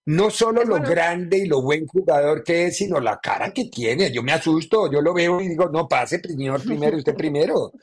No 0.05 0.29
solo 0.29 0.63
lo 0.63 0.79
grande 0.79 1.39
y 1.39 1.47
lo 1.47 1.61
buen 1.61 1.85
jugador 1.85 2.43
que 2.43 2.67
es, 2.67 2.77
sino 2.77 2.99
la 2.99 3.19
cara 3.19 3.51
que 3.51 3.65
tiene. 3.65 4.11
Yo 4.11 4.23
me 4.23 4.31
asusto, 4.31 4.89
yo 4.89 5.01
lo 5.01 5.13
veo 5.13 5.41
y 5.41 5.49
digo, 5.49 5.67
no, 5.69 5.87
pase, 5.87 6.21
señor, 6.21 6.63
primero, 6.63 6.97
usted 6.97 7.15
primero. 7.15 7.73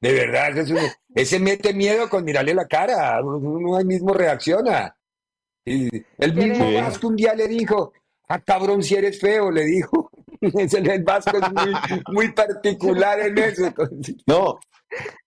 De 0.00 0.12
verdad, 0.12 0.64
ese 1.14 1.38
mete 1.38 1.74
miedo 1.74 2.08
con 2.08 2.24
mirarle 2.24 2.54
la 2.54 2.66
cara, 2.66 3.20
uno 3.22 3.76
ahí 3.76 3.84
mismo 3.84 4.14
reacciona. 4.14 4.96
Y 5.64 5.88
el 6.18 6.34
mismo 6.34 6.72
Vasco 6.72 7.08
un 7.08 7.16
día 7.16 7.34
le 7.34 7.48
dijo, 7.48 7.92
ah, 8.28 8.40
cabrón, 8.40 8.82
si 8.82 8.94
eres 8.94 9.20
feo, 9.20 9.50
le 9.50 9.64
dijo. 9.64 10.10
El 10.52 11.02
Vasco 11.02 11.36
es 11.36 11.52
muy, 11.52 11.74
muy 12.12 12.32
particular 12.32 13.20
en 13.20 13.38
eso. 13.38 13.72
No, 14.26 14.58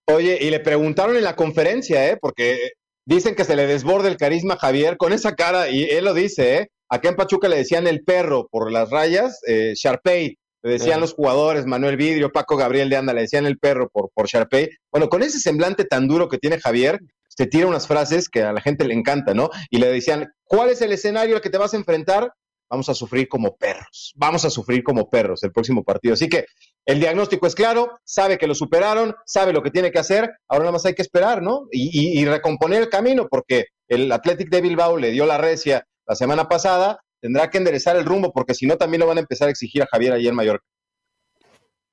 oye, 0.05 0.37
y 0.41 0.49
le 0.49 0.59
preguntaron 0.59 1.17
en 1.17 1.23
la 1.23 1.35
conferencia, 1.35 2.09
¿eh? 2.09 2.17
Porque 2.19 2.71
dicen 3.05 3.35
que 3.35 3.43
se 3.43 3.55
le 3.55 3.67
desborde 3.67 4.07
el 4.07 4.17
carisma 4.17 4.53
a 4.53 4.59
Javier 4.59 4.97
con 4.97 5.13
esa 5.13 5.35
cara, 5.35 5.69
y 5.69 5.83
él 5.83 6.05
lo 6.05 6.13
dice, 6.13 6.57
¿eh? 6.57 6.67
Acá 6.89 7.09
en 7.09 7.15
Pachuca 7.15 7.49
le 7.49 7.57
decían 7.57 7.85
el 7.85 8.03
perro 8.03 8.47
por 8.49 8.71
las 8.71 8.89
rayas, 8.89 9.41
eh, 9.45 9.73
Sharpay, 9.75 10.37
le 10.63 10.71
decían 10.71 10.99
los 10.99 11.13
jugadores, 11.13 11.65
Manuel 11.65 11.97
Vidrio, 11.97 12.31
Paco 12.31 12.57
Gabriel 12.57 12.89
de 12.89 12.97
Anda, 12.97 13.13
le 13.13 13.21
decían 13.21 13.45
el 13.45 13.57
perro 13.57 13.89
por, 13.89 14.09
por 14.13 14.27
Sharpay. 14.27 14.69
Bueno, 14.91 15.07
con 15.09 15.21
ese 15.21 15.39
semblante 15.39 15.85
tan 15.85 16.07
duro 16.07 16.27
que 16.29 16.37
tiene 16.37 16.59
Javier, 16.59 16.99
se 17.29 17.45
tira 17.45 17.67
unas 17.67 17.87
frases 17.87 18.29
que 18.29 18.41
a 18.41 18.51
la 18.51 18.61
gente 18.61 18.85
le 18.85 18.93
encanta, 18.93 19.33
¿no? 19.33 19.49
Y 19.69 19.77
le 19.77 19.91
decían, 19.91 20.27
¿cuál 20.45 20.69
es 20.69 20.81
el 20.81 20.91
escenario 20.91 21.35
al 21.35 21.41
que 21.41 21.49
te 21.49 21.57
vas 21.57 21.73
a 21.73 21.77
enfrentar? 21.77 22.33
Vamos 22.69 22.89
a 22.89 22.93
sufrir 22.93 23.27
como 23.27 23.55
perros, 23.55 24.13
vamos 24.15 24.45
a 24.45 24.49
sufrir 24.49 24.83
como 24.83 25.09
perros 25.09 25.43
el 25.43 25.51
próximo 25.51 25.83
partido. 25.83 26.13
Así 26.13 26.27
que 26.27 26.45
el 26.85 26.99
diagnóstico 26.99 27.47
es 27.47 27.55
claro, 27.55 27.99
sabe 28.03 28.37
que 28.37 28.47
lo 28.47 28.55
superaron, 28.55 29.15
sabe 29.25 29.53
lo 29.53 29.61
que 29.61 29.71
tiene 29.71 29.91
que 29.91 29.99
hacer, 29.99 30.31
ahora 30.47 30.63
nada 30.63 30.73
más 30.73 30.85
hay 30.85 30.93
que 30.93 31.01
esperar, 31.01 31.41
¿no? 31.41 31.67
Y, 31.71 32.23
recomponer 32.25 32.81
el 32.81 32.89
camino, 32.89 33.27
porque 33.29 33.65
el 33.87 34.11
Athletic 34.11 34.49
de 34.49 34.61
Bilbao 34.61 34.97
le 34.97 35.11
dio 35.11 35.25
la 35.25 35.37
recia 35.37 35.85
la 36.05 36.15
semana 36.15 36.47
pasada, 36.47 37.01
tendrá 37.19 37.49
que 37.49 37.57
enderezar 37.57 37.95
el 37.95 38.05
rumbo, 38.05 38.31
porque 38.31 38.53
si 38.53 38.65
no 38.65 38.77
también 38.77 39.01
lo 39.01 39.07
van 39.07 39.17
a 39.17 39.21
empezar 39.21 39.47
a 39.47 39.51
exigir 39.51 39.83
a 39.83 39.87
Javier 39.91 40.13
ayer 40.13 40.29
en 40.29 40.35
Mallorca. 40.35 40.65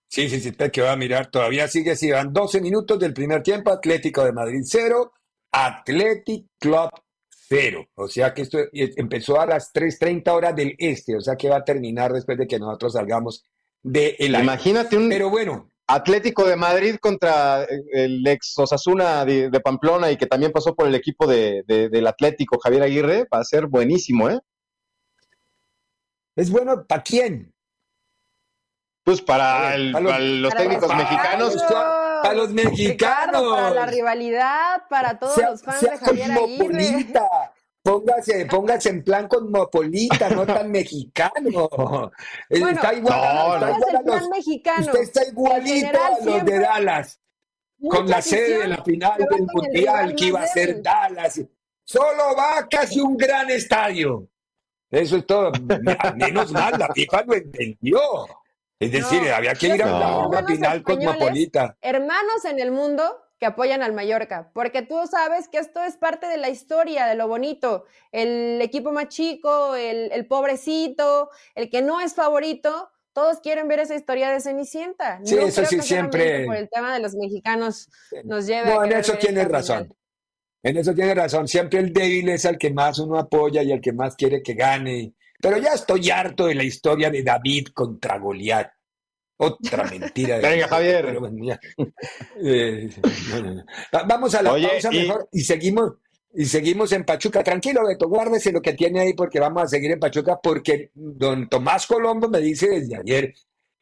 Sí, 0.09 0.29
sí, 0.29 0.41
sí, 0.41 0.53
que 0.53 0.81
va 0.81 0.93
a 0.93 0.97
mirar, 0.97 1.29
todavía 1.29 1.67
sigue, 1.67 1.97
si 1.97 2.13
van 2.13 2.33
12 2.33 2.61
minutos 2.61 2.99
del 3.01 3.13
primer 3.13 3.43
tiempo, 3.43 3.73
Atlético 3.73 4.25
de 4.25 4.33
Madrid 4.33 4.63
0, 4.65 5.13
Athletic 5.51 6.47
Club 6.61 6.91
cero. 7.49 7.87
O 7.95 8.09
sea 8.09 8.35
que 8.35 8.43
esto 8.43 8.59
empezó 8.73 9.41
a 9.41 9.47
las 9.47 9.73
3.30 9.73 10.29
horas 10.33 10.57
del 10.57 10.75
este, 10.79 11.17
o 11.17 11.21
sea 11.21 11.37
que 11.37 11.49
va 11.49 11.57
a 11.57 11.65
terminar 11.65 12.13
después 12.13 12.39
de 12.39 12.47
que 12.47 12.59
nosotros 12.59 12.93
salgamos 12.95 13.45
de 13.83 14.17
el 14.19 14.35
Imagínate 14.35 14.97
un 14.97 15.09
Pero 15.09 15.31
bueno. 15.31 15.71
Atlético 15.87 16.47
de 16.47 16.57
Madrid 16.57 16.97
contra 16.97 17.65
el 17.93 18.27
ex 18.27 18.59
Osasuna 18.59 19.25
de, 19.27 19.61
Pamplona 19.63 20.11
y 20.11 20.17
que 20.17 20.27
también 20.27 20.51
pasó 20.51 20.75
por 20.75 20.89
el 20.89 20.95
equipo 20.95 21.27
de, 21.27 21.63
del 21.67 22.07
Atlético, 22.07 22.59
Javier 22.59 22.85
Aguirre, 22.85 23.27
va 23.33 23.41
a 23.41 23.45
ser 23.45 23.67
buenísimo, 23.67 24.31
¿eh? 24.31 24.41
¿Es 26.37 26.51
bueno 26.51 26.87
para 26.87 27.03
quién? 27.03 27.53
Pues 29.05 29.21
para, 29.21 29.77
los, 29.77 30.55
técnicos 30.55 30.89
mexicanos 30.97 31.55
para 32.25 32.35
los 32.35 32.51
mexicanos. 32.53 33.55
para 33.55 33.71
la 33.71 33.87
rivalidad, 33.87 34.83
para 34.89 35.19
todos 35.19 35.37
los 35.37 35.63
fans 35.63 35.81
de 35.81 35.99
Javier 35.99 36.33
Aguirre. 36.33 37.07
Póngase, 37.83 38.47
póngase 38.47 38.89
en 38.89 39.05
plan 39.05 39.29
cosmopolita, 39.29 40.31
no 40.31 40.47
tan 40.47 40.71
mexicano. 40.71 42.11
está 42.49 42.95
igual, 42.95 43.61
no, 43.61 43.69
está 43.69 43.75
igual 43.75 43.95
el 43.95 44.03
plan 44.03 44.29
mexicano. 44.31 44.87
Usted 44.87 45.01
está 45.01 45.25
igualito 45.29 45.99
a 46.03 46.25
los 46.25 46.45
de 46.47 46.59
Dallas, 46.61 47.21
con 47.87 48.09
la 48.09 48.23
sede 48.23 48.61
de 48.61 48.69
la 48.69 48.83
final 48.83 49.19
del 49.19 49.47
Mundial 49.53 50.15
que 50.15 50.25
iba 50.25 50.41
a 50.41 50.47
ser 50.47 50.81
Dallas. 50.83 51.43
Solo 51.85 52.35
va 52.35 52.67
casi 52.71 53.01
un 53.01 53.19
gran 53.19 53.51
estadio. 53.51 54.29
Eso 54.91 55.19
es 55.19 55.27
todo. 55.27 55.53
Menos 56.17 56.53
mal, 56.53 56.79
la 56.79 56.89
FIFA 56.95 57.25
lo 57.27 57.35
entendió. 57.35 58.01
Es 58.85 58.93
decir, 58.93 59.31
había 59.31 59.55
que 59.55 59.69
ir 59.69 59.83
a 59.83 60.27
una 60.27 60.45
final 60.45 60.83
cosmopolita. 60.83 61.77
Hermanos 61.81 62.45
en 62.45 62.61
el 62.61 62.71
mundo 62.71 63.21
que 63.39 63.47
apoyan 63.47 63.83
al 63.83 63.93
Mallorca, 63.93 64.51
porque 64.55 64.83
tú 64.83 64.97
sabes 65.11 65.49
que 65.49 65.59
esto 65.59 65.83
es 65.83 65.97
parte 65.97 66.27
de 66.27 66.37
la 66.37 66.49
historia, 66.49 67.07
de 67.07 67.15
lo 67.15 67.29
bonito. 67.29 67.85
El 68.13 68.61
equipo 68.63 68.93
más 68.93 69.09
chico, 69.09 69.75
el, 69.75 70.27
pobrecito, 70.27 71.31
el 71.55 71.69
que 71.71 71.83
no 71.83 72.01
es 72.01 72.15
favorito, 72.15 72.91
todos 73.13 73.41
quieren 73.41 73.69
ver 73.69 73.81
esa 73.81 73.95
historia 73.95 74.31
de 74.31 74.41
Cenicienta. 74.41 75.21
Sí, 75.25 75.37
eso 75.37 75.65
sí, 75.65 75.81
siempre. 75.81 76.47
Por 76.47 76.57
el 76.57 76.69
tema 76.69 76.93
de 76.93 77.01
los 77.01 77.15
mexicanos 77.15 77.89
nos 78.25 78.47
lleva. 78.47 78.69
No, 78.69 78.85
en 78.85 78.93
eso 78.93 79.15
tienes 79.15 79.49
razón. 79.49 79.95
En 80.63 80.77
eso 80.79 80.95
tienes 80.95 81.15
razón. 81.15 81.47
Siempre 81.47 81.79
el 81.79 81.93
débil 81.93 82.31
es 82.31 82.45
el 82.45 82.57
que 82.57 82.73
más 82.73 82.99
uno 82.99 83.19
apoya 83.19 83.63
y 83.63 83.71
el 83.71 83.81
que 83.81 83.93
más 83.93 84.17
quiere 84.17 84.43
que 84.43 84.55
gane. 84.55 85.13
Pero 85.41 85.59
ya 85.59 85.75
estoy 85.75 86.11
harto 86.11 86.47
de 86.47 86.55
la 86.55 86.65
historia 86.65 87.11
de 87.11 87.23
David 87.23 87.69
contra 87.75 88.19
Goliat. 88.19 88.71
Otra 89.37 89.85
mentira. 89.85 90.39
Venga, 90.39 90.69
Javier. 90.69 91.19
Eh, 92.41 92.89
vamos 94.07 94.35
a 94.35 94.43
la 94.43 94.51
pausa 94.51 94.91
mejor 94.91 95.29
y 95.33 95.41
seguimos 95.41 95.93
y 96.33 96.47
seguimos 96.47 96.93
en 96.93 97.05
Pachuca. 97.05 97.43
Tranquilo, 97.43 97.87
Beto, 97.87 98.09
guárdese 98.09 98.53
lo 98.53 98.61
que 98.61 98.73
tiene 98.73 99.01
ahí 99.01 99.15
porque 99.15 99.39
vamos 99.41 99.65
a 99.65 99.69
seguir 99.69 99.93
en 99.93 100.01
Pachuca 100.01 100.41
porque 100.43 100.91
don 100.95 101.49
Tomás 101.49 101.87
Colombo 101.87 102.29
me 102.29 102.41
dice 102.41 102.69
desde 102.69 102.97
ayer 102.97 103.35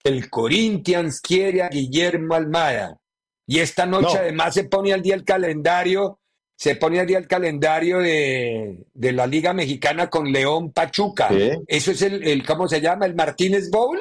el 0.04 0.28
Corinthians 0.28 1.20
quiere 1.20 1.62
a 1.62 1.68
Guillermo 1.68 2.34
Almada 2.34 2.98
y 3.46 3.60
esta 3.60 3.86
noche 3.86 4.18
además 4.18 4.54
se 4.54 4.64
pone 4.64 4.92
al 4.92 5.02
día 5.02 5.14
el 5.14 5.24
calendario 5.24 6.20
se 6.62 6.76
pone 6.76 7.00
al 7.00 7.08
día 7.08 7.18
el 7.18 7.26
calendario 7.26 7.98
de, 7.98 8.86
la 8.94 9.26
Liga 9.26 9.52
Mexicana 9.52 10.08
con 10.08 10.30
León 10.30 10.70
Pachuca. 10.70 11.28
Eso 11.66 11.90
es 11.90 12.02
el, 12.02 12.46
¿cómo 12.46 12.68
se 12.68 12.80
llama? 12.80 13.04
¿El 13.04 13.16
Martínez 13.16 13.68
Bowl? 13.68 13.98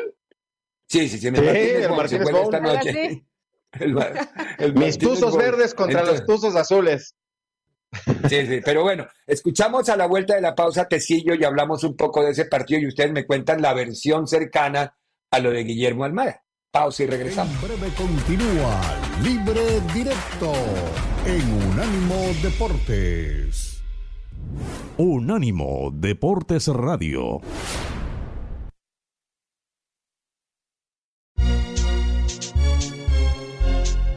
Sí, 0.88 1.10
sí, 1.10 1.18
sí, 1.18 1.26
el 1.26 1.34
Martínez, 1.34 1.88
Bowl, 2.30 2.44
esta 2.44 2.60
noche. 2.60 3.26
Mis 4.76 5.00
tuzos 5.00 5.36
verdes 5.36 5.74
contra 5.74 6.04
los 6.04 6.24
tuzos 6.24 6.56
azules. 6.56 7.16
Sí, 8.30 8.46
sí, 8.46 8.62
pero 8.64 8.84
bueno, 8.84 9.08
escuchamos 9.26 9.90
a 9.90 9.98
la 9.98 10.06
vuelta 10.06 10.36
de 10.36 10.42
la 10.42 10.54
pausa 10.54 10.88
Tecillo 10.88 11.34
y 11.34 11.44
hablamos 11.44 11.84
un 11.84 11.98
poco 11.98 12.24
de 12.24 12.30
ese 12.30 12.46
partido 12.46 12.80
y 12.80 12.88
ustedes 12.90 13.12
me 13.12 13.26
cuentan 13.26 13.64
la 13.64 13.74
versión 13.74 14.28
cercana 14.28 14.96
a 15.32 15.40
lo 15.40 15.50
de 15.50 15.64
Guillermo 15.64 16.04
Almada. 16.04 16.44
Pausa 16.74 17.04
y 17.04 17.08
regresamos. 17.08 17.54
En 17.56 17.62
breve 17.68 17.90
continúa 17.98 18.80
Libre 19.22 19.82
Directo 19.94 20.54
en 21.26 21.54
Unánimo 21.70 22.16
Deportes. 22.42 23.84
Unánimo 24.96 25.92
Deportes 25.94 26.68
Radio. 26.70 27.42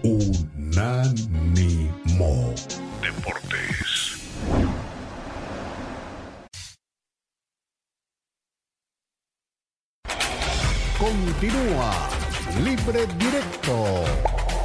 Unánimo 0.05 1.35
Deportes. 3.03 4.31
Continúa 10.97 12.24
Libre 12.53 13.07
Directo 13.19 14.05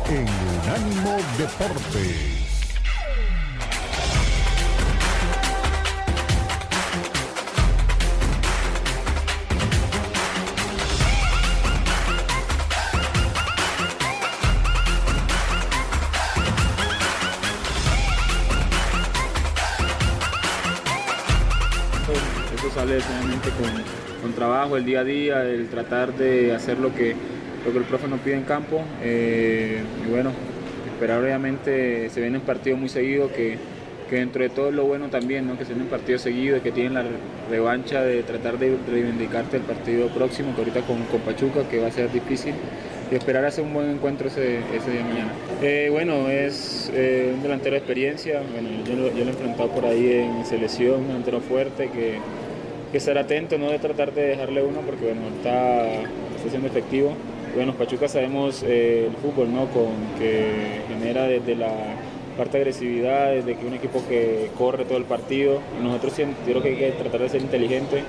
en 0.09 0.27
Unánimo 0.63 1.17
Deportes. 1.38 2.39
Sale 22.75 22.99
con, 22.99 24.21
con 24.21 24.34
trabajo, 24.34 24.77
el 24.77 24.86
día 24.86 24.99
a 25.01 25.03
día, 25.03 25.43
el 25.43 25.67
tratar 25.69 26.13
de 26.13 26.53
hacer 26.55 26.77
lo 26.77 26.93
que, 26.93 27.15
lo 27.66 27.72
que 27.72 27.78
el 27.78 27.84
profe 27.86 28.07
nos 28.07 28.20
pide 28.22 28.36
en 28.36 28.43
campo. 28.43 28.82
Eh, 29.03 29.80
y 30.05 30.10
bueno, 30.12 30.32
esperar 30.93 31.22
obviamente, 31.24 32.10
se 32.10 32.22
vienen 32.22 32.41
partidos 32.41 32.80
muy 32.80 32.89
seguidos 32.89 33.32
que, 33.32 33.57
que 34.10 34.16
dentro 34.18 34.41
de 34.43 34.49
todo 34.49 34.72
lo 34.72 34.86
bueno 34.86 35.07
también, 35.10 35.47
¿no? 35.47 35.57
que 35.57 35.66
se 35.66 35.74
vienen 35.74 35.88
partidos 35.89 36.22
seguidos, 36.22 36.62
que 36.62 36.72
tienen 36.72 36.93
la 36.95 37.03
revancha 37.49 38.01
de 38.03 38.24
tratar 38.24 38.57
de 38.60 38.76
reivindicarte 38.89 39.57
el 39.57 39.64
partido 39.64 40.07
próximo, 40.10 40.53
que 40.55 40.62
ahorita 40.62 40.82
con, 40.82 41.03
con 41.05 41.22
Pachuca, 41.22 41.62
que 41.70 41.80
va 41.80 41.88
a 41.88 41.91
ser 41.91 42.12
difícil 42.12 42.53
y 43.12 43.16
esperar 43.16 43.43
hacer 43.45 43.64
un 43.64 43.74
buen 43.74 43.89
encuentro 43.89 44.28
ese, 44.28 44.57
ese 44.76 44.91
día 44.91 44.99
de 45.01 45.03
mañana. 45.03 45.32
Eh, 45.64 45.88
bueno, 45.91 46.30
es 46.30 46.91
eh, 46.93 47.32
un 47.36 47.41
delantero 47.41 47.72
de 47.72 47.78
experiencia, 47.80 48.41
bueno, 48.51 48.70
yo, 48.86 48.95
lo- 48.95 49.07
yo 49.10 49.24
lo 49.24 49.32
he 49.32 49.34
enfrentado 49.34 49.70
por 49.70 49.86
ahí 49.86 50.12
en 50.14 50.45
selección, 50.45 51.01
un 51.01 51.07
delantero 51.07 51.39
fuerte 51.41 51.89
que, 51.89 52.18
que 52.91 52.97
estar 52.97 53.18
atento, 53.18 53.57
no 53.57 53.72
de 53.72 53.80
tratar 53.80 54.14
de 54.14 54.22
dejarle 54.28 54.62
uno 54.64 54.82
porque 54.82 55.05
bueno, 55.05 55.22
está, 55.38 55.88
está 56.36 56.49
siendo 56.49 56.68
efectivo. 56.68 57.16
Bueno, 57.56 57.74
Pachuca 57.74 58.08
sabemos 58.08 58.64
eh, 58.64 59.08
el 59.08 59.16
fútbol, 59.18 59.54
¿no? 59.54 59.66
Con, 59.68 59.91
que 60.18 60.82
genera 60.88 61.24
desde 61.24 61.56
la 61.56 61.72
parte 62.38 62.58
de 62.58 62.64
agresividad, 62.64 63.34
desde 63.34 63.56
que 63.56 63.66
un 63.66 63.74
equipo 63.74 64.02
que 64.08 64.50
corre 64.58 64.86
todo 64.86 64.97
el 64.97 65.06
partido. 65.06 65.60
Nosotros 65.82 66.14
creo 66.45 66.62
que 66.62 66.70
hay 66.70 66.76
que 66.76 66.91
tratar 66.91 67.22
de 67.22 67.30
ser 67.30 67.41
inteligente. 67.41 68.04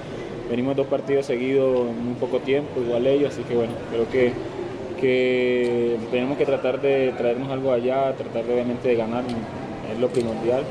Venimos 0.48 0.76
dos 0.76 0.86
partidos 0.86 1.26
seguidos 1.26 1.88
en 1.88 2.04
muy 2.04 2.14
poco 2.14 2.40
tiempo, 2.40 2.80
igual 2.80 3.06
ellos, 3.06 3.32
así 3.32 3.42
que 3.42 3.54
bueno, 3.54 3.72
creo 3.90 4.08
que 4.10 4.32
que 5.00 5.96
tenemos 6.10 6.36
que 6.36 6.44
tratar 6.44 6.80
de 6.80 7.12
traernos 7.16 7.50
algo 7.50 7.72
allá, 7.72 8.14
tratar 8.14 8.44
de, 8.44 8.52
obviamente 8.52 8.88
de 8.88 8.96
ganar, 8.96 9.24
es 9.90 9.98
lo 9.98 10.08
primordial, 10.08 10.62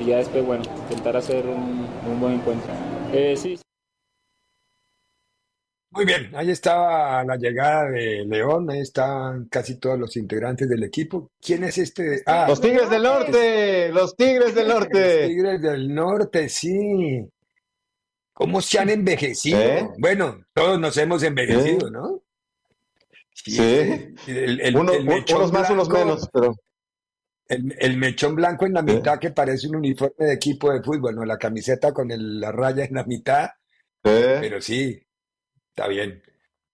y 0.00 0.06
ya 0.06 0.18
después, 0.18 0.46
bueno, 0.46 0.62
intentar 0.88 1.16
hacer 1.16 1.44
un, 1.46 1.86
un 2.10 2.20
buen 2.20 2.34
encuentro. 2.34 2.70
Eh, 3.12 3.34
sí, 3.36 3.58
Muy 5.94 6.06
bien, 6.06 6.30
ahí 6.34 6.50
estaba 6.50 7.22
la 7.22 7.36
llegada 7.36 7.90
de 7.90 8.24
León, 8.24 8.70
ahí 8.70 8.80
están 8.80 9.44
casi 9.46 9.78
todos 9.78 9.98
los 9.98 10.16
integrantes 10.16 10.66
del 10.68 10.82
equipo. 10.84 11.30
¿Quién 11.40 11.64
es 11.64 11.76
este? 11.76 12.22
Ah, 12.24 12.46
Los 12.48 12.60
Tigres 12.62 12.88
del 12.88 13.02
Norte, 13.02 13.90
los 13.92 14.16
Tigres 14.16 14.54
del 14.54 14.68
los 14.68 14.74
Norte. 14.80 15.26
Tigres 15.28 15.60
del 15.60 15.94
Norte, 15.94 16.48
sí. 16.48 17.28
¿Cómo 18.32 18.62
se 18.62 18.78
han 18.78 18.88
envejecido? 18.88 19.60
¿Eh? 19.60 19.88
Bueno, 19.98 20.42
todos 20.54 20.80
nos 20.80 20.96
hemos 20.96 21.22
envejecido, 21.22 21.90
¿no? 21.90 22.22
Sí. 23.34 23.58
El, 24.26 24.60
el- 24.60 24.76
Uno- 24.76 24.92
el 24.94 25.06
unos 25.06 25.52
más, 25.52 25.68
unos 25.68 25.88
menos, 25.90 26.28
pero 26.32 26.54
El, 27.48 27.74
el 27.78 27.98
mechón 27.98 28.34
blanco 28.34 28.64
en 28.64 28.72
la 28.72 28.82
mitad 28.82 29.18
que 29.18 29.30
parece 29.30 29.68
un 29.68 29.76
uniforme 29.76 30.24
de 30.26 30.32
equipo 30.32 30.72
de 30.72 30.82
fútbol, 30.82 31.16
¿no? 31.16 31.24
La 31.26 31.36
camiseta 31.36 31.92
con 31.92 32.08
la 32.40 32.50
raya 32.50 32.84
en 32.84 32.94
la 32.94 33.04
mitad, 33.04 33.50
pero 34.00 34.60
sí, 34.62 34.98
está 35.74 35.88
bien. 35.88 36.22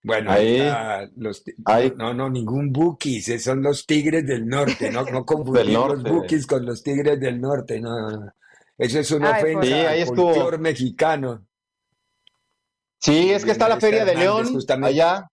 Bueno, 0.03 0.31
Ahí. 0.31 0.57
está 0.57 1.09
los, 1.17 1.43
Ahí. 1.65 1.93
no, 1.97 2.15
no, 2.15 2.31
ningún 2.31 2.73
Bukis, 2.73 3.29
esos 3.29 3.43
son 3.45 3.63
los 3.63 3.85
Tigres 3.87 4.27
del 4.27 4.47
Norte, 4.47 4.91
no, 4.91 5.03
no 5.05 5.25
confundir 5.27 5.65
Del 5.65 5.73
los. 5.75 6.03
Bukis 6.03 6.47
con 6.47 6.65
los 6.65 6.83
Tigres 6.83 7.19
del 7.21 7.41
Norte, 7.41 7.81
no, 7.81 7.91
no, 7.99 8.11
no. 8.11 8.33
Eso 8.77 9.01
es 9.01 9.11
una 9.11 9.35
Ay, 9.35 9.43
ofensa 9.43 9.63
Sí, 9.67 9.73
ahí 9.73 10.01
estuvo. 10.03 10.59
mexicano. 10.59 11.45
Sí, 13.01 13.31
es 13.31 13.45
que 13.45 13.51
está 13.51 13.69
la 13.69 13.81
Feria 13.81 14.05
de 14.05 14.13
Hernández, 14.13 14.25
León 14.45 14.53
justamente. 14.55 14.89
allá. 14.89 15.29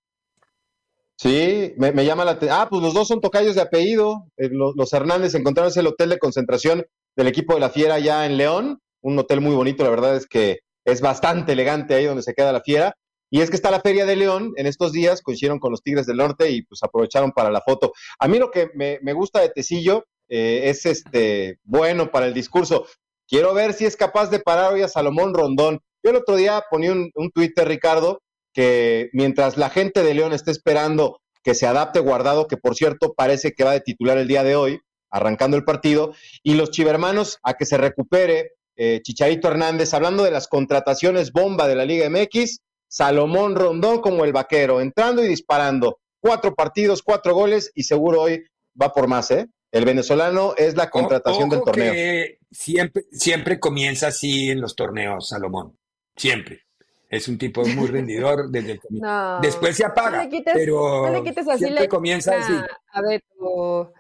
Sí, 1.18 1.74
me, 1.78 1.92
me 1.92 2.06
llama 2.06 2.26
la 2.26 2.32
atención. 2.32 2.60
Ah, 2.60 2.68
pues 2.70 2.82
los 2.82 2.94
dos 2.94 3.08
son 3.08 3.22
tocayos 3.22 3.56
de 3.56 3.62
apellido. 3.62 4.28
Eh, 4.38 4.50
lo- 4.52 4.74
los, 4.76 4.92
Hernández 4.94 5.34
encontraron 5.36 5.72
el 5.76 5.88
hotel 5.88 6.10
de 6.10 6.20
concentración 6.20 6.84
del 7.16 7.28
equipo 7.28 7.54
de 7.54 7.60
la 7.62 7.70
Fiera 7.70 7.96
allá 7.96 8.26
en 8.26 8.38
León. 8.38 8.80
Un 9.02 9.18
hotel 9.20 9.42
muy 9.42 9.56
bonito, 9.56 9.84
la 9.84 9.90
verdad 9.92 10.16
es 10.16 10.26
que 10.28 10.60
es 10.84 11.02
bastante 11.02 11.54
elegante 11.54 11.94
ahí 11.94 12.06
donde 12.06 12.24
se 12.24 12.34
queda 12.34 12.52
la 12.52 12.62
Fiera. 12.62 12.96
Y 13.30 13.42
es 13.42 13.50
que 13.50 13.56
está 13.56 13.72
la 13.72 13.82
Feria 13.82 14.06
de 14.06 14.16
León 14.16 14.54
en 14.56 14.68
estos 14.68 14.92
días, 14.92 15.22
coincidieron 15.22 15.60
con 15.60 15.72
los 15.72 15.82
Tigres 15.82 16.06
del 16.06 16.18
Norte 16.18 16.52
y 16.52 16.62
pues 16.62 16.84
aprovecharon 16.84 17.32
para 17.32 17.50
la 17.50 17.62
foto. 17.62 17.94
A 18.20 18.28
mí 18.28 18.40
lo 18.40 18.52
que 18.52 18.70
me, 18.76 19.14
gusta 19.14 19.42
de 19.42 19.50
Tecillo 19.50 20.06
eh, 20.30 20.64
es 20.66 20.86
este 20.86 21.60
bueno 21.64 22.12
para 22.12 22.28
el 22.28 22.34
discurso. 22.34 22.86
Quiero 23.28 23.54
ver 23.54 23.74
si 23.74 23.86
es 23.86 23.96
capaz 23.96 24.30
de 24.30 24.40
parar 24.40 24.74
hoy 24.74 24.82
a 24.82 24.88
Salomón 24.88 25.34
Rondón. 25.34 25.80
Yo 26.04 26.12
el 26.12 26.18
otro 26.18 26.36
día 26.36 26.64
ponía 26.70 26.92
un, 26.92 27.12
un 27.16 27.32
Twitter, 27.32 27.68
Ricardo, 27.68 28.22
que 28.54 29.10
mientras 29.12 29.58
la 29.58 29.70
gente 29.70 30.04
de 30.04 30.14
León 30.14 30.32
esté 30.32 30.52
esperando 30.52 31.20
que 31.44 31.54
se 31.54 31.68
adapte 31.68 32.00
Guardado, 32.00 32.48
que 32.48 32.58
por 32.58 32.76
cierto 32.76 33.14
parece 33.14 33.54
que 33.54 33.64
va 33.64 33.74
de 33.74 33.82
titular 33.82 34.18
el 34.18 34.28
día 34.28 34.44
de 34.44 34.56
hoy, 34.56 34.80
arrancando 35.12 35.58
el 35.58 35.64
partido, 35.64 36.14
y 36.42 36.56
los 36.56 36.72
chivermanos 36.72 37.38
a 37.44 37.54
que 37.54 37.66
se 37.66 37.78
recupere 37.78 38.54
eh, 38.78 39.02
Chicharito 39.04 39.48
Hernández, 39.48 39.94
hablando 39.94 40.24
de 40.24 40.32
las 40.32 40.48
contrataciones 40.48 41.32
bomba 41.32 41.68
de 41.68 41.76
la 41.76 41.86
Liga 41.86 42.10
MX, 42.10 42.62
Salomón 42.96 43.56
Rondón 43.56 44.00
como 44.00 44.24
el 44.24 44.32
vaquero, 44.32 44.80
entrando 44.80 45.22
y 45.22 45.28
disparando. 45.28 46.00
Cuatro 46.18 46.56
partidos, 46.56 47.04
cuatro 47.04 47.36
goles 47.36 47.70
y 47.76 47.84
seguro 47.84 48.22
hoy 48.22 48.46
va 48.82 48.94
por 48.94 49.10
más, 49.10 49.32
¿eh? 49.32 49.50
El 49.70 49.84
venezolano 49.84 50.54
es 50.56 50.78
la 50.78 50.90
contratación 50.90 51.50
del 51.50 51.60
Ojo 51.60 51.72
torneo. 51.72 51.92
que 51.92 52.38
siempre, 52.50 53.04
siempre 53.12 53.60
comienza 53.60 54.08
así 54.08 54.50
en 54.50 54.62
los 54.62 54.78
torneos, 54.78 55.28
Salomón. 55.28 55.78
Siempre. 56.16 56.62
Es 57.10 57.28
un 57.28 57.38
tipo 57.38 57.66
muy 57.66 57.88
rendidor 57.88 58.50
desde 58.50 58.72
el 58.72 58.80
comienzo. 58.80 59.08
No. 59.08 59.42
Después 59.42 59.76
se 59.76 59.84
apaga, 59.84 60.12
No 60.20 60.24
le 60.24 60.30
quites, 60.30 60.54
pero 60.54 61.06
no 61.08 61.12
le 61.12 61.24
quites 61.24 61.48
así 61.50 61.58
siempre 61.58 61.84
la 61.84 61.90
comienza 61.90 62.38
así. 62.38 62.54
a 62.94 63.02
Beto, 63.02 63.94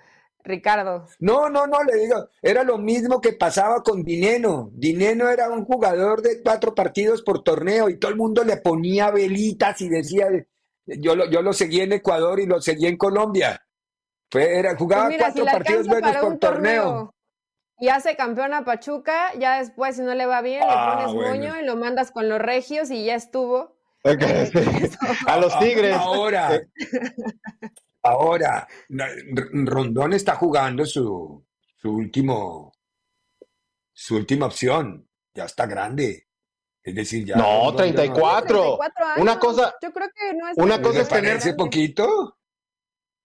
Ricardo. 0.45 1.05
No, 1.19 1.49
no, 1.49 1.67
no, 1.67 1.83
le 1.83 1.97
digo, 2.01 2.29
era 2.41 2.63
lo 2.63 2.77
mismo 2.77 3.19
que 3.19 3.33
pasaba 3.33 3.81
con 3.83 4.03
Dineno. 4.03 4.69
Dineno 4.73 5.29
era 5.29 5.49
un 5.49 5.65
jugador 5.65 6.21
de 6.21 6.41
cuatro 6.41 6.73
partidos 6.73 7.21
por 7.23 7.43
torneo 7.43 7.89
y 7.89 7.99
todo 7.99 8.11
el 8.11 8.17
mundo 8.17 8.43
le 8.43 8.57
ponía 8.57 9.11
velitas 9.11 9.81
y 9.81 9.89
decía, 9.89 10.27
yo 10.85 11.15
lo, 11.15 11.29
yo 11.29 11.41
lo 11.41 11.51
seguí 11.51 11.81
en 11.81 11.93
Ecuador 11.93 12.39
y 12.39 12.45
lo 12.45 12.61
seguí 12.61 12.85
en 12.87 12.97
Colombia. 12.97 13.61
Fue, 14.31 14.57
era, 14.59 14.75
jugaba 14.77 15.05
Pues 15.05 15.17
mira, 15.17 15.25
cuatro 15.33 15.45
partidos 15.45 15.87
buenos 15.87 16.15
por 16.17 16.37
torneo. 16.37 16.83
torneo 16.83 17.15
y 17.77 17.89
hace 17.89 18.15
campeón 18.15 18.53
a 18.53 18.63
Pachuca, 18.63 19.33
ya 19.37 19.57
después, 19.57 19.97
si 19.97 20.01
no 20.01 20.15
le 20.15 20.25
va 20.25 20.41
bien, 20.41 20.63
Ah, 20.65 20.95
le 20.97 21.03
pones 21.03 21.13
bueno. 21.13 21.29
moño 21.51 21.61
y 21.61 21.65
lo 21.65 21.75
mandas 21.75 22.11
con 22.11 22.29
los 22.29 22.39
regios 22.39 22.89
y 22.89 23.03
ya 23.03 23.15
estuvo. 23.15 23.75
a 25.27 25.37
los 25.37 25.59
Tigres. 25.59 25.95
Ahora, 25.97 26.61
ahora, 28.05 28.67
Rondón 29.65 30.13
está 30.13 30.35
jugando 30.35 30.85
su, 30.85 31.43
su 31.75 31.91
último, 31.91 32.71
su 33.93 34.15
última 34.15 34.45
opción. 34.47 35.07
Ya 35.33 35.45
está 35.45 35.65
grande. 35.65 36.27
Es 36.83 36.95
decir, 36.95 37.25
ya. 37.25 37.35
No, 37.35 37.65
Rondón 37.71 37.87
ya 37.87 37.95
34. 37.95 38.47
34 38.47 39.05
años. 39.05 39.17
Una 39.21 39.39
cosa- 39.39 39.75
Yo 39.81 39.91
creo 39.91 40.07
que 40.13 40.33
no 40.33 40.47
es 40.49 40.57
una 40.57 40.81
cosa 40.81 41.01
es 41.01 41.09
¿Me 41.11 41.15
tener- 41.17 41.31
parece 41.37 41.53
poquito? 41.55 42.37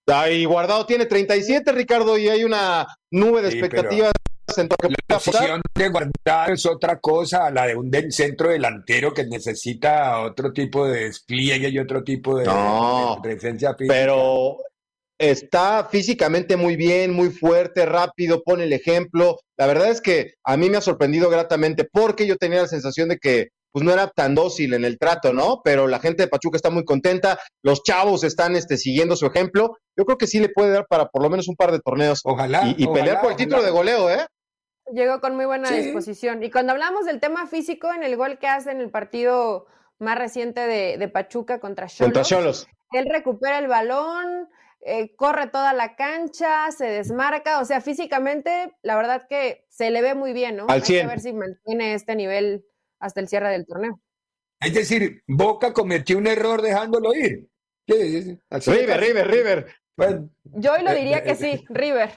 Ay, 0.07 0.45
Guardado 0.45 0.87
tiene 0.87 1.07
37, 1.07 1.71
Ricardo, 1.73 2.19
y 2.19 2.29
hay 2.29 2.43
una 2.43 2.87
nube 3.13 3.43
de 3.43 3.53
Sí, 3.53 3.59
expectativas 3.59 4.13
en 4.57 4.69
lo 4.69 4.77
que 4.77 4.89
La 5.09 5.19
posición 5.19 5.61
de 5.77 5.89
guardar 5.89 6.51
es 6.51 6.67
otra 6.67 6.99
cosa, 6.99 7.47
a 7.47 7.51
la 7.53 7.67
de 7.67 7.77
un 7.77 7.89
del 7.89 8.11
centro 8.13 8.49
delantero 8.49 9.15
que 9.15 9.25
necesita 9.25 10.21
otro 10.23 10.53
tipo 10.53 10.89
de 10.89 11.05
despliegue 11.05 11.69
y 11.69 11.79
otro 11.79 12.03
tipo 12.03 12.37
de, 12.37 12.47
No, 12.47 13.15
de 13.17 13.21
presencia 13.23 13.75
física. 13.77 13.95
Pero 13.95 14.57
está 15.21 15.85
físicamente 15.85 16.57
muy 16.57 16.77
bien, 16.77 17.13
muy 17.13 17.29
fuerte, 17.31 17.85
rápido, 17.85 18.43
pone 18.43 18.65
el 18.65 18.73
ejemplo. 18.73 19.39
La 19.59 19.67
verdad 19.67 19.91
es 19.91 20.01
que 20.01 20.33
a 20.45 20.57
mí 20.57 20.71
me 20.71 20.79
ha 20.79 20.81
sorprendido 20.81 21.29
gratamente 21.29 21.85
porque 21.85 22.27
yo 22.27 22.37
tenía 22.37 22.63
la 22.63 22.69
sensación 22.69 23.11
de 23.11 23.19
que 23.19 23.49
pues 23.73 23.85
no 23.85 23.93
era 23.93 24.09
tan 24.09 24.35
dócil 24.35 24.75
en 24.75 24.85
el 24.85 24.99
trato, 24.99 25.33
¿no? 25.33 25.61
Pero 25.63 25.87
la 25.87 26.01
gente 26.01 26.25
de 26.25 26.29
Pachuca 26.29 26.57
está 26.57 26.71
muy 26.71 26.85
contenta, 26.85 27.39
los 27.63 27.83
chavos 27.85 28.25
están 28.25 28.57
este, 28.57 28.77
siguiendo 28.77 29.15
su 29.15 29.27
ejemplo. 29.27 29.77
Yo 29.97 30.05
creo 30.07 30.19
que 30.19 30.27
sí 30.27 30.41
le 30.41 30.49
puede 30.49 30.73
dar 30.73 30.87
para 30.89 31.07
por 31.07 31.23
lo 31.23 31.31
menos 31.31 31.47
un 31.47 31.55
par 31.55 31.71
de 31.71 31.79
torneos. 31.81 32.21
Ojalá. 32.25 32.63
Y, 32.67 32.83
y 32.83 32.87
ojalá, 32.87 32.95
pelear 33.05 33.21
por 33.21 33.31
el 33.31 33.37
título 33.37 33.59
ojalá. 33.59 33.67
de 33.69 33.77
goleo, 33.79 34.11
¿eh? 34.11 34.27
Llegó 34.93 35.21
con 35.21 35.37
muy 35.37 35.45
buena 35.45 35.69
Sí. 35.69 35.77
disposición. 35.83 36.43
Y 36.43 36.51
cuando 36.51 36.73
hablamos 36.73 37.05
del 37.05 37.21
tema 37.21 37.47
físico, 37.47 37.93
en 37.93 38.03
el 38.03 38.17
gol 38.17 38.39
que 38.39 38.49
hace 38.49 38.73
en 38.73 38.81
el 38.81 38.91
partido 38.91 39.67
más 40.01 40.19
reciente 40.19 40.63
de, 40.63 40.97
de 40.99 41.09
Pachuca 41.09 41.61
contra 41.61 41.87
Contra 41.87 42.25
Xolos, 42.25 42.29
Cholos. 42.29 42.69
él 42.93 43.07
recupera 43.09 43.59
el 43.61 43.69
balón, 43.69 44.49
eh, 44.83 45.15
corre 45.17 45.49
toda 45.49 45.73
la 45.73 45.95
cancha, 45.97 46.71
se 46.73 46.87
desmarca, 46.87 47.61
o 47.61 47.65
sea, 47.65 47.81
físicamente, 47.81 48.73
la 48.83 48.97
verdad 48.97 49.27
que 49.29 49.67
se 49.69 49.91
le 49.91 50.03
ve 50.03 50.15
muy 50.15 50.33
bien, 50.33 50.57
¿no? 50.57 50.65
Al 50.69 50.77
Hay 50.77 50.81
que 50.81 50.87
100. 50.87 51.09
ver 51.09 51.21
si 51.21 51.33
mantiene 51.33 51.95
este 51.95 52.15
nivel 52.17 52.65
hasta 52.99 53.21
el 53.21 53.29
cierre 53.29 53.51
del 53.51 53.67
torneo. 53.67 54.01
Es 54.61 54.75
decir, 54.75 55.23
Boca 55.27 55.73
cometió 55.73 56.19
un 56.19 56.27
error 56.27 56.61
dejándolo 56.63 57.15
ir. 57.15 57.49
River. 57.87 59.01
River, 59.01 59.29
River. 59.29 59.75
Bueno, 59.97 60.31
Yo 60.45 60.73
hoy 60.75 60.83
lo 60.83 60.91
Eh, 60.91 60.95
diría 60.97 61.19
eh, 61.19 61.23
que 61.25 61.31
eh, 61.31 61.37
sí, 61.37 61.65
River. 61.69 62.11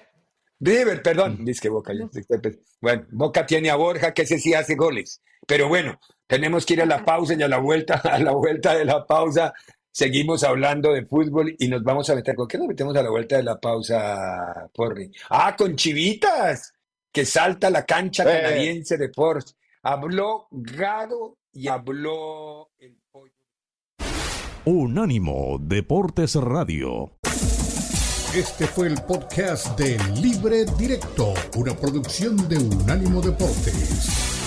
River, 0.60 1.02
perdón, 1.02 1.44
dice 1.44 1.62
que 1.62 1.70
Boca. 1.70 1.94
Bueno, 2.82 3.06
Boca 3.12 3.46
tiene 3.46 3.70
a 3.70 3.76
Borja, 3.76 4.14
que 4.14 4.22
ese 4.24 4.40
sí 4.40 4.54
hace 4.54 4.76
goles. 4.76 5.22
Pero 5.48 5.68
bueno, 5.68 6.00
tenemos 6.28 6.66
que 6.66 6.74
ir 6.76 6.82
a 6.82 6.86
la 6.86 7.04
pausa 7.04 7.34
y 7.34 7.42
a 7.44 7.48
la 7.48 7.58
vuelta, 7.58 7.96
a 8.04 8.20
la 8.20 8.32
vuelta 8.32 8.74
de 8.76 8.86
la 8.86 9.06
pausa 9.06 9.54
seguimos 9.94 10.44
hablando 10.44 10.92
de 10.92 11.06
fútbol 11.06 11.56
y 11.58 11.68
nos 11.70 11.84
vamos 11.84 12.10
a 12.10 12.16
meter. 12.16 12.36
¿Con 12.36 12.48
qué 12.48 12.58
nos 12.58 12.68
metemos 12.68 12.96
a 12.98 13.04
la 13.04 13.10
vuelta 13.10 13.38
de 13.38 13.44
la 13.44 13.60
pausa, 13.60 14.70
Porri? 14.74 15.10
Ah, 15.30 15.56
con 15.56 15.76
Chivitas, 15.76 16.74
que 17.12 17.26
salta 17.26 17.70
la 17.70 17.86
cancha 17.86 18.24
Eh. 18.24 18.42
canadiense 18.42 18.98
de 18.98 19.10
Force. 19.14 19.54
Habló 19.84 20.48
Gado 20.52 21.38
y 21.52 21.68
habló 21.68 22.72
el 22.80 22.98
pollo. 23.12 23.32
Unánimo 24.66 25.58
Deportes 25.62 26.36
Radio. 26.36 27.18
Este 28.34 28.66
fue 28.66 28.88
el 28.88 28.96
podcast 29.08 29.78
de 29.78 29.96
Libre 30.20 30.66
Directo, 30.80 31.36
una 31.56 31.76
producción 31.76 32.50
de 32.50 32.58
Unánimo 32.58 33.22
Deportes. 33.22 34.43